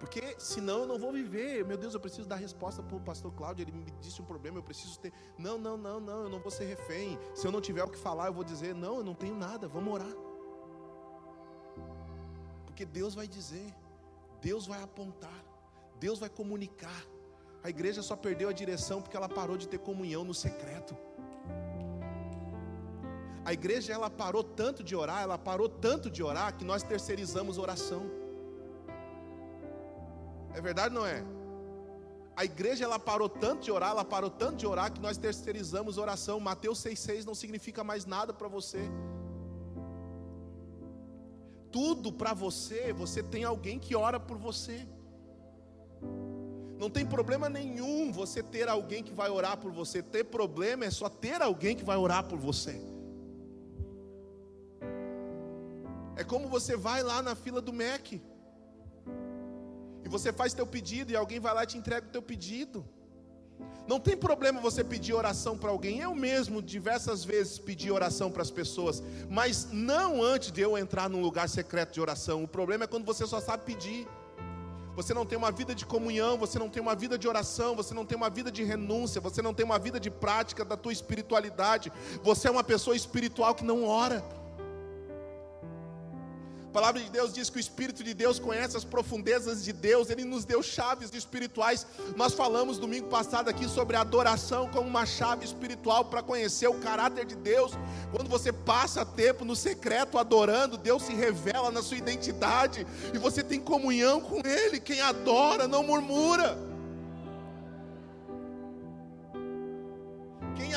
Porque 0.00 0.34
senão 0.38 0.80
eu 0.80 0.86
não 0.86 0.98
vou 0.98 1.12
viver. 1.12 1.62
Meu 1.62 1.76
Deus, 1.76 1.92
eu 1.92 2.00
preciso 2.00 2.26
dar 2.26 2.36
resposta 2.36 2.82
para 2.82 2.96
o 2.96 3.00
pastor 3.00 3.30
Cláudio. 3.32 3.64
Ele 3.64 3.72
me 3.72 3.84
disse 4.00 4.20
um 4.22 4.24
problema, 4.24 4.56
eu 4.56 4.62
preciso 4.62 4.98
ter. 4.98 5.12
Não, 5.38 5.58
não, 5.58 5.76
não, 5.76 6.00
não, 6.00 6.22
eu 6.22 6.30
não 6.30 6.40
vou 6.40 6.50
ser 6.50 6.64
refém. 6.64 7.18
Se 7.34 7.46
eu 7.46 7.52
não 7.52 7.60
tiver 7.60 7.84
o 7.84 7.90
que 7.90 7.98
falar, 7.98 8.28
eu 8.28 8.32
vou 8.32 8.42
dizer: 8.42 8.74
Não, 8.74 8.96
eu 8.96 9.04
não 9.04 9.14
tenho 9.14 9.36
nada, 9.36 9.68
vamos 9.68 9.92
orar. 9.92 10.12
Porque 12.64 12.86
Deus 12.86 13.14
vai 13.14 13.28
dizer, 13.28 13.74
Deus 14.40 14.66
vai 14.66 14.82
apontar, 14.82 15.44
Deus 15.98 16.18
vai 16.18 16.30
comunicar. 16.30 17.04
A 17.62 17.68
igreja 17.68 18.02
só 18.02 18.16
perdeu 18.16 18.48
a 18.48 18.54
direção 18.54 19.02
porque 19.02 19.18
ela 19.18 19.28
parou 19.28 19.58
de 19.58 19.68
ter 19.68 19.78
comunhão 19.78 20.24
no 20.24 20.32
secreto. 20.32 20.96
A 23.44 23.52
igreja 23.52 23.92
ela 23.92 24.08
parou 24.08 24.42
tanto 24.42 24.82
de 24.82 24.96
orar, 24.96 25.22
ela 25.22 25.36
parou 25.36 25.68
tanto 25.68 26.10
de 26.10 26.22
orar 26.22 26.56
que 26.56 26.64
nós 26.64 26.82
terceirizamos 26.82 27.58
oração. 27.58 28.19
É 30.54 30.60
verdade 30.60 30.94
ou 30.94 31.02
não 31.02 31.06
é? 31.06 31.22
A 32.36 32.44
igreja 32.44 32.84
ela 32.84 32.98
parou 32.98 33.28
tanto 33.28 33.64
de 33.64 33.70
orar, 33.70 33.90
ela 33.90 34.04
parou 34.04 34.30
tanto 34.30 34.56
de 34.56 34.66
orar 34.66 34.92
que 34.92 35.00
nós 35.00 35.18
terceirizamos 35.18 35.98
oração. 35.98 36.40
Mateus 36.40 36.78
6,6 36.78 37.24
não 37.24 37.34
significa 37.34 37.84
mais 37.84 38.06
nada 38.06 38.32
para 38.32 38.48
você. 38.48 38.80
Tudo 41.70 42.12
para 42.12 42.32
você, 42.32 42.92
você 42.92 43.22
tem 43.22 43.44
alguém 43.44 43.78
que 43.78 43.94
ora 43.94 44.18
por 44.18 44.38
você. 44.38 44.86
Não 46.78 46.88
tem 46.88 47.04
problema 47.04 47.48
nenhum 47.48 48.10
você 48.10 48.42
ter 48.42 48.66
alguém 48.68 49.02
que 49.02 49.12
vai 49.12 49.28
orar 49.28 49.58
por 49.58 49.70
você. 49.70 50.02
Ter 50.02 50.24
problema 50.24 50.86
é 50.86 50.90
só 50.90 51.10
ter 51.10 51.42
alguém 51.42 51.76
que 51.76 51.84
vai 51.84 51.98
orar 51.98 52.24
por 52.24 52.38
você. 52.38 52.80
É 56.16 56.24
como 56.24 56.48
você 56.48 56.74
vai 56.76 57.02
lá 57.02 57.20
na 57.22 57.34
fila 57.34 57.60
do 57.60 57.72
MEC. 57.72 58.20
Você 60.10 60.32
faz 60.32 60.52
teu 60.52 60.66
pedido 60.66 61.10
e 61.12 61.16
alguém 61.16 61.40
vai 61.40 61.54
lá 61.54 61.64
e 61.64 61.66
te 61.66 61.78
entrega 61.78 62.06
o 62.06 62.10
teu 62.10 62.20
pedido. 62.20 62.84
Não 63.86 63.98
tem 63.98 64.16
problema 64.16 64.60
você 64.60 64.82
pedir 64.84 65.14
oração 65.14 65.56
para 65.56 65.70
alguém. 65.70 66.00
Eu 66.00 66.14
mesmo 66.14 66.60
diversas 66.60 67.24
vezes 67.24 67.58
pedi 67.58 67.90
oração 67.90 68.30
para 68.30 68.42
as 68.42 68.50
pessoas, 68.50 69.02
mas 69.28 69.68
não 69.72 70.22
antes 70.22 70.50
de 70.50 70.60
eu 70.60 70.76
entrar 70.76 71.08
num 71.08 71.20
lugar 71.20 71.48
secreto 71.48 71.94
de 71.94 72.00
oração. 72.00 72.44
O 72.44 72.48
problema 72.48 72.84
é 72.84 72.86
quando 72.86 73.04
você 73.04 73.26
só 73.26 73.40
sabe 73.40 73.64
pedir 73.64 74.06
você 74.94 75.14
não 75.14 75.24
tem 75.24 75.38
uma 75.38 75.50
vida 75.50 75.74
de 75.74 75.86
comunhão, 75.86 76.36
você 76.36 76.58
não 76.58 76.68
tem 76.68 76.82
uma 76.82 76.94
vida 76.94 77.16
de 77.16 77.26
oração, 77.26 77.74
você 77.74 77.94
não 77.94 78.04
tem 78.04 78.16
uma 78.16 78.28
vida 78.28 78.50
de 78.50 78.62
renúncia, 78.62 79.20
você 79.20 79.40
não 79.40 79.54
tem 79.54 79.64
uma 79.64 79.78
vida 79.78 79.98
de 79.98 80.10
prática 80.10 80.64
da 80.64 80.76
tua 80.76 80.92
espiritualidade. 80.92 81.92
Você 82.22 82.48
é 82.48 82.50
uma 82.50 82.64
pessoa 82.64 82.94
espiritual 82.94 83.54
que 83.54 83.64
não 83.64 83.86
ora. 83.86 84.22
A 86.70 86.72
palavra 86.72 87.02
de 87.02 87.10
Deus 87.10 87.32
diz 87.32 87.50
que 87.50 87.56
o 87.56 87.60
Espírito 87.60 88.04
de 88.04 88.14
Deus 88.14 88.38
conhece 88.38 88.76
as 88.76 88.84
profundezas 88.84 89.64
de 89.64 89.72
Deus, 89.72 90.08
ele 90.08 90.24
nos 90.24 90.44
deu 90.44 90.62
chaves 90.62 91.12
espirituais. 91.12 91.84
Nós 92.16 92.32
falamos 92.32 92.78
domingo 92.78 93.08
passado 93.08 93.50
aqui 93.50 93.68
sobre 93.68 93.96
a 93.96 94.02
adoração 94.02 94.68
como 94.68 94.88
uma 94.88 95.04
chave 95.04 95.44
espiritual 95.44 96.04
para 96.04 96.22
conhecer 96.22 96.68
o 96.68 96.74
caráter 96.74 97.24
de 97.24 97.34
Deus. 97.34 97.72
Quando 98.12 98.28
você 98.28 98.52
passa 98.52 99.04
tempo 99.04 99.44
no 99.44 99.56
secreto 99.56 100.16
adorando, 100.16 100.76
Deus 100.76 101.02
se 101.02 101.12
revela 101.12 101.72
na 101.72 101.82
sua 101.82 101.96
identidade 101.96 102.86
e 103.12 103.18
você 103.18 103.42
tem 103.42 103.58
comunhão 103.58 104.20
com 104.20 104.40
Ele. 104.46 104.78
Quem 104.78 105.00
adora 105.00 105.66
não 105.66 105.82
murmura. 105.82 106.69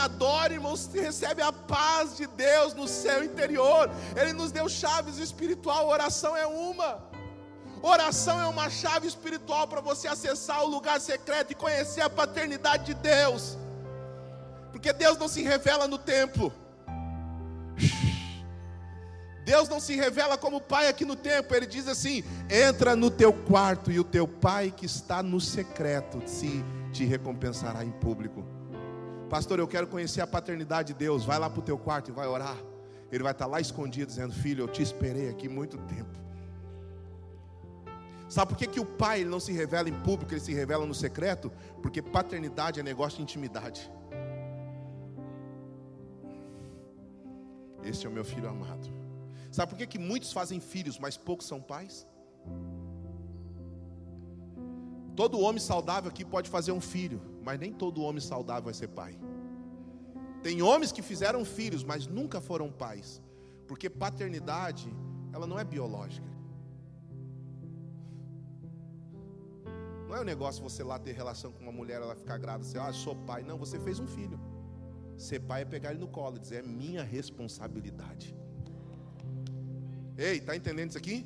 Adora, 0.03 0.53
irmãos, 0.53 0.89
recebe 0.93 1.41
a 1.41 1.51
paz 1.51 2.17
de 2.17 2.27
Deus 2.27 2.73
no 2.73 2.87
seu 2.87 3.23
interior. 3.23 3.89
Ele 4.15 4.33
nos 4.33 4.51
deu 4.51 4.67
chaves 4.69 5.17
espiritual, 5.17 5.87
oração 5.87 6.35
é 6.35 6.45
uma. 6.45 7.01
Oração 7.81 8.39
é 8.39 8.47
uma 8.47 8.69
chave 8.69 9.07
espiritual 9.07 9.67
para 9.67 9.81
você 9.81 10.07
acessar 10.07 10.63
o 10.63 10.67
lugar 10.67 11.01
secreto 11.01 11.51
e 11.51 11.55
conhecer 11.55 12.01
a 12.01 12.09
paternidade 12.09 12.85
de 12.85 12.93
Deus. 12.93 13.57
Porque 14.71 14.93
Deus 14.93 15.17
não 15.17 15.27
se 15.27 15.43
revela 15.43 15.87
no 15.87 15.97
templo. 15.97 16.53
Deus 19.43 19.67
não 19.67 19.79
se 19.79 19.95
revela 19.95 20.37
como 20.37 20.61
pai 20.61 20.87
aqui 20.87 21.03
no 21.03 21.15
templo. 21.15 21.55
Ele 21.55 21.65
diz 21.65 21.87
assim: 21.87 22.23
entra 22.49 22.95
no 22.95 23.11
teu 23.11 23.33
quarto 23.33 23.91
e 23.91 23.99
o 23.99 24.03
teu 24.03 24.27
pai 24.27 24.73
que 24.75 24.85
está 24.85 25.21
no 25.21 25.41
secreto 25.41 26.21
se 26.25 26.63
te 26.93 27.03
recompensará 27.03 27.83
em 27.83 27.91
público. 27.91 28.45
Pastor, 29.33 29.57
eu 29.57 29.67
quero 29.67 29.87
conhecer 29.87 30.21
a 30.21 30.27
paternidade 30.27 30.89
de 30.89 30.99
Deus. 30.99 31.25
Vai 31.25 31.39
lá 31.39 31.49
para 31.49 31.59
o 31.59 31.63
teu 31.63 31.75
quarto 31.75 32.09
e 32.09 32.13
vai 32.13 32.27
orar. 32.27 32.55
Ele 33.11 33.23
vai 33.23 33.31
estar 33.31 33.47
lá 33.47 33.59
escondido, 33.59 34.05
dizendo: 34.05 34.31
Filho, 34.31 34.61
eu 34.63 34.67
te 34.67 34.83
esperei 34.83 35.27
aqui 35.27 35.49
muito 35.49 35.75
tempo. 35.93 36.15
Sabe 38.29 38.49
por 38.49 38.57
que, 38.59 38.67
que 38.67 38.79
o 38.79 38.85
pai 38.85 39.23
não 39.23 39.39
se 39.39 39.51
revela 39.51 39.89
em 39.89 39.99
público, 40.01 40.31
ele 40.31 40.39
se 40.39 40.53
revela 40.53 40.85
no 40.85 40.93
secreto? 40.93 41.51
Porque 41.81 41.99
paternidade 41.99 42.79
é 42.79 42.83
negócio 42.83 43.17
de 43.17 43.23
intimidade. 43.23 43.91
Esse 47.83 48.05
é 48.05 48.09
o 48.09 48.13
meu 48.13 48.23
filho 48.23 48.47
amado. 48.47 48.87
Sabe 49.51 49.71
por 49.71 49.79
que, 49.79 49.87
que 49.87 49.97
muitos 49.97 50.31
fazem 50.31 50.59
filhos, 50.59 50.99
mas 50.99 51.17
poucos 51.17 51.47
são 51.47 51.59
pais? 51.59 52.05
Todo 55.15 55.39
homem 55.39 55.59
saudável 55.59 56.11
aqui 56.11 56.23
pode 56.23 56.51
fazer 56.51 56.71
um 56.71 56.81
filho, 56.81 57.32
mas 57.43 57.59
nem 57.59 57.71
todo 57.71 58.01
homem 58.01 58.21
saudável 58.21 58.65
vai 58.65 58.73
ser 58.73 58.87
pai. 58.87 59.17
Tem 60.41 60.61
homens 60.61 60.91
que 60.91 61.01
fizeram 61.01 61.43
filhos, 61.45 61.83
mas 61.83 62.07
nunca 62.07 62.41
foram 62.41 62.71
pais, 62.71 63.21
porque 63.67 63.89
paternidade, 63.89 64.93
ela 65.31 65.47
não 65.47 65.57
é 65.57 65.63
biológica. 65.63 66.31
Não 70.07 70.15
é 70.19 70.21
um 70.21 70.25
negócio 70.25 70.61
você 70.61 70.83
lá 70.83 70.99
ter 70.99 71.13
relação 71.13 71.51
com 71.51 71.63
uma 71.63 71.71
mulher, 71.71 72.01
ela 72.01 72.15
ficar 72.15 72.37
grávida, 72.37 72.65
você, 72.65 72.77
ah, 72.77 72.93
sou 72.93 73.15
pai. 73.15 73.41
Não, 73.41 73.57
você 73.57 73.79
fez 73.79 73.99
um 73.99 74.05
filho. 74.05 74.39
Ser 75.17 75.39
pai 75.39 75.63
é 75.63 75.65
pegar 75.65 75.91
ele 75.91 75.99
no 75.99 76.07
colo 76.07 76.35
e 76.37 76.39
dizer, 76.39 76.57
é 76.57 76.61
minha 76.61 77.03
responsabilidade. 77.03 78.35
Ei, 80.15 80.39
tá 80.39 80.55
entendendo 80.55 80.89
isso 80.89 80.97
aqui? 80.99 81.25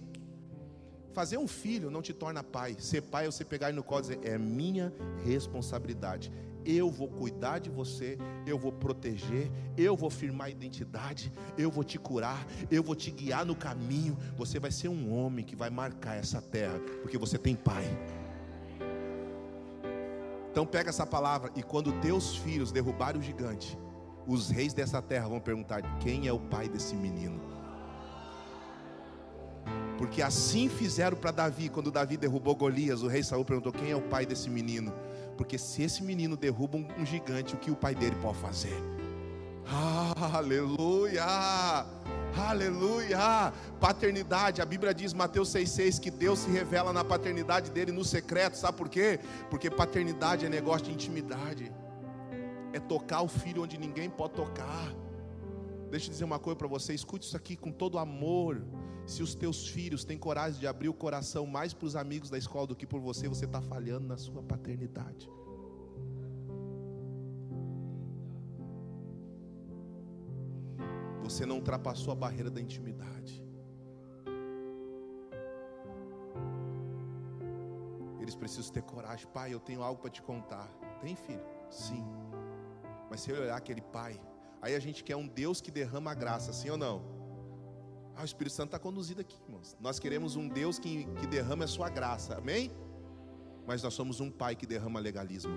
Fazer 1.18 1.40
um 1.40 1.48
filho 1.48 1.90
não 1.90 2.00
te 2.00 2.14
torna 2.14 2.44
pai. 2.44 2.76
Ser 2.78 3.02
pai 3.02 3.26
é 3.26 3.32
você 3.32 3.44
pegar 3.44 3.74
no 3.74 3.82
colo 3.82 4.02
e 4.02 4.04
dizer: 4.04 4.20
é 4.24 4.38
minha 4.38 4.94
responsabilidade. 5.26 6.32
Eu 6.64 6.92
vou 6.92 7.08
cuidar 7.08 7.58
de 7.58 7.72
você, 7.72 8.20
eu 8.46 8.56
vou 8.56 8.72
proteger, 8.72 9.50
eu 9.76 9.96
vou 9.96 10.12
firmar 10.12 10.46
a 10.46 10.50
identidade, 10.52 11.34
eu 11.58 11.72
vou 11.72 11.84
te 11.84 11.98
curar, 11.98 12.46
eu 12.70 12.84
vou 12.84 12.94
te 12.94 13.10
guiar 13.10 13.44
no 13.48 13.56
caminho. 13.56 14.16
Você 14.36 14.60
vai 14.60 14.70
ser 14.70 14.90
um 14.90 15.12
homem 15.12 15.44
que 15.44 15.56
vai 15.56 15.72
marcar 15.72 16.18
essa 16.18 16.40
terra, 16.40 16.80
porque 17.02 17.18
você 17.18 17.36
tem 17.40 17.56
pai. 17.56 17.86
Então 20.52 20.68
pega 20.68 20.92
essa 20.92 21.04
palavra 21.04 21.52
e 21.56 21.64
quando 21.64 22.00
teus 22.00 22.36
filhos 22.36 22.72
derrubarem 22.72 23.20
o 23.20 23.24
gigante, 23.24 23.76
os 24.28 24.52
reis 24.52 24.72
dessa 24.72 25.02
terra 25.02 25.28
vão 25.28 25.40
perguntar: 25.40 25.82
quem 25.98 26.28
é 26.28 26.32
o 26.32 26.40
pai 26.40 26.70
desse 26.70 26.96
menino? 26.96 27.57
Porque 29.98 30.22
assim 30.22 30.70
fizeram 30.70 31.18
para 31.18 31.32
Davi, 31.32 31.70
quando 31.70 31.92
Davi 31.92 32.18
derrubou 32.18 32.56
Golias, 32.56 33.02
o 33.02 33.08
rei 33.08 33.24
Saul 33.24 33.44
perguntou: 33.44 33.72
"Quem 33.72 33.92
é 33.92 33.96
o 33.96 34.02
pai 34.02 34.26
desse 34.26 34.50
menino?" 34.50 34.94
Porque 35.38 35.58
se 35.58 35.84
esse 35.84 36.04
menino 36.04 36.36
derruba 36.36 36.78
um, 36.78 37.06
gigante, 37.06 37.54
o 37.54 37.58
que 37.58 37.70
o 37.70 37.76
pai 37.76 37.94
dele 37.94 38.16
pode 38.22 38.40
fazer? 38.40 38.76
Aleluia! 40.34 41.86
Aleluia! 42.36 43.54
Paternidade, 43.80 44.62
a 44.62 44.66
Bíblia 44.66 44.94
diz, 44.94 45.14
Mateus 45.14 45.50
6,6, 45.50 46.00
que 46.00 46.10
Deus 46.10 46.40
se 46.40 46.50
revela 46.50 46.92
na 46.92 47.04
paternidade 47.04 47.70
dele 47.70 47.92
no 47.92 48.04
secreto, 48.04 48.56
sabe 48.56 48.78
por 48.78 48.90
quê? 48.90 49.20
Porque 49.50 49.70
paternidade 49.70 50.46
é 50.46 50.50
negócio 50.50 50.88
de 50.88 50.94
intimidade, 50.94 51.72
é 52.74 52.80
tocar 52.80 53.22
o 53.22 53.28
filho 53.28 53.64
onde 53.64 53.78
ninguém 53.78 54.10
pode 54.10 54.34
tocar. 54.34 54.94
Deixa 55.92 56.08
eu 56.08 56.12
dizer 56.12 56.26
uma 56.26 56.40
coisa 56.40 56.58
para 56.58 56.68
você, 56.68 56.94
escute 56.94 57.28
isso 57.28 57.38
aqui 57.38 57.56
com 57.56 57.72
todo 57.72 58.00
amor. 58.00 58.62
Se 59.08 59.24
os 59.24 59.34
teus 59.34 59.68
filhos 59.68 60.04
têm 60.04 60.18
coragem 60.18 60.60
de 60.60 60.68
abrir 60.68 60.90
o 60.90 60.94
coração 60.94 61.48
mais 61.48 61.74
para 61.74 61.86
os 61.86 61.96
amigos 61.96 62.30
da 62.30 62.38
escola 62.38 62.68
do 62.68 62.76
que 62.76 62.86
por 62.86 63.00
você, 63.00 63.28
você 63.28 63.46
está 63.46 63.62
falhando 63.62 64.06
na 64.06 64.18
sua 64.18 64.44
paternidade. 64.44 65.30
Você 71.24 71.46
não 71.46 71.56
ultrapassou 71.56 72.12
a 72.12 72.16
barreira 72.16 72.52
da 72.52 72.62
intimidade. 72.62 73.44
Eles 78.20 78.36
precisam 78.36 78.74
ter 78.74 78.82
coragem. 78.82 79.26
Pai, 79.34 79.54
eu 79.54 79.60
tenho 79.60 79.82
algo 79.82 80.02
para 80.02 80.12
te 80.12 80.22
contar. 80.22 80.68
Tem 81.00 81.16
filho? 81.16 81.46
Sim. 81.72 82.04
Mas 83.10 83.22
se 83.22 83.32
eu 83.32 83.42
olhar 83.42 83.56
aquele 83.56 83.82
pai 83.82 84.20
Aí 84.62 84.76
a 84.76 84.80
gente 84.80 85.04
quer 85.04 85.16
um 85.16 85.28
Deus 85.28 85.62
que 85.62 85.72
derrama 85.72 86.12
a 86.12 86.14
graça, 86.14 86.52
sim 86.52 86.70
ou 86.70 86.78
não? 86.78 87.17
Ah, 88.18 88.24
o 88.24 88.26
Espírito 88.26 88.54
Santo 88.54 88.70
está 88.70 88.80
conduzido 88.80 89.22
aqui, 89.22 89.38
irmãos. 89.44 89.78
Nós 89.80 90.00
queremos 90.00 90.36
um 90.36 90.48
Deus 90.48 90.80
que, 90.80 91.06
que 91.20 91.28
derrama 91.28 91.66
a 91.66 91.68
sua 91.68 91.88
graça, 91.88 92.36
amém? 92.36 92.72
Mas 93.68 93.84
nós 93.84 93.94
somos 93.94 94.20
um 94.20 94.32
pai 94.32 94.56
que 94.56 94.66
derrama 94.66 95.00
legalismo. 95.00 95.52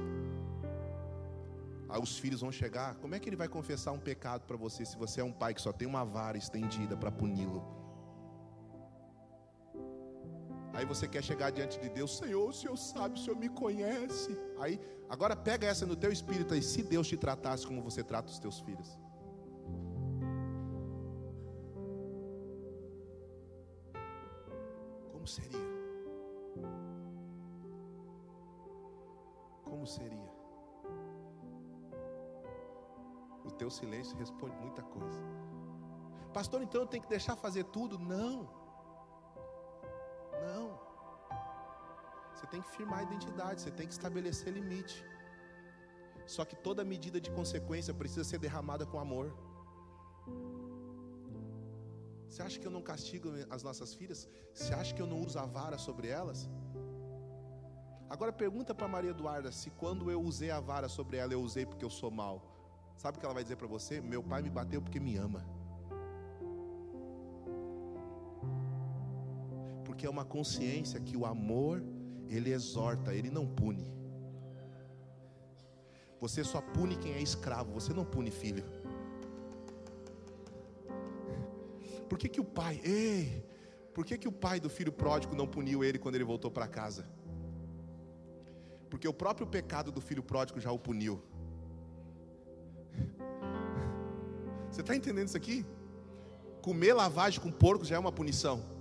Aí 1.88 1.98
os 1.98 2.18
filhos 2.18 2.42
vão 2.42 2.52
chegar, 2.52 2.96
como 2.96 3.14
é 3.14 3.18
que 3.18 3.30
ele 3.30 3.36
vai 3.42 3.48
confessar 3.48 3.92
um 3.92 3.98
pecado 3.98 4.42
para 4.42 4.58
você 4.58 4.84
se 4.84 4.94
você 4.98 5.22
é 5.22 5.24
um 5.24 5.32
pai 5.32 5.54
que 5.54 5.62
só 5.62 5.72
tem 5.72 5.88
uma 5.88 6.04
vara 6.04 6.36
estendida 6.36 6.94
para 6.98 7.10
puni-lo? 7.10 7.64
Aí 10.74 10.84
você 10.84 11.08
quer 11.08 11.24
chegar 11.24 11.50
diante 11.50 11.80
de 11.80 11.88
Deus, 11.88 12.18
Senhor, 12.18 12.50
o 12.50 12.52
Senhor 12.52 12.76
sabe, 12.76 13.18
o 13.18 13.22
Senhor 13.22 13.36
me 13.36 13.48
conhece. 13.48 14.38
Aí, 14.58 14.78
agora 15.08 15.34
pega 15.34 15.66
essa 15.66 15.86
no 15.86 15.96
teu 15.96 16.12
espírito 16.12 16.52
aí, 16.52 16.62
se 16.62 16.82
Deus 16.82 17.08
te 17.08 17.16
tratasse 17.16 17.66
como 17.66 17.80
você 17.80 18.04
trata 18.04 18.30
os 18.30 18.38
teus 18.38 18.60
filhos. 18.60 18.98
Então 36.70 36.82
eu 36.82 36.86
tenho 36.86 37.02
que 37.02 37.08
deixar 37.08 37.34
fazer 37.34 37.64
tudo? 37.76 37.98
Não. 37.98 38.48
Não. 40.46 40.66
Você 42.32 42.46
tem 42.46 42.62
que 42.62 42.70
firmar 42.76 43.00
a 43.00 43.02
identidade, 43.02 43.60
você 43.60 43.72
tem 43.72 43.88
que 43.88 43.92
estabelecer 43.92 44.52
limite. 44.52 45.04
Só 46.34 46.44
que 46.44 46.54
toda 46.54 46.84
medida 46.84 47.20
de 47.20 47.28
consequência 47.38 47.92
precisa 47.92 48.22
ser 48.22 48.38
derramada 48.38 48.86
com 48.86 49.00
amor. 49.00 49.26
Você 52.28 52.40
acha 52.40 52.60
que 52.60 52.68
eu 52.68 52.70
não 52.70 52.82
castigo 52.90 53.30
as 53.50 53.64
nossas 53.64 53.92
filhas? 53.94 54.28
Você 54.54 54.72
acha 54.72 54.94
que 54.94 55.02
eu 55.02 55.08
não 55.08 55.20
uso 55.26 55.40
a 55.40 55.46
vara 55.46 55.76
sobre 55.76 56.06
elas? 56.06 56.48
Agora 58.08 58.32
pergunta 58.32 58.72
para 58.72 58.86
Maria 58.86 59.10
Eduarda 59.10 59.50
se 59.50 59.70
quando 59.70 60.08
eu 60.08 60.22
usei 60.22 60.52
a 60.52 60.60
vara 60.60 60.88
sobre 60.88 61.16
ela, 61.16 61.32
eu 61.32 61.42
usei 61.42 61.66
porque 61.66 61.84
eu 61.84 61.90
sou 61.90 62.12
mal. 62.12 62.36
Sabe 62.96 63.16
o 63.16 63.20
que 63.20 63.26
ela 63.26 63.34
vai 63.34 63.42
dizer 63.42 63.56
para 63.56 63.66
você? 63.66 64.00
Meu 64.00 64.22
pai 64.22 64.40
me 64.40 64.50
bateu 64.50 64.80
porque 64.80 65.00
me 65.00 65.16
ama. 65.16 65.44
Porque 70.00 70.06
é 70.06 70.18
uma 70.18 70.24
consciência 70.24 70.98
que 70.98 71.14
o 71.14 71.26
amor, 71.26 71.82
ele 72.26 72.54
exorta, 72.54 73.14
ele 73.14 73.30
não 73.30 73.46
pune. 73.46 73.86
Você 76.18 76.42
só 76.42 76.62
pune 76.62 76.96
quem 76.96 77.12
é 77.12 77.20
escravo, 77.20 77.70
você 77.70 77.92
não 77.92 78.02
pune 78.02 78.30
filho. 78.30 78.64
Por 82.08 82.16
que, 82.16 82.30
que 82.30 82.40
o 82.40 82.44
pai, 82.44 82.80
ei, 82.82 83.44
por 83.92 84.06
que, 84.06 84.16
que 84.16 84.26
o 84.26 84.32
pai 84.32 84.58
do 84.58 84.70
filho 84.70 84.90
pródigo 84.90 85.36
não 85.36 85.46
puniu 85.46 85.84
ele 85.84 85.98
quando 85.98 86.14
ele 86.14 86.24
voltou 86.24 86.50
para 86.50 86.66
casa? 86.66 87.04
Porque 88.88 89.06
o 89.06 89.12
próprio 89.12 89.46
pecado 89.46 89.92
do 89.92 90.00
filho 90.00 90.22
pródigo 90.22 90.58
já 90.58 90.72
o 90.72 90.78
puniu. 90.78 91.22
Você 94.70 94.80
está 94.80 94.96
entendendo 94.96 95.28
isso 95.28 95.36
aqui? 95.36 95.66
Comer 96.62 96.94
lavagem 96.94 97.38
com 97.38 97.52
porco 97.52 97.84
já 97.84 97.96
é 97.96 97.98
uma 97.98 98.10
punição. 98.10 98.79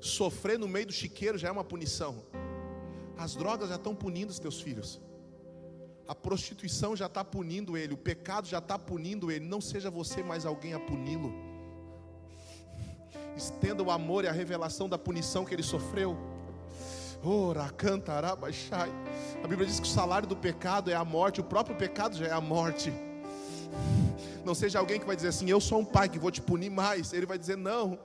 Sofrer 0.00 0.58
no 0.58 0.68
meio 0.68 0.86
do 0.86 0.92
chiqueiro 0.92 1.36
já 1.36 1.48
é 1.48 1.50
uma 1.50 1.64
punição. 1.64 2.24
As 3.16 3.34
drogas 3.34 3.68
já 3.68 3.76
estão 3.76 3.94
punindo 3.94 4.30
os 4.30 4.38
teus 4.38 4.60
filhos. 4.60 5.00
A 6.06 6.14
prostituição 6.14 6.96
já 6.96 7.06
está 7.06 7.24
punindo 7.24 7.76
ele, 7.76 7.92
o 7.92 7.96
pecado 7.96 8.46
já 8.46 8.58
está 8.58 8.78
punindo 8.78 9.30
ele. 9.30 9.44
Não 9.44 9.60
seja 9.60 9.90
você 9.90 10.22
mais 10.22 10.46
alguém 10.46 10.72
a 10.72 10.80
puni-lo. 10.80 11.32
Estenda 13.36 13.82
o 13.82 13.90
amor 13.90 14.24
e 14.24 14.28
a 14.28 14.32
revelação 14.32 14.88
da 14.88 14.96
punição 14.96 15.44
que 15.44 15.54
ele 15.54 15.62
sofreu. 15.62 16.16
Ora, 17.22 17.68
cantará, 17.70 18.34
baixai. 18.34 18.90
A 19.42 19.46
Bíblia 19.46 19.66
diz 19.66 19.80
que 19.80 19.86
o 19.86 19.90
salário 19.90 20.26
do 20.26 20.36
pecado 20.36 20.90
é 20.90 20.94
a 20.94 21.04
morte, 21.04 21.40
o 21.40 21.44
próprio 21.44 21.76
pecado 21.76 22.16
já 22.16 22.26
é 22.26 22.32
a 22.32 22.40
morte. 22.40 22.92
Não 24.44 24.54
seja 24.54 24.78
alguém 24.78 24.98
que 24.98 25.06
vai 25.06 25.16
dizer 25.16 25.28
assim: 25.28 25.50
Eu 25.50 25.60
sou 25.60 25.80
um 25.80 25.84
pai 25.84 26.08
que 26.08 26.18
vou 26.18 26.30
te 26.30 26.40
punir 26.40 26.70
mais. 26.70 27.12
Ele 27.12 27.26
vai 27.26 27.38
dizer: 27.38 27.56
Não, 27.56 27.98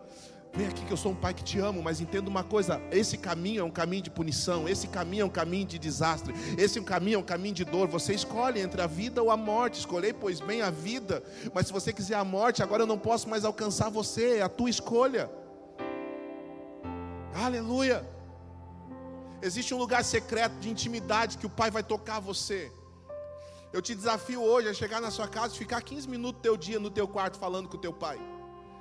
Vem 0.56 0.68
aqui 0.68 0.86
que 0.86 0.94
eu 0.94 0.98
sou 0.98 1.13
um 1.13 1.16
pai 1.16 1.34
que 1.34 1.44
te 1.44 1.58
amo, 1.58 1.82
mas 1.82 2.00
entenda 2.00 2.30
uma 2.30 2.44
coisa: 2.44 2.80
esse 2.92 3.18
caminho 3.18 3.62
é 3.62 3.63
um 3.63 3.72
caminho 3.72 4.04
de 4.04 4.12
punição, 4.12 4.70
esse 4.70 4.88
caminho 4.88 5.24
é 5.24 5.26
um 5.26 5.30
caminho 5.30 5.66
de 5.66 5.80
desastre, 5.80 6.32
esse 6.60 6.80
caminho 6.82 7.16
é 7.16 7.20
um 7.20 7.24
caminho 7.24 7.56
de 7.56 7.66
dor. 7.66 7.88
Você 7.88 8.13
escolhe 8.13 8.60
entre 8.60 8.80
a 8.80 8.86
vida 8.86 9.22
ou 9.24 9.32
a 9.32 9.38
morte. 9.38 9.80
Escolhei, 9.80 10.13
pois 10.13 10.39
bem, 10.39 10.62
a 10.62 10.70
vida, 10.70 11.24
mas 11.56 11.66
se 11.66 11.74
você 11.74 11.92
quiser 11.92 12.16
a 12.16 12.24
morte, 12.24 12.62
agora 12.62 12.84
eu 12.84 12.88
não 12.88 13.00
posso 13.00 13.28
mais 13.28 13.44
alcançar 13.44 13.89
você, 13.89 14.38
é 14.38 14.42
a 14.44 14.50
tua 14.50 14.70
escolha. 14.70 15.28
Aleluia. 17.34 18.08
Existe 19.42 19.74
um 19.74 19.78
lugar 19.78 20.04
secreto 20.04 20.56
de 20.60 20.70
intimidade 20.70 21.39
que 21.39 21.48
o 21.48 21.50
Pai 21.50 21.72
vai 21.72 21.82
tocar 21.82 22.20
você. 22.20 22.72
Eu 23.74 23.82
te 23.82 23.96
desafio 23.96 24.39
hoje 24.39 24.70
a 24.70 24.74
chegar 24.74 25.02
na 25.02 25.10
sua 25.10 25.28
casa 25.28 25.56
e 25.56 25.58
ficar 25.58 25.82
15 25.82 26.08
minutos 26.08 26.39
do 26.39 26.44
teu 26.44 26.56
dia 26.56 26.80
no 26.80 26.92
teu 26.92 27.08
quarto 27.08 27.39
falando 27.39 27.68
com 27.68 27.76
o 27.76 27.80
teu 27.80 27.92
pai. 27.92 28.20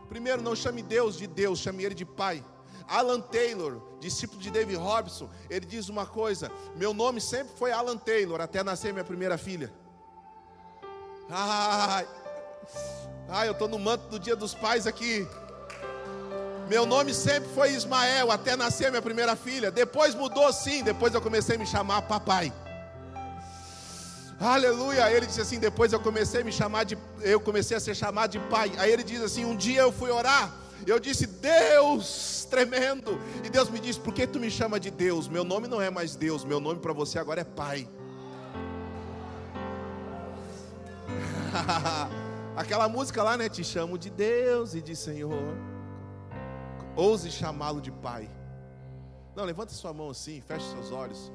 Primeiro, 0.09 0.43
não 0.43 0.55
chame 0.55 0.83
Deus 0.83 1.17
de 1.17 1.27
Deus, 1.27 1.59
chame 1.59 1.85
Ele 1.85 1.95
de 1.95 2.05
Pai. 2.05 2.45
Alan 2.89 3.21
Taylor, 3.21 3.81
discípulo 4.01 4.41
de 4.41 4.51
David 4.51 4.77
Robson, 4.77 5.31
ele 5.49 5.65
diz 5.65 5.89
uma 5.89 6.05
coisa: 6.05 6.51
Meu 6.77 6.93
nome 6.93 7.21
sempre 7.21 7.55
foi 7.57 7.73
Alan 7.73 7.97
Taylor, 7.97 8.41
até 8.41 8.63
nascer 8.63 8.93
minha 8.93 9.05
primeira 9.05 9.39
filha. 9.39 9.73
Ai, 11.31 12.07
ai 13.29 13.49
eu 13.49 13.53
estou 13.53 13.69
no 13.69 13.79
manto 13.79 14.09
do 14.09 14.19
dia 14.19 14.37
dos 14.37 14.55
pais 14.55 14.87
aqui. 14.87 15.27
Meu 16.69 16.87
nome 16.87 17.13
sempre 17.13 17.49
foi 17.55 17.71
Ismael, 17.73 18.31
até 18.31 18.57
nascer 18.57 18.91
minha 18.91 19.03
primeira 19.03 19.37
filha. 19.37 19.71
Depois 19.71 20.15
mudou 20.15 20.53
sim, 20.53 20.83
depois 20.83 21.15
eu 21.15 21.21
comecei 21.21 21.57
a 21.57 21.59
me 21.59 21.67
chamar 21.67 22.03
papai. 22.03 22.53
Aleluia. 24.43 25.09
Ele 25.13 25.25
disse 25.27 25.41
assim: 25.41 25.61
depois 25.61 25.93
eu 25.93 26.01
comecei 26.01 26.41
a 26.41 26.45
me 26.45 26.51
chamar 26.51 26.83
de, 26.85 26.99
eu 27.21 27.41
comecei 27.41 27.77
a 27.77 27.81
ser 27.81 27.95
chamado 27.95 28.33
de 28.33 28.41
pai. 28.41 28.73
Aí 28.77 28.91
ele 28.91 29.05
diz 29.05 29.21
assim: 29.23 29.45
um 29.45 29.55
dia 29.55 29.83
eu 29.83 29.93
fui 29.93 30.11
orar. 30.11 30.53
Eu 30.85 30.99
disse, 30.99 31.29
Deus, 31.29 32.45
tremendo. 32.51 33.17
E 33.45 33.49
Deus 33.49 33.71
me 33.71 33.79
disse: 33.79 34.01
Por 34.01 34.13
que 34.13 34.27
tu 34.27 34.41
me 34.41 34.51
chama 34.51 34.81
de 34.81 34.91
Deus? 34.91 35.29
Meu 35.29 35.45
nome 35.45 35.69
não 35.69 35.81
é 35.81 35.91
mais 35.91 36.17
Deus, 36.17 36.45
meu 36.45 36.59
nome 36.59 36.81
para 36.81 36.93
você 36.93 37.21
agora 37.21 37.43
é 37.43 37.45
Pai. 37.45 37.89
Aquela 42.57 42.89
música 42.89 43.23
lá, 43.23 43.37
né? 43.37 43.49
Te 43.49 43.63
chamo 43.63 43.97
de 43.97 44.11
Deus 44.11 44.75
e 44.75 44.83
de 44.83 44.97
Senhor. 44.97 45.55
Ouse 46.97 47.31
chamá-lo 47.31 47.81
de 47.81 47.93
Pai. 47.93 48.29
Não, 49.37 49.45
levanta 49.45 49.73
sua 49.73 49.93
mão 49.95 50.11
assim, 50.11 50.41
feche 50.41 50.69
seus 50.71 50.91
olhos. 50.91 51.31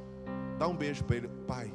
Dá 0.59 0.67
um 0.67 0.75
beijo 0.75 1.05
para 1.05 1.15
ele, 1.15 1.29
Pai. 1.47 1.71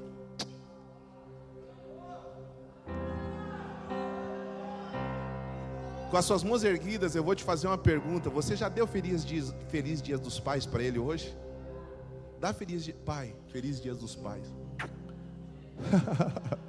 Com 6.12 6.18
as 6.18 6.27
suas 6.27 6.44
mãos 6.44 6.62
erguidas, 6.62 7.14
eu 7.14 7.25
vou 7.25 7.35
te 7.35 7.42
fazer 7.42 7.66
uma 7.66 7.79
pergunta. 7.79 8.29
Você 8.29 8.55
já 8.55 8.68
deu 8.68 8.87
feliz 8.87 9.25
dias, 9.25 9.55
feliz 9.70 10.03
dias 10.03 10.20
dos 10.20 10.38
pais 10.38 10.66
para 10.66 10.83
ele 10.83 10.98
hoje? 10.98 11.35
Dá 12.38 12.53
feliz 12.53 12.85
dia, 12.85 12.94
pai, 13.03 13.35
feliz 13.48 13.81
dias 13.81 13.96
dos 13.96 14.14
pais. 14.14 14.44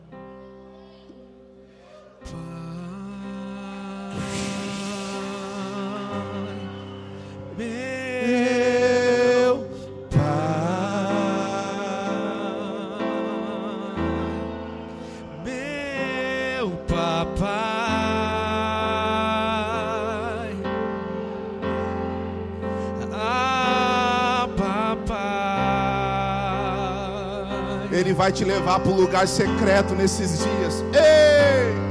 vai 28.24 28.32
te 28.32 28.46
levar 28.46 28.80
para 28.80 28.90
o 28.90 28.96
lugar 28.96 29.28
secreto 29.28 29.94
nesses 29.96 30.40
dias. 30.40 30.82
Ei! 30.94 31.83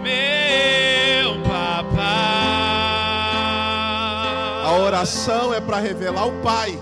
meu 0.02 1.44
papai. 1.44 2.04
A 4.66 4.72
oração 4.80 5.54
é 5.54 5.60
para 5.62 5.78
revelar 5.80 6.26
o 6.28 6.42
Pai. 6.42 6.80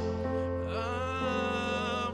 Ah, 0.70 2.12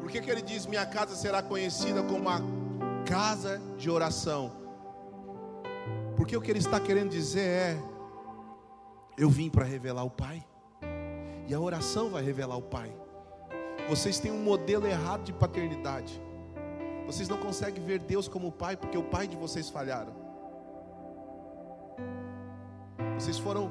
Por 0.00 0.10
que, 0.10 0.20
que 0.20 0.30
ele 0.30 0.42
diz: 0.42 0.66
Minha 0.66 0.86
casa 0.86 1.14
será 1.14 1.42
conhecida 1.42 2.02
como 2.02 2.28
a 2.28 2.40
casa 3.06 3.60
de 3.78 3.90
oração? 3.90 4.52
Porque 6.16 6.36
o 6.36 6.40
que 6.40 6.50
ele 6.50 6.58
está 6.58 6.78
querendo 6.78 7.10
dizer 7.10 7.40
é 7.40 7.78
eu 9.20 9.28
vim 9.28 9.50
para 9.50 9.66
revelar 9.66 10.02
o 10.02 10.08
Pai, 10.08 10.42
e 11.46 11.52
a 11.52 11.60
oração 11.60 12.08
vai 12.08 12.22
revelar 12.22 12.56
o 12.56 12.62
Pai. 12.62 12.90
Vocês 13.86 14.18
têm 14.18 14.32
um 14.32 14.42
modelo 14.42 14.86
errado 14.86 15.24
de 15.24 15.32
paternidade. 15.32 16.18
Vocês 17.04 17.28
não 17.28 17.36
conseguem 17.36 17.84
ver 17.84 17.98
Deus 17.98 18.26
como 18.26 18.50
Pai, 18.50 18.78
porque 18.78 18.96
o 18.96 19.04
Pai 19.04 19.28
de 19.28 19.36
vocês 19.36 19.68
falharam. 19.68 20.14
Vocês 23.18 23.38
foram 23.38 23.70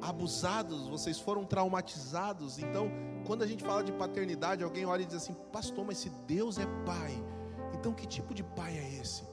abusados, 0.00 0.88
vocês 0.88 1.20
foram 1.20 1.44
traumatizados. 1.44 2.58
Então, 2.58 2.90
quando 3.26 3.42
a 3.42 3.46
gente 3.46 3.62
fala 3.62 3.84
de 3.84 3.92
paternidade, 3.92 4.64
alguém 4.64 4.86
olha 4.86 5.02
e 5.02 5.06
diz 5.06 5.16
assim: 5.16 5.36
Pastor, 5.52 5.84
mas 5.84 5.98
se 5.98 6.08
Deus 6.26 6.56
é 6.56 6.64
Pai, 6.86 7.12
então 7.74 7.92
que 7.92 8.06
tipo 8.06 8.32
de 8.32 8.42
Pai 8.42 8.78
é 8.78 8.94
esse? 8.98 9.24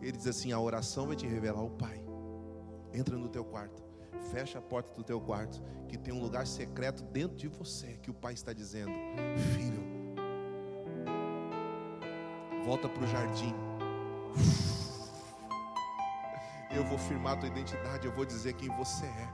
Ele 0.00 0.16
diz 0.16 0.26
assim: 0.26 0.50
A 0.50 0.58
oração 0.58 1.06
vai 1.06 1.14
te 1.14 1.28
revelar 1.28 1.62
o 1.62 1.70
Pai. 1.70 2.02
Entra 2.92 3.16
no 3.16 3.28
teu 3.28 3.44
quarto, 3.44 3.84
fecha 4.20 4.58
a 4.58 4.62
porta 4.62 4.94
do 4.94 5.02
teu 5.02 5.20
quarto, 5.20 5.62
que 5.88 5.98
tem 5.98 6.12
um 6.12 6.20
lugar 6.20 6.46
secreto 6.46 7.02
dentro 7.04 7.36
de 7.36 7.48
você, 7.48 7.98
que 8.02 8.10
o 8.10 8.14
Pai 8.14 8.32
está 8.34 8.52
dizendo: 8.52 8.92
Filho, 9.54 9.82
volta 12.64 12.88
para 12.88 13.02
o 13.02 13.06
jardim. 13.06 13.54
Eu 16.72 16.84
vou 16.84 16.98
firmar 16.98 17.32
a 17.32 17.36
tua 17.36 17.48
identidade, 17.48 18.06
eu 18.06 18.12
vou 18.12 18.24
dizer 18.24 18.52
quem 18.52 18.68
você 18.76 19.04
é. 19.04 19.28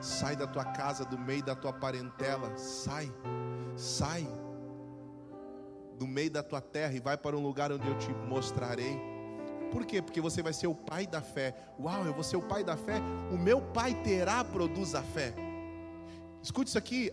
Sai 0.00 0.36
da 0.36 0.46
tua 0.46 0.64
casa, 0.64 1.04
do 1.04 1.18
meio 1.18 1.42
da 1.42 1.56
tua 1.56 1.72
parentela, 1.72 2.56
sai, 2.56 3.12
sai 3.76 4.24
do 5.98 6.06
meio 6.06 6.30
da 6.30 6.42
tua 6.42 6.60
terra 6.62 6.94
e 6.94 7.00
vai 7.00 7.16
para 7.16 7.36
um 7.36 7.42
lugar 7.42 7.70
onde 7.70 7.86
eu 7.86 7.98
te 7.98 8.10
mostrarei. 8.10 8.98
Por 9.70 9.86
quê? 9.86 10.02
Porque 10.02 10.20
você 10.20 10.42
vai 10.42 10.52
ser 10.52 10.66
o 10.66 10.74
pai 10.74 11.06
da 11.06 11.20
fé. 11.20 11.54
Uau, 11.78 12.04
eu 12.04 12.12
vou 12.12 12.24
ser 12.24 12.36
o 12.36 12.42
pai 12.42 12.64
da 12.64 12.76
fé. 12.76 13.00
O 13.32 13.38
meu 13.38 13.60
pai 13.60 13.94
terá 14.02 14.44
produz 14.44 14.94
a 14.94 15.02
fé. 15.02 15.34
Escute 16.42 16.68
isso 16.68 16.78
aqui. 16.78 17.12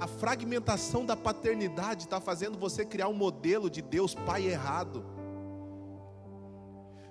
A 0.00 0.06
fragmentação 0.06 1.04
da 1.04 1.16
paternidade 1.16 2.04
está 2.04 2.20
fazendo 2.20 2.58
você 2.58 2.84
criar 2.84 3.08
um 3.08 3.14
modelo 3.14 3.68
de 3.68 3.82
Deus 3.82 4.14
pai 4.14 4.46
errado. 4.46 5.04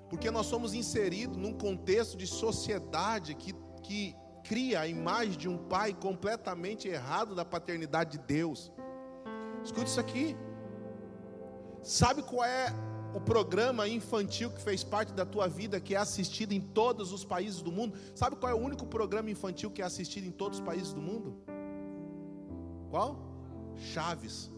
Porque 0.10 0.32
nós 0.32 0.46
somos 0.46 0.74
inseridos 0.74 1.38
num 1.38 1.54
contexto 1.54 2.16
de 2.18 2.28
sociedade 2.28 3.36
que, 3.36 3.54
que 3.82 4.16
cria 4.44 4.82
a 4.82 4.88
imagem 4.88 5.38
de 5.38 5.50
um 5.50 5.58
pai 5.58 5.94
completamente 5.94 6.88
errado 6.88 7.36
da 7.36 7.44
paternidade 7.44 8.18
de 8.18 8.24
Deus. 8.26 8.72
Escute 9.64 9.88
isso 9.88 10.00
aqui. 10.00 10.38
Sabe 11.82 12.22
qual 12.24 12.46
é 12.46 12.68
o 13.16 13.22
programa 13.22 13.88
infantil 13.88 14.52
que 14.52 14.62
fez 14.62 14.84
parte 14.84 15.14
da 15.14 15.26
tua 15.26 15.48
vida, 15.48 15.80
que 15.80 15.96
é 15.96 15.98
assistido 15.98 16.52
em 16.52 16.60
todos 16.60 17.14
os 17.14 17.24
países 17.24 17.62
do 17.62 17.72
mundo? 17.72 17.98
Sabe 18.14 18.36
qual 18.36 18.52
é 18.52 18.56
o 18.56 18.60
único 18.60 18.86
programa 18.86 19.32
infantil 19.32 19.72
que 19.72 19.82
é 19.82 19.86
assistido 19.86 20.26
em 20.28 20.32
todos 20.32 20.60
os 20.60 20.66
países 20.66 20.92
do 20.92 21.02
mundo? 21.02 21.38
Qual? 22.90 23.18
Chaves. 23.94 24.52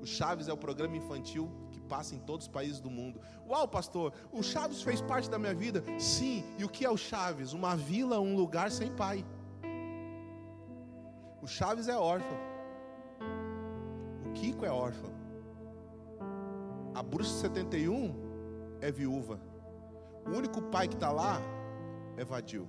O 0.00 0.06
Chaves 0.06 0.46
é 0.46 0.52
o 0.52 0.56
programa 0.56 0.96
infantil 0.96 1.50
que 1.72 1.80
passa 1.80 2.14
em 2.14 2.20
todos 2.20 2.46
os 2.46 2.52
países 2.52 2.80
do 2.80 2.88
mundo. 2.88 3.20
Uau, 3.48 3.66
pastor, 3.66 4.12
o 4.32 4.40
Chaves 4.40 4.80
fez 4.80 5.00
parte 5.00 5.28
da 5.28 5.36
minha 5.36 5.54
vida? 5.54 5.82
Sim. 5.98 6.44
E 6.58 6.64
o 6.64 6.68
que 6.68 6.84
é 6.84 6.90
o 6.90 6.96
Chaves? 6.96 7.52
Uma 7.52 7.74
vila, 7.76 8.20
um 8.20 8.36
lugar 8.36 8.70
sem 8.70 8.88
pai. 8.92 9.24
O 11.42 11.48
Chaves 11.48 11.88
é 11.88 11.96
órfão. 11.96 12.38
O 14.26 14.32
Kiko 14.32 14.64
é 14.64 14.70
órfão. 14.70 15.21
A 16.94 17.02
Bruxa 17.02 17.32
71 17.32 18.14
é 18.80 18.90
viúva. 18.90 19.40
O 20.26 20.36
único 20.36 20.60
pai 20.62 20.88
que 20.88 20.94
está 20.94 21.10
lá 21.10 21.40
é 22.16 22.24
vadio. 22.24 22.68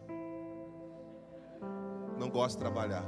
Não 2.17 2.29
gosta 2.29 2.57
de 2.57 2.63
trabalhar. 2.63 3.05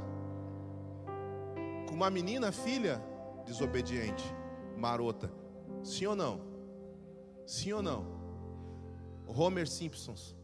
Com 1.88 1.94
uma 1.94 2.10
menina, 2.10 2.52
filha, 2.52 3.02
desobediente, 3.46 4.24
marota. 4.76 5.32
Sim 5.82 6.06
ou 6.06 6.16
não? 6.16 6.40
Sim 7.46 7.72
ou 7.72 7.82
não? 7.82 8.04
Homer 9.26 9.66
Simpsons. 9.66 10.36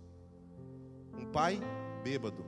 Um 1.18 1.26
pai 1.26 1.60
bêbado. 2.02 2.44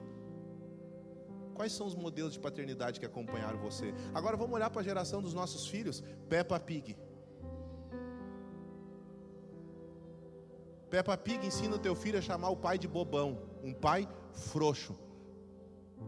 Quais 1.55 1.73
são 1.73 1.87
os 1.87 1.95
modelos 1.95 2.33
de 2.33 2.41
paternidade 2.41 2.99
que 2.99 3.07
acompanharam 3.07 3.59
você? 3.59 3.95
Agora 4.13 4.37
vamos 4.37 4.55
olhar 4.55 4.71
para 4.71 4.81
a 4.81 4.85
geração 4.85 5.23
dos 5.23 5.35
nossos 5.35 5.69
filhos. 5.69 6.03
Peppa 6.29 6.59
Pig. 6.59 6.97
Peppa 10.95 11.17
Pig 11.17 11.45
ensina 11.45 11.75
o 11.75 11.79
teu 11.79 11.97
filho 11.97 12.21
a 12.21 12.23
chamar 12.23 12.51
o 12.51 12.57
pai 12.57 12.79
de 12.79 12.87
bobão, 12.87 13.37
um 13.65 13.73
pai 13.73 14.09
frouxo, 14.33 14.97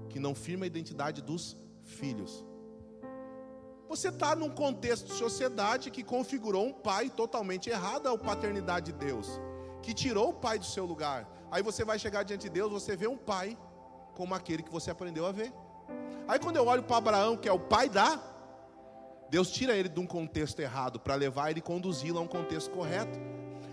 que 0.09 0.21
não 0.21 0.33
firma 0.33 0.65
a 0.65 0.69
identidade 0.69 1.21
dos 1.21 1.57
filhos. 1.83 2.47
Você 3.89 4.11
está 4.11 4.37
num 4.37 4.49
contexto 4.49 5.07
de 5.07 5.15
sociedade 5.15 5.91
que 5.91 6.05
configurou 6.05 6.65
um 6.67 6.73
pai 6.73 7.11
totalmente 7.11 7.69
errado 7.69 8.07
à 8.07 8.17
paternidade 8.17 8.93
de 8.93 8.99
Deus, 9.07 9.41
que 9.83 9.93
tirou 9.93 10.29
o 10.29 10.35
pai 10.35 10.57
do 10.57 10.65
seu 10.65 10.85
lugar. 10.85 11.29
Aí 11.51 11.65
você 11.65 11.85
vai 11.85 11.99
chegar 11.99 12.23
diante 12.23 12.43
de 12.43 12.51
Deus, 12.51 12.71
você 12.71 12.95
vê 12.95 13.09
um 13.09 13.17
pai 13.17 13.59
como 14.15 14.37
aquele 14.37 14.63
que 14.63 14.71
você 14.71 14.93
aprendeu 14.93 15.27
a 15.27 15.33
ver. 15.33 15.53
Aí 16.29 16.39
quando 16.39 16.59
eu 16.59 16.67
olho 16.67 16.85
para 16.85 16.99
Abraão, 16.99 17.37
que 17.37 17.49
é 17.49 17.53
o 17.53 17.59
pai 17.59 17.89
da, 17.89 18.23
Deus 19.29 19.51
tira 19.51 19.75
ele 19.75 19.89
de 19.89 19.99
um 19.99 20.07
contexto 20.07 20.61
errado 20.61 21.01
para 21.01 21.17
levar 21.17 21.51
ele 21.51 21.59
e 21.59 21.63
conduzi-lo 21.63 22.21
a 22.21 22.23
um 22.23 22.29
contexto 22.29 22.71
correto. 22.71 23.19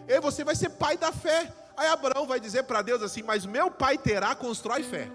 E 0.08 0.20
você 0.20 0.44
vai 0.44 0.56
ser 0.56 0.70
pai 0.70 0.98
da 0.98 1.12
fé. 1.12 1.52
Aí 1.76 1.88
Abraão 1.88 2.28
vai 2.28 2.40
dizer 2.40 2.64
para 2.64 2.82
Deus 2.82 3.02
assim: 3.02 3.24
Mas 3.24 3.46
meu 3.46 3.72
pai 3.72 3.98
terá 3.98 4.36
constrói 4.36 4.84
fé. 4.84 5.10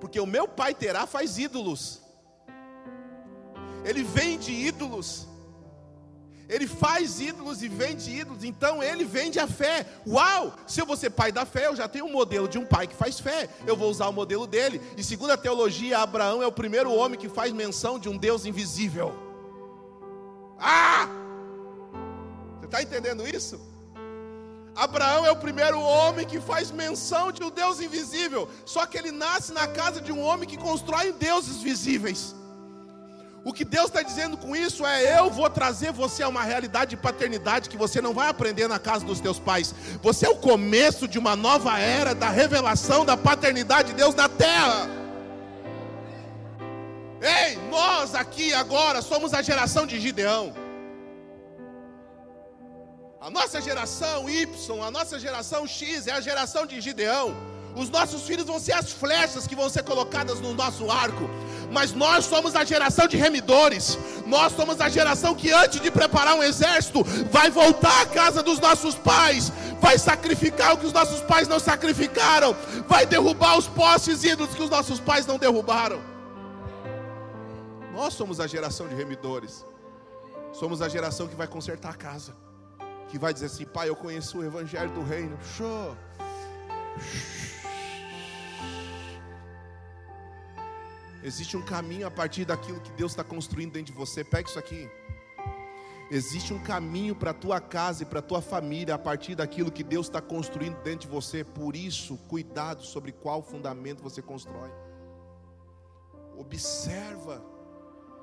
Porque 0.00 0.18
o 0.18 0.26
meu 0.26 0.48
pai 0.48 0.74
terá 0.74 1.06
faz 1.06 1.38
ídolos. 1.38 2.02
Ele 3.84 4.02
vende 4.02 4.52
ídolos. 4.52 5.28
Ele 6.48 6.66
faz 6.66 7.20
ídolos 7.20 7.62
e 7.62 7.68
vende 7.68 8.10
ídolos, 8.10 8.44
então 8.44 8.82
ele 8.82 9.04
vende 9.04 9.38
a 9.38 9.46
fé. 9.46 9.86
Uau! 10.06 10.52
Se 10.66 10.80
eu 10.80 10.86
vou 10.86 10.96
ser 10.96 11.10
pai 11.10 11.32
da 11.32 11.46
fé, 11.46 11.66
eu 11.66 11.76
já 11.76 11.88
tenho 11.88 12.04
um 12.04 12.12
modelo 12.12 12.46
de 12.46 12.58
um 12.58 12.66
pai 12.66 12.86
que 12.86 12.94
faz 12.94 13.18
fé. 13.18 13.48
Eu 13.66 13.76
vou 13.76 13.88
usar 13.88 14.08
o 14.08 14.12
modelo 14.12 14.46
dele. 14.46 14.80
E 14.96 15.02
segundo 15.02 15.30
a 15.30 15.36
teologia, 15.36 16.00
Abraão 16.00 16.42
é 16.42 16.46
o 16.46 16.52
primeiro 16.52 16.92
homem 16.92 17.18
que 17.18 17.28
faz 17.28 17.52
menção 17.52 17.98
de 17.98 18.08
um 18.08 18.18
Deus 18.18 18.44
invisível. 18.44 19.14
Ah! 20.58 21.21
Está 22.72 22.82
entendendo 22.82 23.28
isso? 23.28 23.60
Abraão 24.74 25.26
é 25.26 25.30
o 25.30 25.36
primeiro 25.36 25.78
homem 25.78 26.24
que 26.26 26.40
faz 26.40 26.70
menção 26.70 27.30
de 27.30 27.42
um 27.44 27.50
Deus 27.50 27.80
invisível. 27.80 28.48
Só 28.64 28.86
que 28.86 28.96
ele 28.96 29.10
nasce 29.10 29.52
na 29.52 29.66
casa 29.66 30.00
de 30.00 30.10
um 30.10 30.22
homem 30.22 30.48
que 30.48 30.56
constrói 30.56 31.12
deuses 31.12 31.58
visíveis. 31.58 32.34
O 33.44 33.52
que 33.52 33.62
Deus 33.62 33.88
está 33.88 34.00
dizendo 34.00 34.38
com 34.38 34.56
isso 34.56 34.86
é: 34.86 35.18
eu 35.18 35.28
vou 35.28 35.50
trazer 35.50 35.92
você 35.92 36.22
a 36.22 36.28
uma 36.30 36.42
realidade 36.42 36.92
de 36.92 36.96
paternidade 36.96 37.68
que 37.68 37.76
você 37.76 38.00
não 38.00 38.14
vai 38.14 38.30
aprender 38.30 38.66
na 38.68 38.78
casa 38.78 39.04
dos 39.04 39.20
teus 39.20 39.38
pais. 39.38 39.74
Você 40.02 40.24
é 40.24 40.30
o 40.30 40.36
começo 40.36 41.06
de 41.06 41.18
uma 41.18 41.36
nova 41.36 41.78
era 41.78 42.14
da 42.14 42.30
revelação 42.30 43.04
da 43.04 43.18
paternidade 43.18 43.88
de 43.88 43.96
Deus 43.96 44.14
na 44.14 44.30
terra. 44.30 44.88
Ei, 47.20 47.58
nós 47.70 48.14
aqui 48.14 48.54
agora 48.54 49.02
somos 49.02 49.34
a 49.34 49.42
geração 49.42 49.86
de 49.86 50.00
Gideão. 50.00 50.61
A 53.22 53.30
nossa 53.30 53.60
geração 53.60 54.28
Y, 54.28 54.82
a 54.84 54.90
nossa 54.90 55.16
geração 55.16 55.64
X 55.64 56.08
é 56.08 56.10
a 56.12 56.20
geração 56.20 56.66
de 56.66 56.80
Gideão. 56.80 57.36
Os 57.76 57.88
nossos 57.88 58.22
filhos 58.22 58.44
vão 58.44 58.58
ser 58.58 58.72
as 58.72 58.90
flechas 58.90 59.46
que 59.46 59.54
vão 59.54 59.68
ser 59.68 59.84
colocadas 59.84 60.40
no 60.40 60.52
nosso 60.52 60.90
arco. 60.90 61.30
Mas 61.70 61.92
nós 61.92 62.24
somos 62.24 62.56
a 62.56 62.64
geração 62.64 63.06
de 63.06 63.16
remidores. 63.16 63.96
Nós 64.26 64.52
somos 64.54 64.80
a 64.80 64.88
geração 64.88 65.36
que, 65.36 65.52
antes 65.52 65.80
de 65.80 65.88
preparar 65.88 66.34
um 66.34 66.42
exército, 66.42 67.04
vai 67.30 67.48
voltar 67.48 68.02
à 68.02 68.06
casa 68.06 68.42
dos 68.42 68.58
nossos 68.58 68.96
pais, 68.96 69.52
vai 69.80 69.96
sacrificar 70.00 70.74
o 70.74 70.78
que 70.78 70.86
os 70.86 70.92
nossos 70.92 71.20
pais 71.20 71.46
não 71.46 71.60
sacrificaram, 71.60 72.56
vai 72.88 73.06
derrubar 73.06 73.56
os 73.56 73.68
postes 73.68 74.24
ídolos 74.24 74.52
que 74.52 74.64
os 74.64 74.68
nossos 74.68 74.98
pais 74.98 75.26
não 75.26 75.38
derrubaram. 75.38 76.02
Nós 77.94 78.14
somos 78.14 78.40
a 78.40 78.48
geração 78.48 78.88
de 78.88 78.96
remidores. 78.96 79.64
Somos 80.52 80.82
a 80.82 80.88
geração 80.88 81.28
que 81.28 81.36
vai 81.36 81.46
consertar 81.46 81.90
a 81.90 81.94
casa. 81.94 82.34
Que 83.12 83.18
vai 83.18 83.34
dizer 83.34 83.46
assim: 83.46 83.66
Pai, 83.66 83.90
eu 83.90 83.94
conheço 83.94 84.38
o 84.38 84.42
Evangelho 84.42 84.90
do 84.94 85.02
Reino. 85.02 85.38
Show. 85.54 85.94
Existe 91.22 91.54
um 91.54 91.62
caminho 91.62 92.06
a 92.06 92.10
partir 92.10 92.46
daquilo 92.46 92.80
que 92.80 92.90
Deus 92.92 93.12
está 93.12 93.22
construindo 93.22 93.72
dentro 93.72 93.92
de 93.92 93.98
você. 93.98 94.24
Pegue 94.24 94.48
isso 94.48 94.58
aqui. 94.58 94.88
Existe 96.10 96.54
um 96.54 96.62
caminho 96.62 97.14
para 97.14 97.32
a 97.32 97.34
tua 97.34 97.60
casa 97.60 98.02
e 98.02 98.06
para 98.06 98.20
a 98.20 98.22
tua 98.22 98.40
família 98.40 98.94
a 98.94 98.98
partir 98.98 99.34
daquilo 99.34 99.70
que 99.70 99.84
Deus 99.84 100.06
está 100.06 100.22
construindo 100.22 100.82
dentro 100.82 101.06
de 101.06 101.14
você. 101.14 101.44
Por 101.44 101.76
isso, 101.76 102.16
cuidado 102.28 102.82
sobre 102.82 103.12
qual 103.12 103.42
fundamento 103.42 104.02
você 104.02 104.22
constrói. 104.22 104.70
Observa 106.34 107.44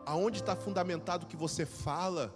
aonde 0.03 0.39
está 0.39 0.55
fundamentado 0.55 1.25
o 1.25 1.29
que 1.29 1.37
você 1.37 1.63
fala. 1.63 2.35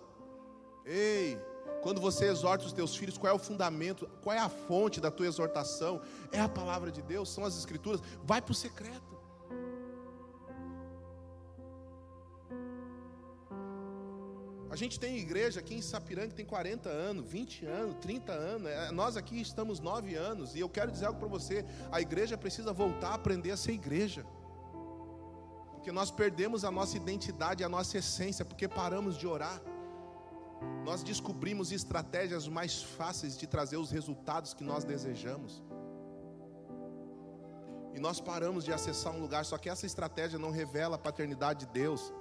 Ei, 0.86 1.36
quando 1.84 2.00
você 2.00 2.26
exorta 2.26 2.66
os 2.66 2.72
teus 2.72 2.96
filhos, 2.96 3.18
qual 3.18 3.32
é 3.34 3.36
o 3.36 3.40
fundamento, 3.40 4.10
qual 4.24 4.34
é 4.34 4.40
a 4.40 4.48
fonte 4.48 5.02
da 5.02 5.12
tua 5.12 5.28
exortação? 5.28 6.02
É 6.32 6.40
a 6.40 6.48
palavra 6.48 6.90
de 6.90 7.02
Deus, 7.02 7.30
são 7.30 7.44
as 7.44 7.58
escrituras. 7.58 8.02
Vai 8.24 8.42
para 8.42 8.54
o 8.54 8.56
secreto. 8.56 9.14
A 14.72 14.76
gente 14.76 15.00
tem 15.00 15.18
igreja 15.18 15.60
aqui 15.60 15.76
em 15.76 15.82
Sapiranga 15.82 16.30
que 16.30 16.36
tem 16.36 16.46
40 16.46 16.90
anos, 16.90 17.30
20 17.30 17.66
anos, 17.66 17.96
30 18.02 18.32
anos. 18.32 18.68
É, 18.72 18.92
nós 18.92 19.16
aqui 19.16 19.40
estamos 19.40 19.80
9 19.80 20.16
anos. 20.16 20.56
E 20.56 20.62
eu 20.62 20.70
quero 20.70 20.90
dizer 20.90 21.06
algo 21.06 21.20
para 21.20 21.28
você: 21.28 21.64
a 21.92 22.02
igreja 22.02 22.36
precisa 22.38 22.74
voltar 22.74 23.10
a 23.10 23.14
aprender 23.16 23.52
a 23.52 23.58
ser 23.58 23.74
igreja. 23.74 24.26
Porque 25.74 25.92
nós 25.92 26.10
perdemos 26.10 26.64
a 26.64 26.72
nossa 26.72 26.96
identidade, 26.96 27.64
a 27.64 27.70
nossa 27.70 27.98
essência, 27.98 28.44
porque 28.44 28.68
paramos 28.68 29.16
de 29.18 29.28
orar. 29.28 29.62
Nós 30.84 31.02
descobrimos 31.02 31.72
estratégias 31.72 32.48
mais 32.48 32.84
fáceis 32.84 33.38
de 33.38 33.48
trazer 33.48 33.78
os 33.78 33.90
resultados 33.90 34.54
que 34.54 34.64
nós 34.64 34.84
desejamos. 34.84 35.64
E 37.94 38.00
nós 38.00 38.20
paramos 38.20 38.66
de 38.66 38.74
acessar 38.74 39.14
um 39.14 39.22
lugar, 39.22 39.46
só 39.46 39.58
que 39.58 39.70
essa 39.70 39.86
estratégia 39.86 40.38
não 40.38 40.52
revela 40.52 40.96
a 40.96 41.00
paternidade 41.00 41.66
de 41.66 41.72
Deus. 41.72 42.14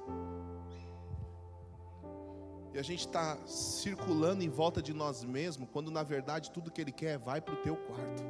E 2.73 2.79
a 2.79 2.83
gente 2.83 3.01
está 3.01 3.37
circulando 3.47 4.43
em 4.45 4.49
volta 4.49 4.81
de 4.81 4.95
nós 4.95 5.25
mesmos, 5.25 5.69
quando 5.73 5.91
na 5.91 6.03
verdade 6.03 6.51
tudo 6.51 6.71
que 6.71 6.81
Ele 6.81 6.93
quer 6.93 7.15
é 7.15 7.19
vai 7.19 7.41
para 7.41 7.55
o 7.55 7.63
teu 7.63 7.77
quarto. 7.77 8.23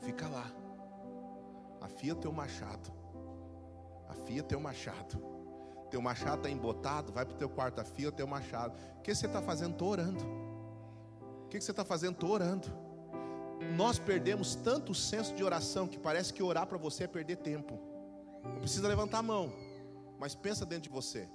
Fica 0.00 0.28
lá. 0.28 0.50
Afia 1.80 2.14
teu 2.14 2.32
machado. 2.32 2.92
Afia 4.08 4.42
teu 4.42 4.60
machado. 4.60 5.39
Teu 5.90 6.00
machado 6.00 6.36
está 6.36 6.50
embotado, 6.50 7.12
vai 7.12 7.24
para 7.24 7.34
o 7.34 7.36
teu 7.36 7.48
quarto, 7.48 7.80
afia 7.80 8.08
o 8.08 8.12
teu 8.12 8.26
machado. 8.26 8.74
O 8.98 9.02
que 9.02 9.14
você 9.14 9.26
está 9.26 9.42
fazendo? 9.42 9.72
Estou 9.72 9.88
orando. 9.88 10.24
O 11.44 11.48
que 11.48 11.60
você 11.60 11.72
está 11.72 11.84
fazendo? 11.84 12.14
Estou 12.14 12.30
orando. 12.30 12.70
Nós 13.76 13.98
perdemos 13.98 14.54
tanto 14.54 14.94
senso 14.94 15.34
de 15.34 15.42
oração 15.42 15.86
que 15.86 15.98
parece 15.98 16.32
que 16.32 16.42
orar 16.42 16.66
para 16.66 16.78
você 16.78 17.04
é 17.04 17.06
perder 17.06 17.36
tempo. 17.36 17.78
Não 18.42 18.60
precisa 18.60 18.88
levantar 18.88 19.18
a 19.18 19.22
mão, 19.22 19.52
mas 20.18 20.34
pensa 20.34 20.64
dentro 20.64 20.84
de 20.84 20.88
você. 20.88 21.28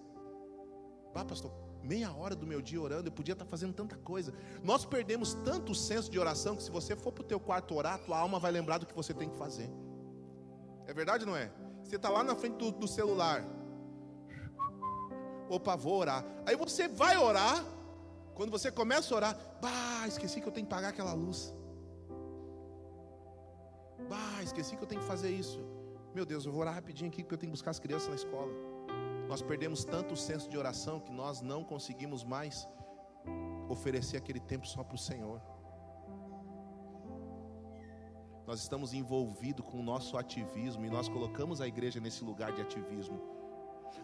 Ah, 1.14 1.24
pastor, 1.24 1.52
meia 1.82 2.12
hora 2.12 2.36
do 2.36 2.46
meu 2.46 2.62
dia 2.62 2.82
orando, 2.82 3.08
eu 3.08 3.12
podia 3.12 3.34
estar 3.34 3.46
fazendo 3.46 3.74
tanta 3.74 3.96
coisa. 3.96 4.34
Nós 4.64 4.86
perdemos 4.86 5.34
tanto 5.34 5.74
senso 5.74 6.10
de 6.10 6.20
oração 6.20 6.56
que 6.56 6.64
se 6.64 6.72
você 6.72 6.96
for 6.96 7.12
para 7.12 7.22
o 7.22 7.26
teu 7.26 7.40
quarto 7.40 7.76
orar, 7.76 8.00
tua 8.00 8.18
alma 8.18 8.40
vai 8.40 8.52
lembrar 8.52 8.80
do 8.80 8.86
que 8.86 8.94
você 8.94 9.14
tem 9.14 9.30
que 9.30 9.38
fazer. 9.38 9.70
É 10.88 10.94
verdade 10.94 11.24
ou 11.24 11.32
não 11.32 11.38
é? 11.38 11.52
Você 11.84 11.96
está 11.96 12.10
lá 12.10 12.24
na 12.24 12.36
frente 12.36 12.58
do, 12.58 12.72
do 12.72 12.88
celular. 12.88 13.46
Opa, 15.50 15.76
vou 15.76 15.98
orar. 15.98 16.26
Aí 16.46 16.56
você 16.56 16.88
vai 16.88 17.18
orar. 17.18 17.64
Quando 18.34 18.52
você 18.52 18.72
começa 18.72 19.14
a 19.14 19.18
orar, 19.18 19.38
bah, 19.62 20.08
esqueci 20.08 20.42
que 20.42 20.48
eu 20.48 20.52
tenho 20.52 20.68
que 20.68 20.74
pagar 20.74 20.90
aquela 20.90 21.14
luz. 21.14 21.54
Bah, 24.10 24.44
esqueci 24.44 24.76
que 24.76 24.84
eu 24.84 24.88
tenho 24.88 25.02
que 25.02 25.08
fazer 25.08 25.30
isso. 25.30 25.60
Meu 26.14 26.26
Deus, 26.26 26.46
eu 26.46 26.52
vou 26.52 26.62
orar 26.62 26.74
rapidinho 26.74 27.10
aqui 27.10 27.24
porque 27.24 27.36
eu 27.36 27.38
tenho 27.38 27.52
que 27.52 27.58
buscar 27.58 27.72
as 27.72 27.80
crianças 27.80 28.10
na 28.10 28.16
escola. 28.16 28.52
Nós 29.28 29.42
perdemos 29.42 29.84
tanto 29.84 30.14
o 30.14 30.18
senso 30.18 30.50
de 30.50 30.58
oração 30.58 31.00
que 31.00 31.12
nós 31.12 31.42
não 31.42 31.64
conseguimos 31.64 32.24
mais 32.24 32.68
oferecer 33.70 34.18
aquele 34.18 34.40
tempo 34.40 34.68
só 34.68 34.84
para 34.84 34.96
o 34.96 35.00
Senhor. 35.00 35.42
Nós 38.46 38.62
estamos 38.62 38.94
envolvidos 38.94 39.66
com 39.66 39.80
o 39.80 39.84
nosso 39.84 40.18
ativismo 40.18 40.86
e 40.86 40.90
nós 40.90 41.10
colocamos 41.10 41.62
a 41.62 41.68
igreja 41.68 42.00
nesse 42.00 42.24
lugar 42.24 42.52
de 42.52 42.62
ativismo. 42.62 43.20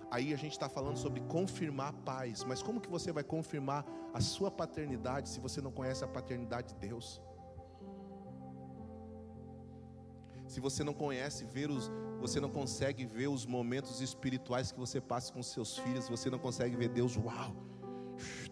Aí 0.10 0.34
a 0.34 0.38
gente 0.38 0.52
está 0.54 0.68
falando 0.68 0.98
sobre 0.98 1.22
confirmar 1.22 1.94
paz, 2.06 2.44
mas 2.44 2.62
como 2.62 2.82
que 2.82 2.90
você 2.90 3.12
vai 3.12 3.24
confirmar 3.24 3.86
a 4.14 4.20
sua 4.20 4.52
paternidade 4.52 5.30
se 5.30 5.40
você 5.40 5.62
não 5.62 5.72
conhece 5.72 6.04
a 6.04 6.08
paternidade 6.08 6.74
de 6.74 6.76
Deus? 6.76 7.22
Se 10.48 10.60
você 10.60 10.84
não 10.84 10.94
conhece, 10.94 11.46
ver 11.46 11.70
os, 11.70 11.90
você 12.20 12.42
não 12.42 12.50
consegue 12.50 13.06
ver 13.06 13.28
os 13.28 13.46
momentos 13.46 14.02
espirituais 14.02 14.70
que 14.70 14.80
você 14.80 15.00
passa 15.00 15.32
com 15.32 15.42
seus 15.42 15.78
filhos, 15.78 16.10
você 16.10 16.30
não 16.30 16.40
consegue 16.40 16.76
ver 16.76 16.90
Deus, 16.90 17.16
uau, 17.16 17.56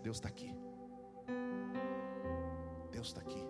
Deus 0.02 0.16
está 0.16 0.30
aqui. 0.30 0.56
Deus 2.90 3.08
está 3.08 3.20
aqui. 3.20 3.49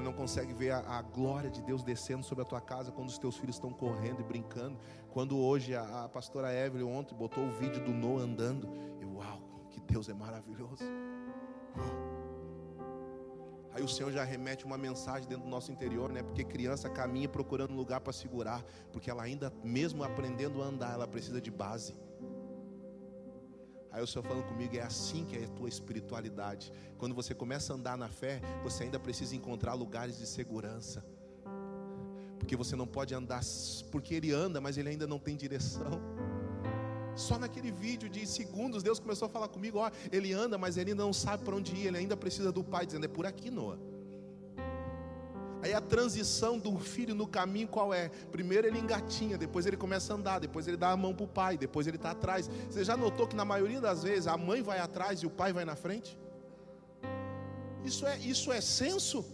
Você 0.00 0.04
não 0.04 0.14
consegue 0.14 0.54
ver 0.54 0.70
a, 0.70 0.78
a, 0.78 1.02
glória 1.02 1.50
de 1.50 1.60
Deus 1.60 1.82
descendo 1.82 2.24
sobre 2.24 2.40
a 2.40 2.46
tua 2.46 2.58
casa 2.58 2.90
quando 2.90 3.10
os 3.10 3.18
teus 3.18 3.36
filhos 3.36 3.56
estão 3.56 3.70
correndo 3.70 4.22
e 4.22 4.24
brincando. 4.24 4.78
Quando 5.10 5.36
hoje 5.36 5.76
a, 5.76 6.04
a 6.04 6.08
pastora 6.08 6.50
Evelyn 6.54 6.86
ontem 6.86 7.14
botou 7.14 7.44
o 7.44 7.50
vídeo 7.50 7.84
do 7.84 7.92
Noah 7.92 8.22
andando. 8.22 8.66
E 8.98 9.04
uau, 9.04 9.42
que 9.68 9.78
Deus 9.78 10.08
é 10.08 10.14
maravilhoso. 10.14 10.84
Aí 13.74 13.82
o 13.82 13.88
Senhor 13.88 14.10
já 14.10 14.24
remete 14.24 14.64
uma 14.64 14.78
mensagem 14.78 15.28
dentro 15.28 15.44
do 15.44 15.50
nosso 15.50 15.70
interior, 15.70 16.10
né? 16.10 16.22
Porque 16.22 16.44
criança 16.44 16.88
caminha 16.88 17.28
procurando 17.28 17.74
lugar 17.74 18.00
para 18.00 18.14
segurar, 18.14 18.64
porque 18.90 19.10
ela 19.10 19.22
ainda, 19.22 19.52
mesmo 19.62 20.02
aprendendo 20.02 20.62
a 20.62 20.64
andar, 20.64 20.94
ela 20.94 21.06
precisa 21.06 21.42
de 21.42 21.50
base. 21.50 21.94
Aí 23.92 24.02
o 24.02 24.06
Senhor 24.06 24.22
falando 24.22 24.44
comigo, 24.44 24.76
é 24.76 24.82
assim 24.82 25.24
que 25.24 25.36
é 25.36 25.44
a 25.44 25.48
tua 25.48 25.68
espiritualidade. 25.68 26.72
Quando 26.96 27.14
você 27.14 27.34
começa 27.34 27.72
a 27.72 27.76
andar 27.76 27.96
na 27.98 28.08
fé, 28.08 28.40
você 28.62 28.84
ainda 28.84 28.98
precisa 28.98 29.34
encontrar 29.34 29.74
lugares 29.74 30.16
de 30.18 30.26
segurança. 30.26 31.04
Porque 32.38 32.56
você 32.56 32.76
não 32.76 32.86
pode 32.86 33.14
andar, 33.14 33.40
porque 33.90 34.14
ele 34.14 34.32
anda, 34.32 34.60
mas 34.60 34.78
ele 34.78 34.88
ainda 34.88 35.06
não 35.06 35.18
tem 35.18 35.36
direção. 35.36 36.00
Só 37.16 37.38
naquele 37.38 37.70
vídeo 37.70 38.08
de 38.08 38.26
segundos, 38.26 38.82
Deus 38.82 38.98
começou 38.98 39.26
a 39.26 39.28
falar 39.28 39.48
comigo: 39.48 39.78
ó, 39.78 39.90
ele 40.10 40.32
anda, 40.32 40.56
mas 40.56 40.76
ele 40.76 40.94
não 40.94 41.12
sabe 41.12 41.44
para 41.44 41.56
onde 41.56 41.74
ir, 41.74 41.86
ele 41.86 41.98
ainda 41.98 42.16
precisa 42.16 42.52
do 42.52 42.62
pai, 42.62 42.86
dizendo: 42.86 43.04
é 43.04 43.08
por 43.08 43.26
aqui, 43.26 43.50
Noah. 43.50 43.89
Aí 45.62 45.74
a 45.74 45.80
transição 45.80 46.58
do 46.58 46.78
filho 46.78 47.14
no 47.14 47.26
caminho 47.26 47.68
qual 47.68 47.92
é? 47.92 48.08
Primeiro 48.30 48.66
ele 48.66 48.78
engatinha, 48.78 49.36
depois 49.36 49.66
ele 49.66 49.76
começa 49.76 50.12
a 50.12 50.16
andar, 50.16 50.38
depois 50.38 50.66
ele 50.66 50.76
dá 50.76 50.90
a 50.90 50.96
mão 50.96 51.14
para 51.14 51.24
o 51.24 51.28
pai, 51.28 51.56
depois 51.56 51.86
ele 51.86 51.96
está 51.96 52.12
atrás. 52.12 52.48
Você 52.68 52.84
já 52.84 52.96
notou 52.96 53.26
que 53.26 53.36
na 53.36 53.44
maioria 53.44 53.80
das 53.80 54.02
vezes 54.02 54.26
a 54.26 54.36
mãe 54.36 54.62
vai 54.62 54.78
atrás 54.78 55.20
e 55.20 55.26
o 55.26 55.30
pai 55.30 55.52
vai 55.52 55.64
na 55.64 55.76
frente? 55.76 56.18
Isso 57.84 58.06
é, 58.06 58.18
isso 58.18 58.52
é 58.52 58.60
senso? 58.60 59.24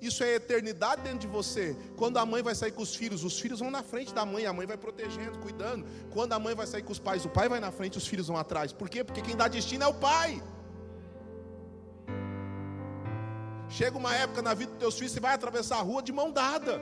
Isso 0.00 0.22
é 0.22 0.34
eternidade 0.34 1.02
dentro 1.02 1.20
de 1.20 1.26
você. 1.26 1.74
Quando 1.96 2.18
a 2.18 2.26
mãe 2.26 2.42
vai 2.42 2.54
sair 2.54 2.72
com 2.72 2.82
os 2.82 2.94
filhos, 2.94 3.24
os 3.24 3.40
filhos 3.40 3.60
vão 3.60 3.70
na 3.70 3.82
frente 3.82 4.12
da 4.12 4.26
mãe, 4.26 4.44
a 4.44 4.52
mãe 4.52 4.66
vai 4.66 4.76
protegendo, 4.76 5.38
cuidando. 5.38 5.86
Quando 6.10 6.32
a 6.34 6.38
mãe 6.38 6.54
vai 6.54 6.66
sair 6.66 6.82
com 6.82 6.92
os 6.92 6.98
pais, 6.98 7.24
o 7.24 7.28
pai 7.28 7.48
vai 7.48 7.58
na 7.58 7.70
frente, 7.70 7.96
os 7.96 8.06
filhos 8.06 8.26
vão 8.26 8.36
atrás. 8.36 8.72
Por 8.72 8.88
quê? 8.88 9.02
Porque 9.02 9.22
quem 9.22 9.34
dá 9.34 9.48
destino 9.48 9.84
é 9.84 9.86
o 9.86 9.94
pai. 9.94 10.42
Chega 13.76 13.98
uma 13.98 14.14
época 14.14 14.40
na 14.40 14.54
vida 14.54 14.70
dos 14.70 14.78
teus 14.78 14.94
filhos, 14.94 15.10
você 15.10 15.18
vai 15.18 15.34
atravessar 15.34 15.78
a 15.78 15.82
rua 15.82 16.00
de 16.00 16.12
mão 16.12 16.30
dada. 16.30 16.80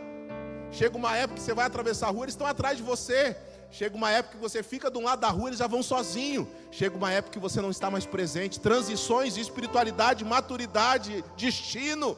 Chega 0.70 0.94
uma 0.94 1.16
época 1.16 1.36
que 1.36 1.42
você 1.42 1.54
vai 1.54 1.64
atravessar 1.64 2.08
a 2.08 2.10
rua, 2.10 2.26
eles 2.26 2.34
estão 2.34 2.46
atrás 2.46 2.76
de 2.76 2.82
você. 2.82 3.34
Chega 3.70 3.96
uma 3.96 4.10
época 4.10 4.36
que 4.36 4.42
você 4.42 4.62
fica 4.62 4.90
de 4.90 4.98
um 4.98 5.04
lado 5.04 5.20
da 5.20 5.30
rua, 5.30 5.48
eles 5.48 5.58
já 5.58 5.66
vão 5.66 5.82
sozinho. 5.82 6.46
Chega 6.70 6.94
uma 6.94 7.10
época 7.10 7.32
que 7.32 7.38
você 7.38 7.62
não 7.62 7.70
está 7.70 7.90
mais 7.90 8.04
presente. 8.04 8.60
Transições 8.60 9.32
de 9.32 9.40
espiritualidade, 9.40 10.22
maturidade, 10.22 11.24
destino. 11.34 12.14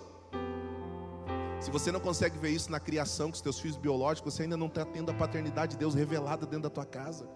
Se 1.60 1.70
você 1.70 1.92
não 1.92 2.00
consegue 2.00 2.36
ver 2.36 2.50
isso 2.50 2.68
na 2.72 2.80
criação 2.80 3.30
com 3.30 3.36
os 3.36 3.40
teus 3.40 3.60
filhos 3.60 3.76
biológicos, 3.76 4.34
você 4.34 4.42
ainda 4.42 4.56
não 4.56 4.66
está 4.66 4.84
tendo 4.84 5.08
a 5.08 5.14
paternidade 5.14 5.74
de 5.74 5.78
Deus 5.78 5.94
revelada 5.94 6.46
dentro 6.46 6.64
da 6.64 6.70
tua 6.70 6.84
casa. 6.84 7.28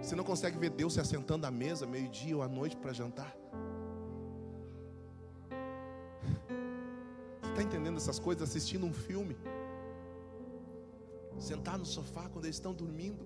Você 0.00 0.14
não 0.14 0.22
consegue 0.22 0.56
ver 0.56 0.70
Deus 0.70 0.94
se 0.94 1.00
assentando 1.00 1.44
à 1.48 1.50
mesa, 1.50 1.84
meio-dia 1.84 2.36
ou 2.36 2.44
à 2.44 2.48
noite 2.48 2.76
para 2.76 2.92
jantar. 2.92 3.34
Está 7.56 7.62
entendendo 7.62 7.96
essas 7.96 8.18
coisas 8.18 8.46
assistindo 8.46 8.84
um 8.84 8.92
filme? 8.92 9.34
Sentar 11.38 11.78
no 11.78 11.86
sofá 11.86 12.28
quando 12.28 12.44
eles 12.44 12.56
estão 12.56 12.74
dormindo. 12.74 13.24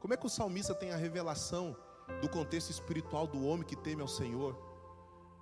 Como 0.00 0.12
é 0.12 0.16
que 0.16 0.26
o 0.26 0.28
salmista 0.28 0.74
tem 0.74 0.90
a 0.90 0.96
revelação 0.96 1.76
do 2.20 2.28
contexto 2.28 2.70
espiritual 2.70 3.26
do 3.28 3.44
homem 3.46 3.64
que 3.64 3.76
teme 3.76 4.02
ao 4.02 4.08
Senhor? 4.08 4.56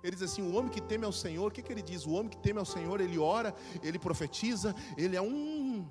Ele 0.03 0.15
diz 0.15 0.23
assim: 0.23 0.43
o 0.43 0.55
homem 0.55 0.71
que 0.71 0.81
teme 0.81 1.05
ao 1.05 1.11
Senhor, 1.11 1.47
o 1.47 1.51
que, 1.51 1.63
que 1.63 1.71
ele 1.71 1.81
diz? 1.81 2.05
O 2.05 2.11
homem 2.11 2.29
que 2.29 2.37
teme 2.37 2.59
ao 2.59 2.65
Senhor, 2.65 3.01
ele 3.01 3.17
ora, 3.17 3.55
ele 3.81 3.97
profetiza, 3.97 4.75
ele 4.95 5.15
é 5.15 5.21
um, 5.21 5.87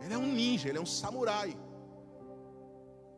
ele 0.00 0.12
é 0.12 0.18
um 0.18 0.26
ninja, 0.26 0.68
ele 0.68 0.78
é 0.78 0.80
um 0.80 0.86
samurai. 0.86 1.56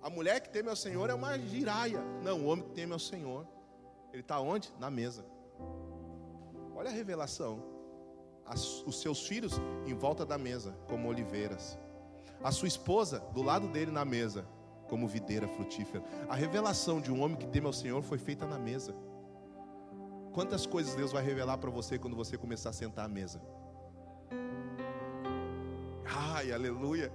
A 0.03 0.11
mulher 0.11 0.41
que 0.41 0.51
teme 0.51 0.69
ao 0.69 0.77
Senhor 0.77 1.09
é 1.09 1.15
uma 1.15 1.39
giraia. 1.39 2.03
Não, 2.23 2.43
o 2.43 2.47
homem 2.49 2.65
que 2.67 2.73
teme 2.73 2.93
ao 2.93 2.99
Senhor, 2.99 3.47
ele 4.17 4.23
está 4.23 4.41
onde? 4.41 4.73
Na 4.81 4.91
mesa. 4.91 5.25
Olha 6.75 6.89
a 6.89 6.93
revelação. 6.93 7.63
as, 8.47 8.83
os 8.87 9.01
seus 9.01 9.27
filhos 9.27 9.61
em 9.87 9.95
volta 9.95 10.25
da 10.25 10.39
mesa, 10.39 10.75
como 10.89 11.09
oliveiras. 11.09 11.79
A 12.43 12.51
sua 12.51 12.69
esposa 12.69 13.21
do 13.35 13.43
lado 13.43 13.69
dele 13.69 13.91
na 13.91 14.05
mesa, 14.05 14.47
como 14.89 15.07
videira 15.07 15.47
frutífera. 15.49 16.03
A 16.29 16.35
revelação 16.35 17.01
de 17.01 17.13
um 17.13 17.21
homem 17.23 17.37
que 17.37 17.47
teme 17.47 17.67
ao 17.67 17.73
Senhor 17.73 18.03
foi 18.03 18.19
feita 18.19 18.47
na 18.47 18.59
mesa. 18.59 18.95
Quantas 20.33 20.65
coisas 20.65 20.95
Deus 20.95 21.13
vai 21.13 21.23
revelar 21.23 21.59
para 21.59 21.71
você 21.71 21.99
quando 21.99 22.17
você 22.17 22.39
começar 22.39 22.71
a 22.71 22.73
sentar 22.73 23.05
à 23.05 23.09
mesa? 23.09 23.43
Ai, 26.07 26.53
aleluia. 26.53 27.13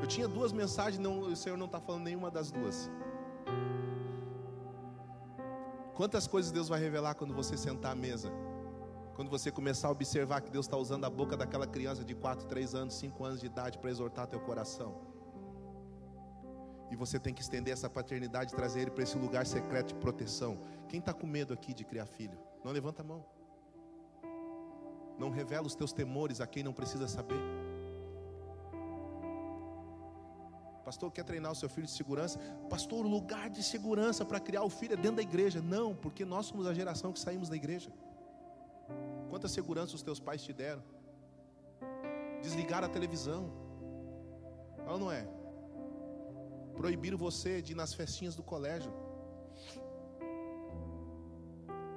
Eu 0.00 0.06
tinha 0.06 0.28
duas 0.28 0.52
mensagens, 0.52 0.98
não, 0.98 1.20
o 1.20 1.36
Senhor 1.36 1.56
não 1.56 1.66
está 1.66 1.80
falando 1.80 2.04
nenhuma 2.04 2.30
das 2.30 2.50
duas. 2.50 2.90
Quantas 5.98 6.28
coisas 6.28 6.52
Deus 6.52 6.68
vai 6.68 6.78
revelar 6.78 7.16
quando 7.16 7.34
você 7.34 7.56
sentar 7.56 7.90
à 7.90 7.94
mesa? 7.96 8.30
Quando 9.16 9.28
você 9.28 9.50
começar 9.50 9.88
a 9.88 9.90
observar 9.90 10.40
que 10.40 10.48
Deus 10.48 10.64
está 10.64 10.76
usando 10.76 11.04
a 11.04 11.10
boca 11.10 11.36
daquela 11.36 11.66
criança 11.66 12.04
de 12.04 12.14
4, 12.14 12.46
3 12.46 12.72
anos, 12.76 12.94
5 12.94 13.24
anos 13.24 13.40
de 13.40 13.46
idade 13.46 13.78
para 13.78 13.90
exortar 13.90 14.28
teu 14.28 14.38
coração. 14.38 14.94
E 16.88 16.94
você 16.94 17.18
tem 17.18 17.34
que 17.34 17.42
estender 17.42 17.72
essa 17.72 17.90
paternidade, 17.90 18.54
trazer 18.54 18.82
ele 18.82 18.92
para 18.92 19.02
esse 19.02 19.18
lugar 19.18 19.44
secreto 19.44 19.88
de 19.88 19.94
proteção. 19.96 20.60
Quem 20.88 21.00
está 21.00 21.12
com 21.12 21.26
medo 21.26 21.52
aqui 21.52 21.74
de 21.74 21.84
criar 21.84 22.06
filho? 22.06 22.38
Não 22.64 22.70
levanta 22.70 23.02
a 23.02 23.04
mão. 23.04 23.26
Não 25.18 25.30
revela 25.30 25.66
os 25.66 25.74
teus 25.74 25.92
temores 25.92 26.40
a 26.40 26.46
quem 26.46 26.62
não 26.62 26.72
precisa 26.72 27.08
saber. 27.08 27.42
Pastor, 30.88 31.12
quer 31.12 31.22
treinar 31.22 31.52
o 31.52 31.54
seu 31.54 31.68
filho 31.68 31.86
de 31.86 31.92
segurança? 31.92 32.38
Pastor, 32.70 33.04
o 33.04 33.08
lugar 33.10 33.50
de 33.50 33.62
segurança 33.62 34.24
para 34.24 34.40
criar 34.40 34.62
o 34.62 34.70
filho 34.70 34.94
é 34.94 34.96
dentro 34.96 35.16
da 35.16 35.22
igreja. 35.22 35.60
Não, 35.60 35.94
porque 35.94 36.24
nós 36.24 36.46
somos 36.46 36.66
a 36.66 36.72
geração 36.72 37.12
que 37.12 37.20
saímos 37.20 37.50
da 37.50 37.56
igreja. 37.56 37.90
Quanta 39.28 39.48
segurança 39.48 39.94
os 39.94 40.00
teus 40.00 40.18
pais 40.18 40.42
te 40.42 40.50
deram? 40.50 40.82
Desligar 42.40 42.82
a 42.82 42.88
televisão. 42.88 43.52
Ou 44.88 44.98
não 44.98 45.12
é? 45.12 45.28
Proibiram 46.74 47.18
você 47.18 47.60
de 47.60 47.72
ir 47.72 47.76
nas 47.76 47.92
festinhas 47.92 48.34
do 48.34 48.42
colégio. 48.42 48.90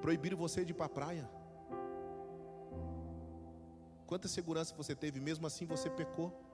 Proibiram 0.02 0.38
você 0.38 0.66
de 0.66 0.72
ir 0.72 0.74
para 0.74 0.88
a 0.88 0.96
praia. 1.00 1.30
Quanta 4.06 4.28
segurança 4.28 4.76
você 4.76 4.94
teve, 4.94 5.22
mesmo 5.22 5.48
assim 5.48 5.66
você 5.66 5.90
pecou. 5.90 6.51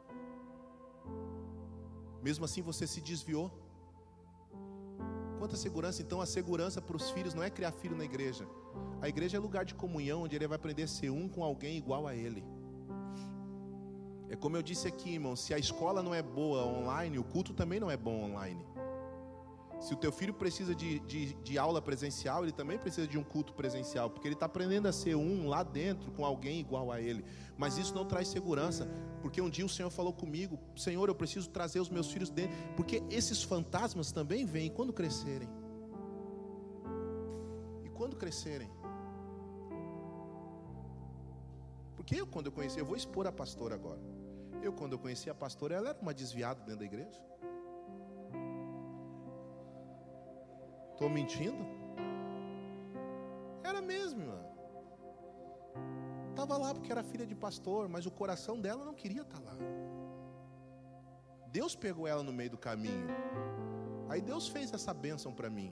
Mesmo 2.22 2.46
assim 2.46 2.62
você 2.62 2.86
se 2.88 3.02
desviou. 3.02 3.52
Quanta 5.40 5.56
segurança, 5.56 6.02
então 6.02 6.20
a 6.20 6.26
segurança 6.26 6.82
para 6.82 6.98
os 6.98 7.12
filhos 7.12 7.34
não 7.34 7.44
é 7.44 7.50
criar 7.50 7.72
filho 7.72 7.96
na 7.96 8.04
igreja. 8.04 8.48
A 9.02 9.08
igreja 9.08 9.38
é 9.38 9.40
lugar 9.40 9.64
de 9.64 9.76
comunhão 9.76 10.24
onde 10.24 10.36
ele 10.36 10.48
vai 10.48 10.56
aprender 10.56 10.84
a 10.84 10.88
ser 10.88 11.10
um 11.10 11.30
com 11.30 11.44
alguém 11.44 11.78
igual 11.78 12.08
a 12.08 12.16
ele. 12.16 12.44
É 14.30 14.36
como 14.36 14.58
eu 14.58 14.62
disse 14.62 14.88
aqui, 14.88 15.14
irmão, 15.14 15.36
se 15.36 15.54
a 15.54 15.60
escola 15.60 16.04
não 16.04 16.14
é 16.14 16.22
boa 16.22 16.66
online, 16.66 17.18
o 17.18 17.24
culto 17.24 17.54
também 17.54 17.80
não 17.80 17.90
é 17.90 17.96
bom 17.96 18.24
online. 18.24 18.66
Se 19.80 19.94
o 19.94 19.98
teu 19.98 20.12
filho 20.12 20.34
precisa 20.34 20.74
de, 20.74 21.00
de, 21.00 21.34
de 21.36 21.58
aula 21.58 21.82
presencial, 21.82 22.44
ele 22.44 22.52
também 22.52 22.80
precisa 22.80 23.08
de 23.08 23.18
um 23.18 23.24
culto 23.24 23.54
presencial, 23.54 24.10
porque 24.10 24.28
ele 24.28 24.34
está 24.34 24.48
aprendendo 24.48 24.88
a 24.88 24.92
ser 24.92 25.16
um 25.16 25.48
lá 25.48 25.62
dentro 25.62 26.12
com 26.12 26.26
alguém 26.26 26.60
igual 26.60 26.92
a 26.92 27.00
ele. 27.00 27.24
Mas 27.58 27.78
isso 27.78 27.94
não 27.94 28.06
traz 28.06 28.28
segurança, 28.28 28.90
porque 29.22 29.40
um 29.40 29.50
dia 29.50 29.66
o 29.66 29.70
Senhor 29.70 29.90
falou 29.92 30.12
comigo: 30.12 30.60
Senhor, 30.76 31.08
eu 31.08 31.16
preciso 31.16 31.50
trazer 31.50 31.80
os 31.80 31.90
meus 31.90 32.12
filhos 32.12 32.30
dentro, 32.30 32.56
porque 32.76 33.04
esses 33.10 33.44
fantasmas 33.44 34.12
também 34.12 34.46
vêm 34.46 34.70
quando 34.70 34.92
crescerem. 34.92 35.50
E 37.84 37.90
quando 37.90 38.16
crescerem? 38.16 38.70
Porque 41.96 42.22
eu, 42.22 42.26
quando 42.26 42.48
eu 42.48 42.52
conheci, 42.52 42.80
eu 42.80 42.86
vou 42.86 42.96
expor 42.96 43.28
a 43.28 43.32
pastora 43.32 43.76
agora. 43.76 44.00
Eu, 44.62 44.74
quando 44.74 44.94
eu 44.94 45.00
conheci 45.00 45.30
a 45.30 45.36
pastora, 45.36 45.76
ela 45.76 45.90
era 45.90 46.00
uma 46.02 46.14
desviada 46.14 46.62
dentro 46.62 46.80
da 46.80 46.86
igreja. 46.86 47.22
Estou 50.98 51.12
mentindo? 51.12 51.64
Era 53.64 53.80
mesmo, 53.80 54.22
irmã. 54.22 54.40
Estava 56.32 56.58
lá 56.58 56.74
porque 56.74 56.92
era 56.92 57.04
filha 57.04 57.24
de 57.24 57.36
pastor, 57.36 57.88
mas 57.88 58.08
o 58.08 58.12
coração 58.12 58.60
dela 58.60 58.84
não 58.84 58.96
queria 58.96 59.22
estar 59.22 59.40
tá 59.40 59.52
lá. 59.52 59.56
Deus 61.52 61.76
pegou 61.76 62.08
ela 62.08 62.24
no 62.24 62.34
meio 62.34 62.50
do 62.50 62.58
caminho. 62.58 63.10
Aí 64.10 64.20
Deus 64.22 64.48
fez 64.48 64.74
essa 64.74 64.92
bênção 64.92 65.32
para 65.32 65.52
mim. 65.52 65.72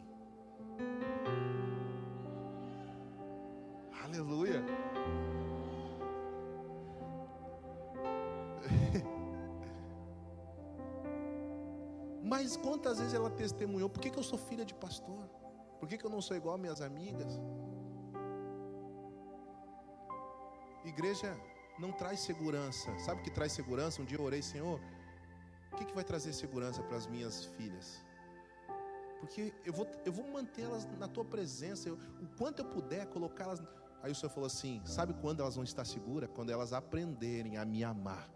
Aleluia. 4.03 4.63
Mas 12.46 12.56
quantas 12.56 13.00
vezes 13.00 13.16
ela 13.16 13.30
testemunhou: 13.43 13.89
por 13.89 14.00
que, 14.00 14.12
que 14.12 14.20
eu 14.20 14.28
sou 14.32 14.38
filha 14.38 14.64
de 14.64 14.76
pastor? 14.76 15.24
Por 15.80 15.89
que, 15.89 15.98
que 15.98 16.06
eu 16.06 16.12
não 16.16 16.22
sou 16.22 16.38
igual 16.38 16.60
minhas 16.60 16.80
amigas? 16.80 17.39
Igreja 20.86 21.36
não 21.80 21.91
traz 21.91 22.20
segurança. 22.20 22.96
Sabe 23.00 23.22
o 23.22 23.24
que 23.24 23.32
traz 23.32 23.52
segurança? 23.52 24.00
Um 24.00 24.06
dia 24.06 24.20
eu 24.20 24.24
orei, 24.24 24.43
Senhor, 24.43 24.80
o 25.72 25.76
que, 25.76 25.86
que 25.86 25.96
vai 25.96 26.04
trazer 26.04 26.34
segurança 26.34 26.84
para 26.84 26.98
as 26.98 27.08
minhas 27.08 27.46
filhas? 27.58 27.88
Porque 29.20 29.52
eu 29.66 29.74
vou, 29.74 29.88
eu 30.06 30.14
vou 30.14 30.28
mantê-las 30.32 30.86
na 31.00 31.08
tua 31.08 31.26
presença, 31.26 31.89
eu, 31.89 31.96
o 32.22 32.28
quanto 32.38 32.60
eu 32.60 32.66
puder 32.66 33.08
colocá-las. 33.08 33.60
Aí 34.04 34.12
o 34.12 34.16
Senhor 34.16 34.30
falou 34.30 34.46
assim: 34.46 34.84
sabe 34.86 35.16
quando 35.16 35.39
elas 35.39 35.56
vão 35.56 35.64
estar 35.64 35.84
seguras? 35.84 36.30
Quando 36.36 36.52
elas 36.52 36.74
aprenderem 36.74 37.58
a 37.58 37.66
me 37.66 37.84
amar. 37.84 38.30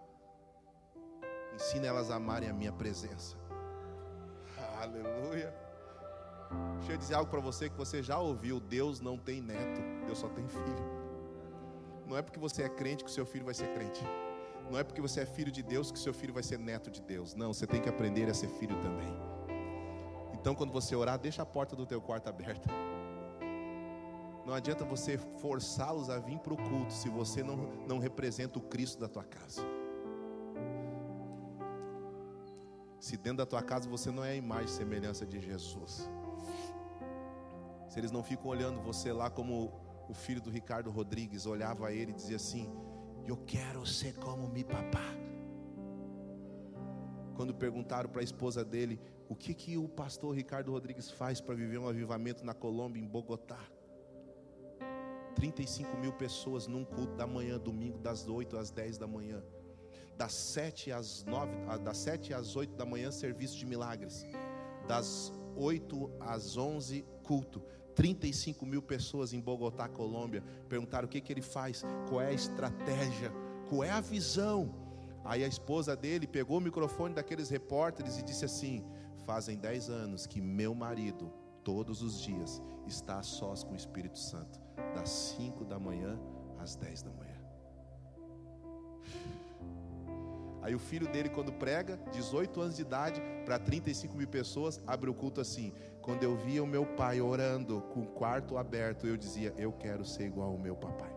Ensina 1.53 1.85
elas 1.85 2.09
a 2.09 2.15
amarem 2.15 2.49
a 2.49 2.53
minha 2.53 2.73
presença. 2.73 3.38
Aleluia. 4.79 5.53
Deixa 6.77 6.93
eu 6.93 6.97
dizer 6.97 7.13
algo 7.15 7.29
para 7.29 7.41
você 7.41 7.69
que 7.69 7.75
você 7.75 8.01
já 8.01 8.17
ouviu: 8.17 8.59
Deus 8.61 9.01
não 9.01 9.17
tem 9.17 9.41
neto, 9.41 9.81
Deus 10.05 10.17
só 10.17 10.29
tem 10.29 10.47
filho. 10.47 10.99
Não 12.07 12.17
é 12.17 12.21
porque 12.21 12.39
você 12.39 12.63
é 12.63 12.69
crente 12.69 13.03
que 13.03 13.09
o 13.09 13.13
seu 13.13 13.25
filho 13.25 13.43
vai 13.43 13.53
ser 13.53 13.67
crente. 13.73 14.01
Não 14.71 14.79
é 14.79 14.83
porque 14.83 15.01
você 15.01 15.21
é 15.21 15.25
filho 15.25 15.51
de 15.51 15.61
Deus 15.61 15.91
que 15.91 15.97
o 15.97 16.01
seu 16.01 16.13
filho 16.13 16.33
vai 16.33 16.43
ser 16.43 16.57
neto 16.57 16.89
de 16.89 17.01
Deus. 17.01 17.35
Não, 17.35 17.53
você 17.53 17.67
tem 17.67 17.81
que 17.81 17.89
aprender 17.89 18.29
a 18.29 18.33
ser 18.33 18.47
filho 18.47 18.75
também. 18.81 19.13
Então, 20.33 20.55
quando 20.55 20.71
você 20.71 20.95
orar, 20.95 21.19
deixa 21.19 21.41
a 21.41 21.45
porta 21.45 21.75
do 21.75 21.85
teu 21.85 22.01
quarto 22.01 22.29
aberta. 22.29 22.69
Não 24.45 24.53
adianta 24.53 24.85
você 24.85 25.17
forçá-los 25.17 26.09
a 26.09 26.17
vir 26.19 26.39
para 26.39 26.53
o 26.53 26.57
culto 26.57 26.93
se 26.93 27.09
você 27.09 27.43
não, 27.43 27.57
não 27.85 27.99
representa 27.99 28.57
o 28.57 28.61
Cristo 28.61 28.99
da 28.99 29.07
tua 29.07 29.23
casa. 29.23 29.61
Se 33.09 33.17
dentro 33.17 33.37
da 33.37 33.45
tua 33.47 33.63
casa 33.63 33.89
você 33.89 34.11
não 34.11 34.23
é 34.23 34.33
a 34.33 34.35
imagem 34.35 34.67
e 34.67 34.69
semelhança 34.69 35.25
de 35.25 35.41
Jesus. 35.41 36.07
Se 37.89 37.99
eles 37.99 38.11
não 38.11 38.21
ficam 38.21 38.45
olhando 38.45 38.79
você 38.81 39.11
lá 39.11 39.31
como 39.31 39.73
o 40.07 40.13
filho 40.13 40.39
do 40.39 40.51
Ricardo 40.51 40.91
Rodrigues 40.91 41.47
olhava 41.47 41.91
ele 41.91 42.11
e 42.11 42.13
dizia 42.13 42.35
assim: 42.35 42.71
Eu 43.25 43.35
quero 43.35 43.83
ser 43.83 44.13
como 44.17 44.47
meu 44.47 44.63
papá. 44.63 45.07
Quando 47.35 47.51
perguntaram 47.51 48.11
para 48.11 48.21
a 48.21 48.23
esposa 48.23 48.63
dele 48.63 49.01
o 49.27 49.35
que, 49.35 49.55
que 49.55 49.75
o 49.75 49.89
pastor 49.89 50.35
Ricardo 50.35 50.71
Rodrigues 50.71 51.09
faz 51.09 51.41
para 51.41 51.55
viver 51.55 51.79
um 51.79 51.87
avivamento 51.87 52.45
na 52.45 52.53
Colômbia, 52.53 53.01
em 53.01 53.07
Bogotá. 53.07 53.59
35 55.33 55.97
mil 55.97 56.13
pessoas 56.13 56.67
num 56.67 56.85
culto 56.85 57.15
da 57.15 57.25
manhã, 57.25 57.57
domingo, 57.57 57.97
das 57.97 58.27
8 58.27 58.55
às 58.55 58.69
10 58.69 58.99
da 58.99 59.07
manhã 59.07 59.41
das 60.19 60.33
7 60.33 60.91
às 60.91 61.23
9, 61.23 61.49
ah, 61.69 61.77
das 61.77 61.97
7 61.99 62.33
às 62.33 62.53
8 62.53 62.75
da 62.75 62.85
manhã, 62.85 63.09
serviço 63.09 63.57
de 63.57 63.65
milagres. 63.65 64.25
Das 64.85 65.31
8 65.55 66.11
às 66.19 66.57
11, 66.57 67.05
culto. 67.23 67.63
35 67.95 68.65
mil 68.65 68.81
pessoas 68.81 69.31
em 69.31 69.39
Bogotá, 69.39 69.87
Colômbia, 69.87 70.43
perguntaram 70.67 71.05
o 71.05 71.09
que, 71.09 71.21
que 71.21 71.31
ele 71.31 71.41
faz, 71.41 71.85
qual 72.09 72.21
é 72.21 72.27
a 72.27 72.33
estratégia, 72.33 73.31
qual 73.69 73.81
é 73.81 73.91
a 73.91 74.01
visão. 74.01 74.75
Aí 75.23 75.41
a 75.41 75.47
esposa 75.47 75.95
dele 75.95 76.27
pegou 76.27 76.57
o 76.57 76.61
microfone 76.61 77.15
daqueles 77.15 77.49
repórteres 77.49 78.17
e 78.17 78.21
disse 78.21 78.43
assim: 78.43 78.83
Fazem 79.25 79.57
10 79.57 79.89
anos 79.89 80.27
que 80.27 80.41
meu 80.41 80.75
marido, 80.75 81.31
todos 81.63 82.01
os 82.01 82.19
dias, 82.19 82.61
está 82.85 83.19
a 83.19 83.23
sós 83.23 83.63
com 83.63 83.71
o 83.71 83.77
Espírito 83.77 84.19
Santo, 84.19 84.59
das 84.93 85.09
5 85.37 85.63
da 85.63 85.79
manhã 85.79 86.19
às 86.57 86.75
10 86.75 87.03
da 87.03 87.11
manhã. 87.11 87.28
Aí 90.61 90.75
o 90.75 90.79
filho 90.79 91.07
dele, 91.07 91.29
quando 91.29 91.53
prega, 91.53 91.97
18 92.11 92.61
anos 92.61 92.75
de 92.75 92.81
idade, 92.81 93.21
para 93.45 93.57
35 93.57 94.15
mil 94.15 94.27
pessoas, 94.27 94.81
abre 94.85 95.09
o 95.09 95.13
culto 95.13 95.39
assim. 95.39 95.73
Quando 96.01 96.23
eu 96.23 96.35
via 96.35 96.63
o 96.63 96.67
meu 96.67 96.85
pai 96.85 97.21
orando 97.21 97.81
com 97.93 98.01
o 98.01 98.07
quarto 98.07 98.57
aberto, 98.57 99.07
eu 99.07 99.15
dizia: 99.15 99.53
Eu 99.57 99.71
quero 99.71 100.03
ser 100.05 100.25
igual 100.25 100.49
ao 100.51 100.57
meu 100.57 100.75
papai. 100.75 101.13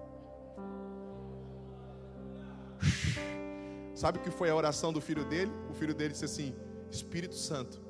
Sabe 3.95 4.19
o 4.19 4.23
que 4.23 4.31
foi 4.31 4.51
a 4.51 4.55
oração 4.55 4.93
do 4.93 5.01
filho 5.01 5.25
dele? 5.25 5.53
O 5.71 5.75
filho 5.75 5.95
dele 5.95 6.13
disse 6.13 6.25
assim: 6.25 6.55
Espírito 6.91 7.35
Santo, 7.35 7.81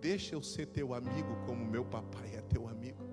deixa 0.00 0.34
eu 0.34 0.42
ser 0.42 0.66
teu 0.66 0.94
amigo 0.94 1.36
como 1.46 1.64
meu 1.64 1.84
papai 1.84 2.34
é 2.34 2.40
teu 2.42 2.68
amigo. 2.68 3.06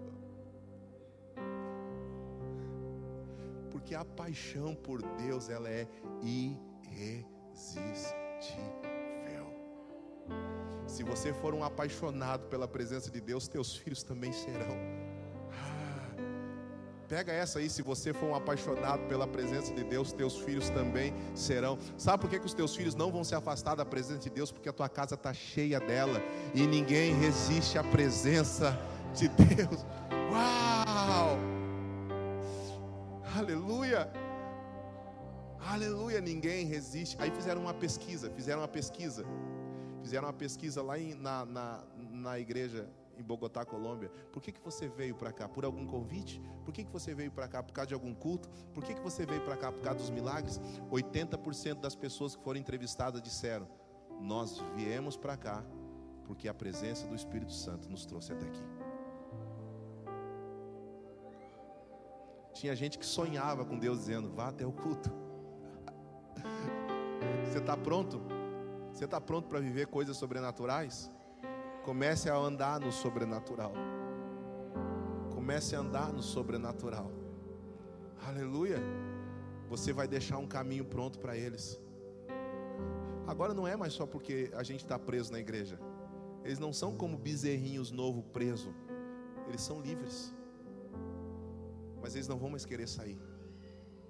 Porque 3.72 3.94
a 3.94 4.06
paixão 4.06 4.74
por 4.74 5.02
Deus, 5.18 5.50
ela 5.50 5.70
é 5.70 5.88
irresistível. 7.56 9.48
Se 10.86 11.04
você 11.04 11.34
for 11.34 11.54
um 11.54 11.64
apaixonado 11.64 12.48
pela 12.48 12.68
presença 12.68 13.10
de 13.10 13.22
Deus, 13.22 13.48
teus 13.48 13.76
filhos 13.76 14.04
também 14.04 14.32
serão. 14.32 14.78
Ah, 15.52 16.16
pega 17.08 17.32
essa 17.32 17.60
aí, 17.60 17.70
se 17.70 17.82
você 17.82 18.14
for 18.14 18.26
um 18.26 18.36
apaixonado 18.36 19.08
pela 19.08 19.26
presença 19.28 19.74
de 19.74 19.84
Deus, 19.84 20.12
teus 20.12 20.38
filhos 20.38 20.70
também 20.70 21.14
serão. 21.34 21.78
Sabe 21.98 22.22
por 22.22 22.30
que, 22.30 22.40
que 22.40 22.46
os 22.46 22.54
teus 22.54 22.76
filhos 22.76 22.94
não 22.94 23.12
vão 23.12 23.24
se 23.24 23.34
afastar 23.34 23.76
da 23.76 23.86
presença 23.86 24.20
de 24.20 24.30
Deus? 24.30 24.52
Porque 24.52 24.70
a 24.70 24.74
tua 24.74 24.90
casa 24.90 25.16
está 25.16 25.34
cheia 25.34 25.80
dela 25.80 26.22
e 26.54 26.68
ninguém 26.68 27.16
resiste 27.16 27.78
à 27.78 27.84
presença 27.84 28.78
de 29.14 29.28
Deus. 29.30 29.86
Uau! 30.32 31.38
Aleluia! 33.38 34.25
Aleluia, 35.76 36.22
ninguém 36.22 36.66
resiste. 36.66 37.16
Aí 37.20 37.30
fizeram 37.32 37.62
uma 37.62 37.74
pesquisa, 37.74 38.30
fizeram 38.32 38.62
uma 38.62 38.68
pesquisa 38.68 39.26
Fizeram 40.06 40.28
uma 40.28 40.34
pesquisa 40.34 40.84
lá 40.84 41.00
em, 41.00 41.16
na, 41.16 41.44
na, 41.48 41.84
na 41.98 42.40
igreja 42.40 42.88
em 43.18 43.24
Bogotá, 43.24 43.66
Colômbia. 43.66 44.12
Por 44.32 44.40
que, 44.40 44.52
que 44.52 44.62
você 44.62 44.88
veio 44.88 45.16
para 45.16 45.34
cá? 45.34 45.50
Por 45.50 45.66
algum 45.66 45.84
convite? 45.84 46.40
Por 46.64 46.72
que, 46.72 46.84
que 46.84 46.92
você 46.92 47.16
veio 47.16 47.32
para 47.32 47.48
cá? 47.48 47.64
Por 47.64 47.74
causa 47.74 47.88
de 47.88 47.96
algum 47.96 48.14
culto? 48.14 48.48
Por 48.72 48.84
que, 48.84 48.94
que 48.94 49.02
você 49.02 49.26
veio 49.26 49.42
para 49.42 49.58
cá? 49.58 49.72
Por 49.72 49.82
causa 49.82 49.98
dos 49.98 50.12
milagres? 50.12 50.62
80% 50.92 51.80
das 51.80 51.96
pessoas 51.96 52.36
que 52.36 52.44
foram 52.44 52.60
entrevistadas 52.60 53.20
disseram: 53.20 53.68
Nós 54.22 54.62
viemos 54.76 55.18
para 55.18 55.36
cá 55.36 55.66
porque 56.26 56.48
a 56.48 56.54
presença 56.54 57.08
do 57.08 57.16
Espírito 57.16 57.52
Santo 57.52 57.90
nos 57.90 58.06
trouxe 58.06 58.32
até 58.32 58.46
aqui. 58.46 58.68
Tinha 62.54 62.76
gente 62.76 63.00
que 63.00 63.06
sonhava 63.08 63.66
com 63.66 63.80
Deus 63.80 63.98
dizendo: 64.02 64.30
Vá 64.30 64.50
até 64.50 64.68
o 64.68 64.72
culto. 64.72 65.25
Você 67.44 67.60
está 67.60 67.78
pronto? 67.78 68.22
Você 68.92 69.06
está 69.06 69.20
pronto 69.20 69.48
para 69.48 69.60
viver 69.60 69.88
coisas 69.88 70.18
sobrenaturais? 70.18 71.12
Comece 71.84 72.30
a 72.30 72.36
andar 72.36 72.80
no 72.80 72.92
sobrenatural. 72.92 73.74
Comece 75.34 75.76
a 75.76 75.80
andar 75.80 76.12
no 76.12 76.24
sobrenatural. 76.24 77.12
Aleluia. 78.26 78.80
Você 79.70 79.94
vai 79.94 80.08
deixar 80.08 80.38
um 80.38 80.48
caminho 80.48 80.86
pronto 80.86 81.20
para 81.20 81.38
eles. 81.38 81.80
Agora 83.28 83.54
não 83.54 83.68
é 83.68 83.76
mais 83.76 83.94
só 83.94 84.06
porque 84.06 84.52
a 84.54 84.64
gente 84.64 84.84
está 84.84 84.98
preso 84.98 85.32
na 85.32 85.40
igreja. 85.40 85.80
Eles 86.44 86.60
não 86.60 86.72
são 86.72 86.96
como 86.96 87.18
bezerrinhos 87.18 87.92
novo 87.92 88.24
preso. 88.24 88.74
Eles 89.48 89.62
são 89.62 89.82
livres. 89.82 90.34
Mas 92.02 92.16
eles 92.16 92.28
não 92.28 92.38
vão 92.38 92.50
mais 92.50 92.66
querer 92.66 92.88
sair. 92.88 93.20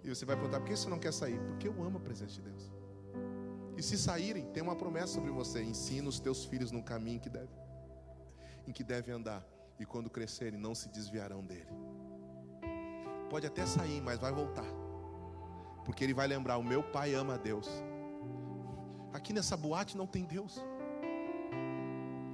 E 0.05 0.09
você 0.09 0.23
vai 0.23 0.35
perguntar: 0.35 0.59
por 0.59 0.67
que 0.67 0.77
você 0.77 0.87
não 0.87 0.99
quer 0.99 1.11
sair? 1.11 1.39
Porque 1.39 1.67
eu 1.67 1.83
amo 1.83 1.97
a 1.97 1.99
presença 1.99 2.33
de 2.33 2.41
Deus. 2.41 2.71
E 3.75 3.81
se 3.81 3.97
saírem, 3.97 4.45
tem 4.53 4.61
uma 4.61 4.75
promessa 4.75 5.07
sobre 5.07 5.31
você: 5.31 5.63
ensina 5.63 6.07
os 6.07 6.19
teus 6.19 6.45
filhos 6.45 6.71
no 6.71 6.83
caminho 6.83 7.19
que 7.19 7.29
deve, 7.29 7.49
em 8.67 8.71
que 8.71 8.83
devem 8.83 9.15
andar, 9.15 9.43
e 9.79 9.85
quando 9.85 10.09
crescerem, 10.09 10.59
não 10.59 10.75
se 10.75 10.89
desviarão 10.89 11.43
dele. 11.43 11.67
Pode 13.31 13.47
até 13.47 13.65
sair, 13.65 13.99
mas 13.99 14.19
vai 14.19 14.31
voltar, 14.31 14.67
porque 15.83 16.03
ele 16.03 16.13
vai 16.13 16.27
lembrar: 16.27 16.57
o 16.57 16.63
meu 16.63 16.83
pai 16.83 17.15
ama 17.15 17.33
a 17.33 17.37
Deus. 17.37 17.67
Aqui 19.11 19.33
nessa 19.33 19.57
boate 19.57 19.97
não 19.97 20.05
tem 20.05 20.23
Deus. 20.23 20.63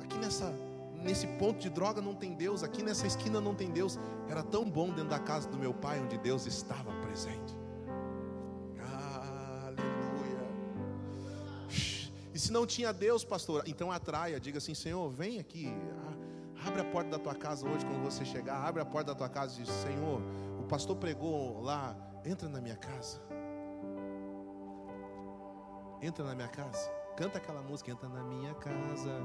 Aqui 0.04 0.18
nessa 0.18 0.54
nesse 1.02 1.26
ponto 1.26 1.60
de 1.60 1.70
droga 1.70 2.00
não 2.00 2.14
tem 2.14 2.36
Deus, 2.36 2.64
aqui 2.64 2.84
nessa 2.84 3.08
esquina 3.08 3.40
não 3.40 3.56
tem 3.56 3.72
Deus. 3.72 3.98
Era 4.30 4.44
tão 4.44 4.70
bom 4.70 4.90
dentro 4.90 5.10
da 5.10 5.20
casa 5.20 5.48
do 5.50 5.58
meu 5.58 5.74
pai, 5.74 6.00
onde 6.00 6.18
Deus 6.18 6.46
estava 6.46 6.92
presente. 7.02 7.61
Se 12.52 12.54
não 12.54 12.68
tinha 12.68 12.92
Deus, 12.92 13.24
pastor, 13.24 13.64
então 13.66 13.90
atraia, 13.90 14.38
diga 14.38 14.58
assim: 14.58 14.76
Senhor, 14.76 15.10
vem 15.10 15.40
aqui, 15.40 15.74
abre 16.68 16.82
a 16.82 16.84
porta 16.84 17.12
da 17.12 17.18
tua 17.18 17.34
casa 17.34 17.66
hoje 17.66 17.86
quando 17.86 18.04
você 18.04 18.26
chegar, 18.26 18.58
abre 18.68 18.82
a 18.82 18.86
porta 18.86 19.14
da 19.14 19.16
tua 19.16 19.30
casa 19.30 19.58
e 19.58 19.64
diz: 19.64 19.74
Senhor, 19.74 20.22
o 20.60 20.64
pastor 20.66 20.98
pregou 20.98 21.62
lá, 21.62 21.96
entra 22.26 22.50
na 22.50 22.60
minha 22.60 22.76
casa. 22.76 23.22
Entra 26.02 26.26
na 26.26 26.36
minha 26.36 26.50
casa, 26.50 26.92
canta 27.16 27.38
aquela 27.38 27.62
música, 27.62 27.90
entra 27.90 28.10
na 28.10 28.24
minha 28.24 28.54
casa, 28.56 29.16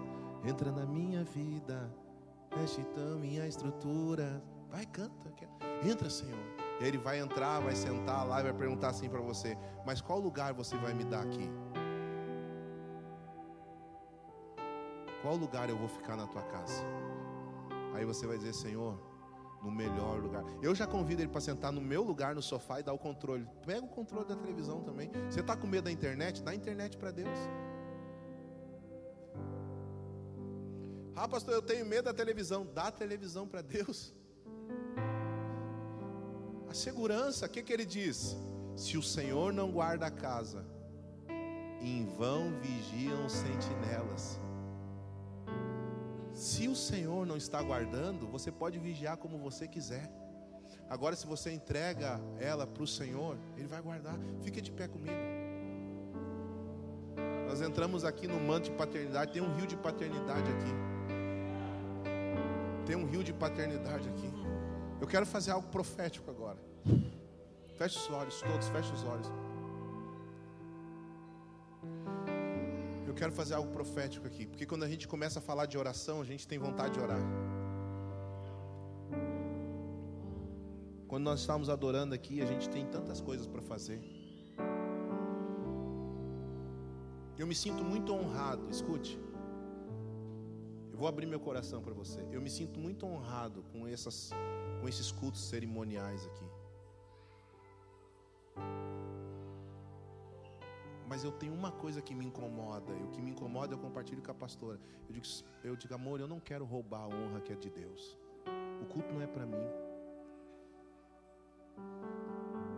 entra 0.45 0.71
na 0.71 0.87
minha 0.87 1.25
vida, 1.25 1.91
mexe 2.57 2.81
então 2.81 3.19
minha 3.19 3.45
estrutura. 3.49 4.41
Vai, 4.71 4.87
canta, 4.87 5.33
entra, 5.83 6.09
Senhor. 6.09 6.39
Ele 6.81 6.99
vai 6.99 7.19
entrar, 7.19 7.61
vai 7.61 7.75
sentar 7.75 8.25
lá 8.27 8.41
e 8.41 8.45
vai 8.45 8.53
perguntar 8.53 8.91
assim 8.91 9.09
para 9.09 9.21
você: 9.21 9.59
Mas 9.85 10.01
qual 10.01 10.21
lugar 10.21 10.53
você 10.53 10.77
vai 10.77 10.95
me 10.95 11.05
dar 11.05 11.23
aqui? 11.23 11.51
Qual 15.27 15.37
lugar 15.37 15.69
eu 15.69 15.77
vou 15.77 15.89
ficar 15.89 16.17
na 16.17 16.25
tua 16.25 16.43
casa? 16.43 16.85
Aí 17.95 18.05
você 18.05 18.29
vai 18.29 18.39
dizer, 18.39 18.55
Senhor, 18.55 18.97
no 19.61 19.73
melhor 19.73 20.21
lugar. 20.21 20.45
Eu 20.63 20.73
já 20.73 20.87
convido 20.87 21.21
ele 21.21 21.29
para 21.29 21.41
sentar 21.41 21.73
no 21.73 21.81
meu 21.81 22.05
lugar 22.05 22.33
no 22.33 22.41
sofá 22.41 22.79
e 22.79 22.85
dar 22.85 22.93
o 22.93 22.99
controle. 22.99 23.45
Pega 23.67 23.85
o 23.85 23.89
controle 23.89 24.25
da 24.29 24.37
televisão 24.37 24.85
também. 24.85 25.11
Você 25.29 25.41
está 25.41 25.57
com 25.57 25.67
medo 25.67 25.87
da 25.87 25.91
internet? 25.91 26.45
Dá 26.45 26.53
a 26.53 26.55
internet 26.55 26.97
para 26.97 27.11
Deus. 27.11 27.37
Ah, 31.17 31.27
pastor, 31.27 31.55
eu 31.55 31.63
tenho 31.63 31.85
medo 31.85 32.05
da 32.05 32.15
televisão. 32.15 32.65
Dá 32.73 32.85
a 32.85 32.93
televisão 32.93 33.49
para 33.49 33.63
Deus. 33.63 34.15
A 36.71 36.75
segurança, 36.75 37.47
o 37.47 37.49
que, 37.49 37.65
que 37.65 37.73
ele 37.73 37.85
diz? 37.85 38.37
Se 38.77 38.97
o 38.97 39.03
Senhor 39.03 39.53
não 39.53 39.73
guarda 39.73 40.07
a 40.07 40.11
casa, 40.11 40.65
em 41.81 42.07
vão 42.17 42.53
vigiam 42.61 43.29
sentinelas. 43.29 44.46
Se 46.37 46.69
o 46.69 46.77
Senhor 46.77 47.25
não 47.27 47.39
está 47.39 47.63
guardando, 47.63 48.27
você 48.27 48.53
pode 48.53 48.79
vigiar 48.79 49.17
como 49.17 49.39
você 49.39 49.67
quiser. 49.67 50.07
Agora, 50.87 51.17
se 51.17 51.27
você 51.27 51.51
entrega 51.51 52.21
ela 52.39 52.67
para 52.67 52.83
o 52.83 52.87
Senhor, 52.87 53.39
Ele 53.57 53.67
vai 53.67 53.81
guardar. 53.81 54.19
Fique 54.43 54.61
de 54.61 54.71
pé 54.71 54.87
comigo. 54.87 55.17
Nós 57.49 57.63
entramos 57.63 58.05
aqui 58.05 58.29
no 58.29 58.39
manto 58.39 58.65
de 58.65 58.77
paternidade. 58.77 59.33
Tem 59.33 59.41
um 59.41 59.55
rio 59.55 59.67
de 59.67 59.79
paternidade 59.79 60.51
aqui. 60.51 60.75
Tem 62.85 62.97
um 62.97 63.07
rio 63.07 63.25
de 63.25 63.33
paternidade 63.33 64.07
aqui. 64.07 64.31
Eu 65.01 65.07
quero 65.07 65.25
fazer 65.25 65.53
algo 65.53 65.69
profético 65.69 66.31
agora. 66.31 66.59
Feche 67.79 67.99
os 67.99 68.11
olhos, 68.11 68.43
todos, 68.43 68.69
feche 68.69 68.93
os 68.93 69.05
olhos. 69.05 69.33
Quero 73.17 73.33
fazer 73.33 73.55
algo 73.55 73.71
profético 73.73 74.27
aqui, 74.27 74.47
porque 74.47 74.67
quando 74.67 74.85
a 74.85 74.89
gente 74.89 75.09
começa 75.09 75.39
a 75.39 75.43
falar 75.43 75.67
de 75.67 75.77
oração, 75.79 76.21
a 76.21 76.25
gente 76.25 76.47
tem 76.47 76.59
vontade 76.59 76.95
de 76.95 77.01
orar. 77.01 77.21
Quando 81.09 81.25
nós 81.25 81.41
estamos 81.41 81.69
adorando 81.71 82.15
aqui, 82.15 82.43
a 82.43 82.47
gente 82.47 82.69
tem 82.69 82.85
tantas 82.87 83.21
coisas 83.21 83.47
para 83.47 83.63
fazer. 83.63 84.01
Eu 87.39 87.47
me 87.47 87.55
sinto 87.55 87.83
muito 87.85 88.13
honrado, 88.13 88.69
escute. 88.71 89.19
Eu 90.93 90.99
vou 90.99 91.09
abrir 91.09 91.27
meu 91.27 91.39
coração 91.39 91.83
para 91.83 91.95
você. 91.95 92.21
Eu 92.33 92.41
me 92.41 92.51
sinto 92.51 92.79
muito 92.81 93.07
honrado 93.07 93.63
com 93.73 93.87
essas 93.87 94.31
com 94.81 94.89
esses 94.89 95.11
cultos 95.11 95.43
cerimoniais 95.49 96.27
aqui. 96.27 96.47
Mas 101.09 101.25
eu 101.25 101.33
tenho 101.33 101.55
uma 101.55 101.71
coisa 101.71 102.03
que 102.03 102.15
me 102.15 102.25
incomoda, 102.25 102.93
e 102.93 103.03
o 103.03 103.09
que 103.09 103.23
me 103.23 103.31
incomoda 103.31 103.75
eu 103.75 103.79
compartilho 103.79 104.23
com 104.23 104.31
a 104.31 104.35
pastora. 104.35 104.81
Eu 105.09 105.15
digo, 105.15 105.27
eu 105.63 105.77
digo, 105.77 105.95
amor, 105.95 106.21
eu 106.21 106.29
não 106.29 106.41
quero 106.41 106.65
roubar 106.65 107.03
a 107.03 107.09
honra 107.09 107.41
que 107.41 107.53
é 107.53 107.57
de 107.57 107.71
Deus. 107.71 108.19
O 108.83 108.87
culto 108.87 109.13
não 109.13 109.23
é 109.23 109.27
para 109.27 109.47
mim. 109.47 109.67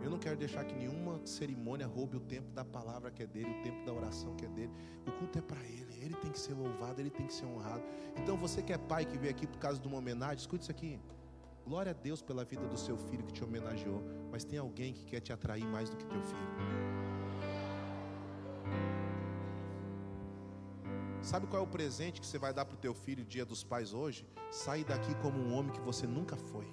Eu 0.01 0.09
não 0.09 0.17
quero 0.17 0.37
deixar 0.37 0.63
que 0.63 0.73
nenhuma 0.73 1.19
cerimônia 1.25 1.85
roube 1.85 2.17
o 2.17 2.19
tempo 2.19 2.51
da 2.51 2.63
palavra 2.63 3.11
que 3.11 3.23
é 3.23 3.27
dele, 3.27 3.49
o 3.59 3.63
tempo 3.63 3.85
da 3.85 3.93
oração 3.93 4.35
que 4.35 4.45
é 4.45 4.49
dele. 4.49 4.71
O 5.05 5.11
culto 5.11 5.37
é 5.37 5.41
para 5.41 5.61
ele, 5.65 5.93
ele 6.01 6.15
tem 6.15 6.31
que 6.31 6.39
ser 6.39 6.53
louvado, 6.53 7.01
ele 7.01 7.09
tem 7.09 7.27
que 7.27 7.33
ser 7.33 7.45
honrado. 7.45 7.83
Então 8.15 8.37
você 8.37 8.61
que 8.61 8.71
é 8.71 8.77
pai 8.77 9.05
que 9.05 9.17
veio 9.17 9.31
aqui 9.31 9.45
por 9.45 9.57
causa 9.57 9.79
de 9.79 9.87
uma 9.87 9.97
homenagem, 9.97 10.37
escute 10.37 10.63
isso 10.63 10.71
aqui. 10.71 10.99
Glória 11.65 11.91
a 11.91 11.93
Deus 11.93 12.21
pela 12.21 12.43
vida 12.45 12.65
do 12.67 12.77
seu 12.77 12.97
filho 12.97 13.23
que 13.23 13.33
te 13.33 13.43
homenageou, 13.43 14.01
mas 14.31 14.43
tem 14.43 14.57
alguém 14.57 14.93
que 14.93 15.05
quer 15.05 15.19
te 15.19 15.31
atrair 15.31 15.65
mais 15.65 15.89
do 15.89 15.97
que 15.97 16.05
teu 16.05 16.21
filho. 16.21 16.98
Sabe 21.21 21.47
qual 21.47 21.61
é 21.61 21.65
o 21.65 21.67
presente 21.67 22.21
que 22.21 22.25
você 22.25 22.37
vai 22.37 22.53
dar 22.53 22.65
para 22.65 22.75
o 22.75 22.77
teu 22.77 22.93
filho 22.93 23.25
dia 23.25 23.45
dos 23.45 23.63
pais 23.63 23.93
hoje? 23.93 24.25
Sair 24.49 24.85
daqui 24.85 25.13
como 25.15 25.37
um 25.37 25.53
homem 25.53 25.71
que 25.71 25.81
você 25.81 26.07
nunca 26.07 26.35
foi. 26.35 26.65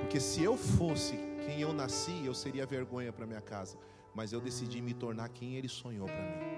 Porque 0.00 0.18
se 0.20 0.42
eu 0.42 0.56
fosse 0.56 1.16
quem 1.44 1.60
eu 1.60 1.72
nasci, 1.72 2.24
eu 2.24 2.34
seria 2.34 2.66
vergonha 2.66 3.12
para 3.12 3.26
minha 3.26 3.40
casa. 3.40 3.78
Mas 4.14 4.32
eu 4.32 4.40
decidi 4.40 4.80
me 4.80 4.94
tornar 4.94 5.28
quem 5.28 5.56
ele 5.56 5.68
sonhou 5.68 6.06
para 6.06 6.22
mim. 6.22 6.54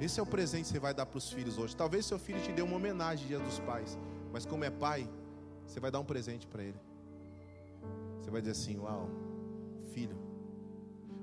Esse 0.00 0.18
é 0.18 0.22
o 0.22 0.26
presente 0.26 0.64
que 0.64 0.68
você 0.70 0.80
vai 0.80 0.94
dar 0.94 1.06
para 1.06 1.18
os 1.18 1.30
filhos 1.30 1.58
hoje. 1.58 1.76
Talvez 1.76 2.06
seu 2.06 2.18
filho 2.18 2.40
te 2.40 2.52
dê 2.52 2.62
uma 2.62 2.76
homenagem 2.76 3.26
dia 3.26 3.38
dos 3.38 3.58
pais, 3.60 3.98
mas 4.32 4.46
como 4.46 4.64
é 4.64 4.70
pai, 4.70 5.08
você 5.66 5.78
vai 5.78 5.90
dar 5.90 6.00
um 6.00 6.04
presente 6.04 6.46
para 6.46 6.62
ele. 6.62 6.89
Você 8.20 8.30
vai 8.30 8.40
dizer 8.40 8.52
assim: 8.52 8.78
Uau, 8.78 9.08
filho, 9.92 10.16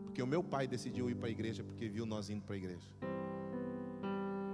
porque 0.05 0.21
o 0.21 0.27
meu 0.27 0.43
pai 0.43 0.67
decidiu 0.67 1.09
ir 1.09 1.15
para 1.15 1.27
a 1.27 1.31
igreja 1.31 1.63
porque 1.63 1.87
viu 1.87 2.05
nós 2.05 2.29
indo 2.29 2.43
para 2.43 2.55
a 2.55 2.57
igreja. 2.57 2.89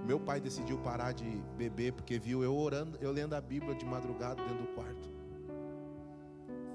Meu 0.05 0.19
pai 0.19 0.41
decidiu 0.41 0.77
parar 0.79 1.13
de 1.13 1.23
beber 1.57 1.93
porque 1.93 2.19
viu 2.19 2.43
eu 2.43 2.53
orando, 2.53 2.97
eu 2.99 3.11
lendo 3.11 3.33
a 3.33 3.39
Bíblia 3.39 3.73
de 3.73 3.85
madrugada 3.85 4.43
dentro 4.43 4.65
do 4.65 4.73
quarto. 4.75 5.07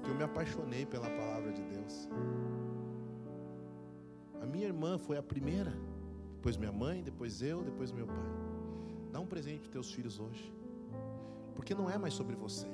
Que 0.03 0.09
eu 0.09 0.15
me 0.15 0.23
apaixonei 0.23 0.85
pela 0.87 1.07
palavra 1.07 1.51
de 1.53 1.61
Deus. 1.61 2.09
A 4.41 4.45
minha 4.47 4.65
irmã 4.65 4.97
foi 4.97 5.17
a 5.17 5.21
primeira, 5.21 5.71
depois 6.37 6.57
minha 6.57 6.71
mãe, 6.71 7.03
depois 7.03 7.43
eu, 7.43 7.61
depois 7.63 7.91
meu 7.91 8.07
pai. 8.07 8.29
Dá 9.11 9.19
um 9.19 9.27
presente 9.27 9.61
para 9.61 9.71
teus 9.71 9.91
filhos 9.91 10.19
hoje. 10.19 10.51
Porque 11.53 11.75
não 11.75 11.87
é 11.87 11.97
mais 11.97 12.15
sobre 12.15 12.35
você. 12.35 12.67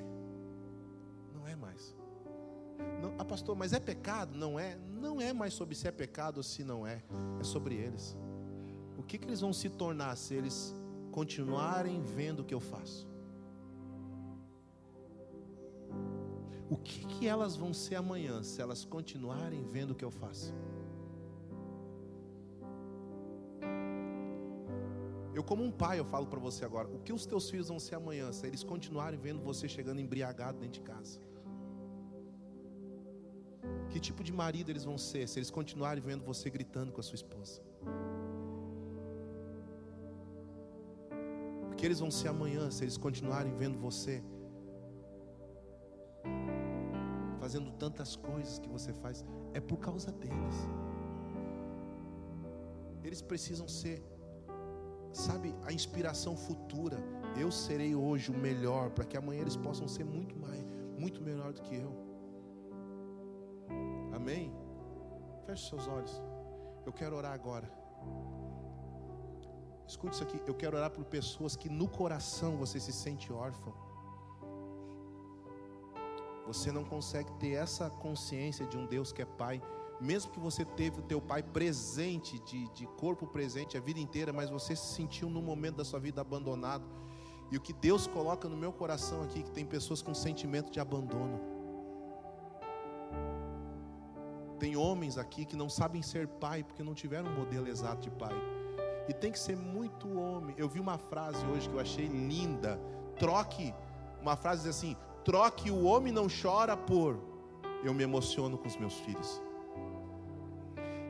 Não 1.34 1.46
é 1.46 1.54
mais. 1.54 1.94
Não, 3.00 3.14
ah, 3.18 3.24
pastor, 3.24 3.56
mas 3.56 3.72
é 3.72 3.80
pecado? 3.80 4.36
Não 4.36 4.58
é. 4.58 4.76
Não 5.00 5.20
é 5.20 5.32
mais 5.32 5.54
sobre 5.54 5.74
se 5.74 5.86
é 5.86 5.92
pecado 5.92 6.38
ou 6.38 6.42
se 6.42 6.64
não 6.64 6.86
é. 6.86 7.02
É 7.40 7.44
sobre 7.44 7.74
eles 7.74 8.16
que, 9.06 9.18
que 9.18 9.26
eles 9.26 9.40
vão 9.40 9.52
se 9.52 9.68
tornar 9.70 10.16
se 10.16 10.34
eles 10.34 10.74
continuarem 11.12 12.02
vendo 12.02 12.40
o 12.40 12.44
que 12.44 12.54
eu 12.54 12.60
faço? 12.60 13.08
O 16.68 16.76
que, 16.76 17.06
que 17.06 17.26
elas 17.26 17.56
vão 17.56 17.72
ser 17.72 17.94
amanhã 17.94 18.42
se 18.42 18.60
elas 18.60 18.84
continuarem 18.84 19.62
vendo 19.64 19.92
o 19.92 19.94
que 19.94 20.04
eu 20.04 20.10
faço? 20.10 20.52
Eu, 25.32 25.44
como 25.44 25.62
um 25.62 25.70
pai, 25.70 26.00
eu 26.00 26.04
falo 26.04 26.26
para 26.26 26.40
você 26.40 26.64
agora: 26.64 26.88
o 26.88 26.98
que 26.98 27.12
os 27.12 27.24
teus 27.24 27.48
filhos 27.48 27.68
vão 27.68 27.78
ser 27.78 27.94
amanhã 27.94 28.32
se 28.32 28.46
eles 28.46 28.64
continuarem 28.64 29.18
vendo 29.18 29.40
você 29.40 29.68
chegando 29.68 30.00
embriagado 30.00 30.58
dentro 30.58 30.80
de 30.80 30.80
casa? 30.80 31.20
Que 33.90 34.00
tipo 34.00 34.22
de 34.22 34.32
marido 34.32 34.70
eles 34.70 34.84
vão 34.84 34.98
ser 34.98 35.26
se 35.28 35.38
eles 35.38 35.50
continuarem 35.50 36.02
vendo 36.02 36.24
você 36.24 36.50
gritando 36.50 36.92
com 36.92 37.00
a 37.00 37.04
sua 37.04 37.14
esposa? 37.16 37.62
que 41.76 41.84
eles 41.84 42.00
vão 42.00 42.10
ser 42.10 42.28
amanhã 42.28 42.70
se 42.70 42.82
eles 42.84 42.96
continuarem 42.96 43.54
vendo 43.54 43.78
você 43.78 44.22
fazendo 47.38 47.70
tantas 47.72 48.16
coisas 48.16 48.58
que 48.58 48.68
você 48.68 48.92
faz, 48.92 49.24
é 49.54 49.60
por 49.60 49.76
causa 49.76 50.10
deles. 50.10 50.56
Eles 53.04 53.22
precisam 53.22 53.68
ser, 53.68 54.02
sabe, 55.12 55.54
a 55.62 55.72
inspiração 55.72 56.36
futura. 56.36 56.98
Eu 57.38 57.52
serei 57.52 57.94
hoje 57.94 58.32
o 58.32 58.34
melhor 58.34 58.90
para 58.90 59.04
que 59.04 59.16
amanhã 59.16 59.42
eles 59.42 59.56
possam 59.56 59.86
ser 59.86 60.04
muito 60.04 60.36
mais, 60.36 60.64
muito 60.98 61.22
melhor 61.22 61.52
do 61.52 61.62
que 61.62 61.76
eu. 61.76 62.05
Amém? 64.16 64.52
Feche 65.44 65.68
seus 65.68 65.86
olhos. 65.86 66.22
Eu 66.86 66.92
quero 66.92 67.16
orar 67.16 67.32
agora. 67.32 67.70
Escute 69.86 70.14
isso 70.14 70.22
aqui. 70.22 70.40
Eu 70.46 70.54
quero 70.54 70.76
orar 70.76 70.90
por 70.90 71.04
pessoas 71.04 71.54
que 71.54 71.68
no 71.68 71.86
coração 71.86 72.56
você 72.56 72.80
se 72.80 72.92
sente 72.92 73.32
órfão. 73.32 73.74
Você 76.46 76.72
não 76.72 76.84
consegue 76.84 77.30
ter 77.34 77.52
essa 77.52 77.90
consciência 77.90 78.66
de 78.66 78.76
um 78.76 78.86
Deus 78.86 79.12
que 79.12 79.20
é 79.20 79.24
Pai, 79.24 79.60
mesmo 80.00 80.30
que 80.30 80.38
você 80.38 80.64
teve 80.64 81.00
o 81.00 81.02
teu 81.02 81.20
Pai 81.20 81.42
presente, 81.42 82.38
de, 82.40 82.68
de 82.70 82.86
corpo 82.86 83.26
presente 83.26 83.76
a 83.76 83.80
vida 83.80 84.00
inteira, 84.00 84.32
mas 84.32 84.48
você 84.48 84.74
se 84.76 84.94
sentiu 84.94 85.28
num 85.28 85.42
momento 85.42 85.76
da 85.76 85.84
sua 85.84 86.00
vida 86.00 86.20
abandonado. 86.20 86.86
E 87.50 87.56
o 87.56 87.60
que 87.60 87.72
Deus 87.72 88.06
coloca 88.06 88.48
no 88.48 88.56
meu 88.56 88.72
coração 88.72 89.22
aqui, 89.22 89.42
que 89.42 89.50
tem 89.50 89.66
pessoas 89.66 90.00
com 90.00 90.14
sentimento 90.14 90.70
de 90.70 90.80
abandono. 90.80 91.55
Tem 94.58 94.76
homens 94.76 95.18
aqui 95.18 95.44
que 95.44 95.56
não 95.56 95.68
sabem 95.68 96.02
ser 96.02 96.26
pai 96.26 96.62
porque 96.62 96.82
não 96.82 96.94
tiveram 96.94 97.30
um 97.30 97.36
modelo 97.36 97.68
exato 97.68 98.02
de 98.02 98.10
pai. 98.10 98.34
E 99.08 99.12
tem 99.12 99.30
que 99.30 99.38
ser 99.38 99.56
muito 99.56 100.18
homem. 100.18 100.54
Eu 100.58 100.68
vi 100.68 100.80
uma 100.80 100.98
frase 100.98 101.44
hoje 101.46 101.68
que 101.68 101.74
eu 101.74 101.80
achei 101.80 102.06
linda. 102.06 102.80
Troque, 103.18 103.74
uma 104.20 104.36
frase 104.36 104.68
assim: 104.68 104.96
troque 105.24 105.70
o 105.70 105.84
homem 105.84 106.12
não 106.12 106.26
chora 106.28 106.76
por. 106.76 107.20
Eu 107.84 107.92
me 107.94 108.02
emociono 108.02 108.56
com 108.58 108.66
os 108.66 108.76
meus 108.76 108.94
filhos. 108.94 109.42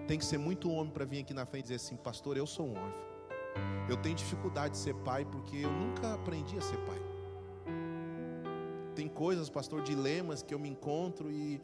Tem 0.07 0.19
que 0.19 0.25
ser 0.25 0.39
muito 0.39 0.71
homem 0.71 0.93
para 0.93 1.05
vir 1.05 1.21
aqui 1.21 1.33
na 1.33 1.47
frente 1.47 1.61
e 1.61 1.69
dizer 1.69 1.77
assim: 1.77 1.97
Pastor, 1.97 2.37
eu 2.37 2.47
sou 2.47 2.67
um 2.67 2.73
órfão. 2.73 3.07
Eu 3.89 3.97
tenho 3.97 4.15
dificuldade 4.15 4.73
de 4.73 4.79
ser 4.79 4.95
pai 4.97 5.25
porque 5.25 5.57
eu 5.57 5.71
nunca 5.71 6.15
aprendi 6.15 6.59
a 6.59 6.61
ser 6.61 6.77
pai. 6.79 7.01
Tem 8.95 9.09
coisas, 9.09 9.49
pastor, 9.49 9.83
dilemas 9.83 10.43
que 10.43 10.55
eu 10.55 10.59
me 10.59 10.69
encontro 10.69 11.31
e 11.31 11.61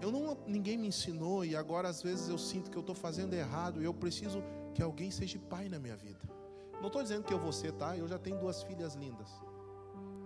eu 0.00 0.10
não, 0.10 0.36
ninguém 0.46 0.78
me 0.78 0.88
ensinou 0.88 1.44
e 1.44 1.54
agora 1.54 1.88
às 1.88 2.02
vezes 2.02 2.28
eu 2.28 2.38
sinto 2.38 2.70
que 2.70 2.76
eu 2.76 2.80
estou 2.80 2.94
fazendo 2.94 3.34
errado 3.34 3.82
e 3.82 3.84
eu 3.84 3.92
preciso 3.92 4.42
que 4.74 4.82
alguém 4.82 5.10
seja 5.10 5.38
pai 5.38 5.68
na 5.68 5.78
minha 5.78 5.96
vida. 5.96 6.20
Não 6.80 6.86
estou 6.86 7.02
dizendo 7.02 7.24
que 7.24 7.34
eu 7.34 7.38
vou 7.38 7.52
ser, 7.52 7.72
tá? 7.72 7.96
Eu 7.96 8.08
já 8.08 8.18
tenho 8.18 8.38
duas 8.38 8.62
filhas 8.62 8.94
lindas. 8.94 9.28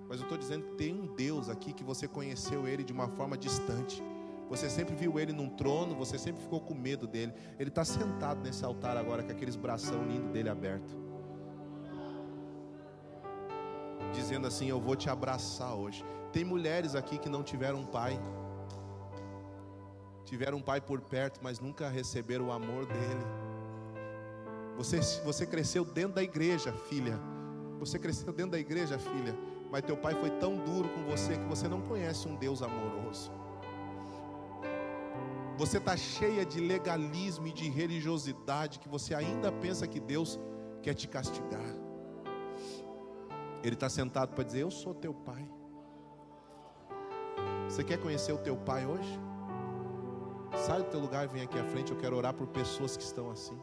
Mas 0.09 0.19
eu 0.19 0.25
estou 0.25 0.39
dizendo 0.39 0.67
que 0.67 0.75
tem 0.77 0.95
um 0.95 1.13
Deus 1.15 1.49
aqui 1.49 1.73
que 1.73 1.83
você 1.83 2.07
conheceu 2.07 2.69
Ele 2.69 2.85
de 2.85 2.93
uma 2.93 3.09
forma 3.09 3.37
distante. 3.37 4.03
Você 4.49 4.71
sempre 4.71 4.95
viu 4.95 5.19
Ele 5.19 5.33
num 5.33 5.49
trono, 5.49 5.97
você 5.97 6.19
sempre 6.19 6.43
ficou 6.43 6.61
com 6.61 6.75
medo 6.75 7.07
dele. 7.07 7.33
Ele 7.59 7.71
está 7.71 7.85
sentado 7.85 8.41
nesse 8.41 8.65
altar 8.65 8.97
agora 8.97 9.23
com 9.23 9.33
aqueles 9.33 9.57
bração 9.57 10.05
lindo 10.05 10.31
dele 10.31 10.49
aberto. 10.49 10.95
Dizendo 14.13 14.47
assim: 14.47 14.69
Eu 14.69 14.81
vou 14.81 14.95
te 14.95 15.11
abraçar 15.11 15.75
hoje. 15.75 16.05
Tem 16.33 16.45
mulheres 16.45 16.95
aqui 16.95 17.19
que 17.19 17.29
não 17.29 17.43
tiveram 17.43 17.85
pai. 17.85 18.21
Tiveram 20.25 20.59
um 20.59 20.63
pai 20.63 20.81
por 20.81 21.01
perto, 21.01 21.41
mas 21.43 21.61
nunca 21.61 21.89
receberam 21.89 22.47
o 22.47 22.53
amor 22.53 22.87
dele. 22.87 23.25
Você, 24.77 25.01
você 25.23 25.47
cresceu 25.47 25.85
dentro 25.85 26.15
da 26.15 26.23
igreja, 26.23 26.73
filha. 26.73 27.19
Você 27.79 27.99
cresceu 27.99 28.33
dentro 28.33 28.53
da 28.53 28.59
igreja, 28.59 28.99
filha. 28.99 29.37
Mas 29.71 29.83
teu 29.83 29.97
pai 29.97 30.15
foi 30.15 30.31
tão 30.31 30.57
duro 30.57 30.89
com 30.89 31.05
você 31.05 31.37
que 31.37 31.45
você 31.45 31.69
não 31.69 31.83
conhece 31.83 32.27
um 32.27 32.35
Deus 32.35 32.63
amoroso. 32.63 33.31
Você 35.57 35.79
está 35.79 35.97
cheia 35.97 36.45
de 36.45 36.61
legalismo 36.61 37.47
e 37.47 37.53
de 37.53 37.69
religiosidade 37.69 38.79
que 38.79 38.89
você 38.89 39.15
ainda 39.15 39.53
pensa 39.53 39.87
que 39.87 40.01
Deus 40.01 40.41
quer 40.83 40.95
te 40.95 41.07
castigar. 41.07 41.75
Ele 43.63 43.75
está 43.75 43.89
sentado 43.89 44.35
para 44.35 44.45
dizer: 44.45 44.63
Eu 44.63 44.71
sou 44.71 44.95
teu 44.95 45.15
pai. 45.15 45.49
Você 47.69 47.85
quer 47.85 47.99
conhecer 47.99 48.33
o 48.33 48.39
teu 48.39 48.57
pai 48.57 48.85
hoje? 48.85 49.21
Sai 50.57 50.83
do 50.83 50.91
teu 50.91 51.01
lugar 51.01 51.25
e 51.25 51.29
vem 51.29 51.43
aqui 51.43 51.59
à 51.59 51.65
frente. 51.65 51.93
Eu 51.93 51.99
quero 51.99 52.17
orar 52.17 52.33
por 52.33 52.47
pessoas 52.47 52.97
que 52.97 53.03
estão 53.03 53.31
assim. 53.31 53.59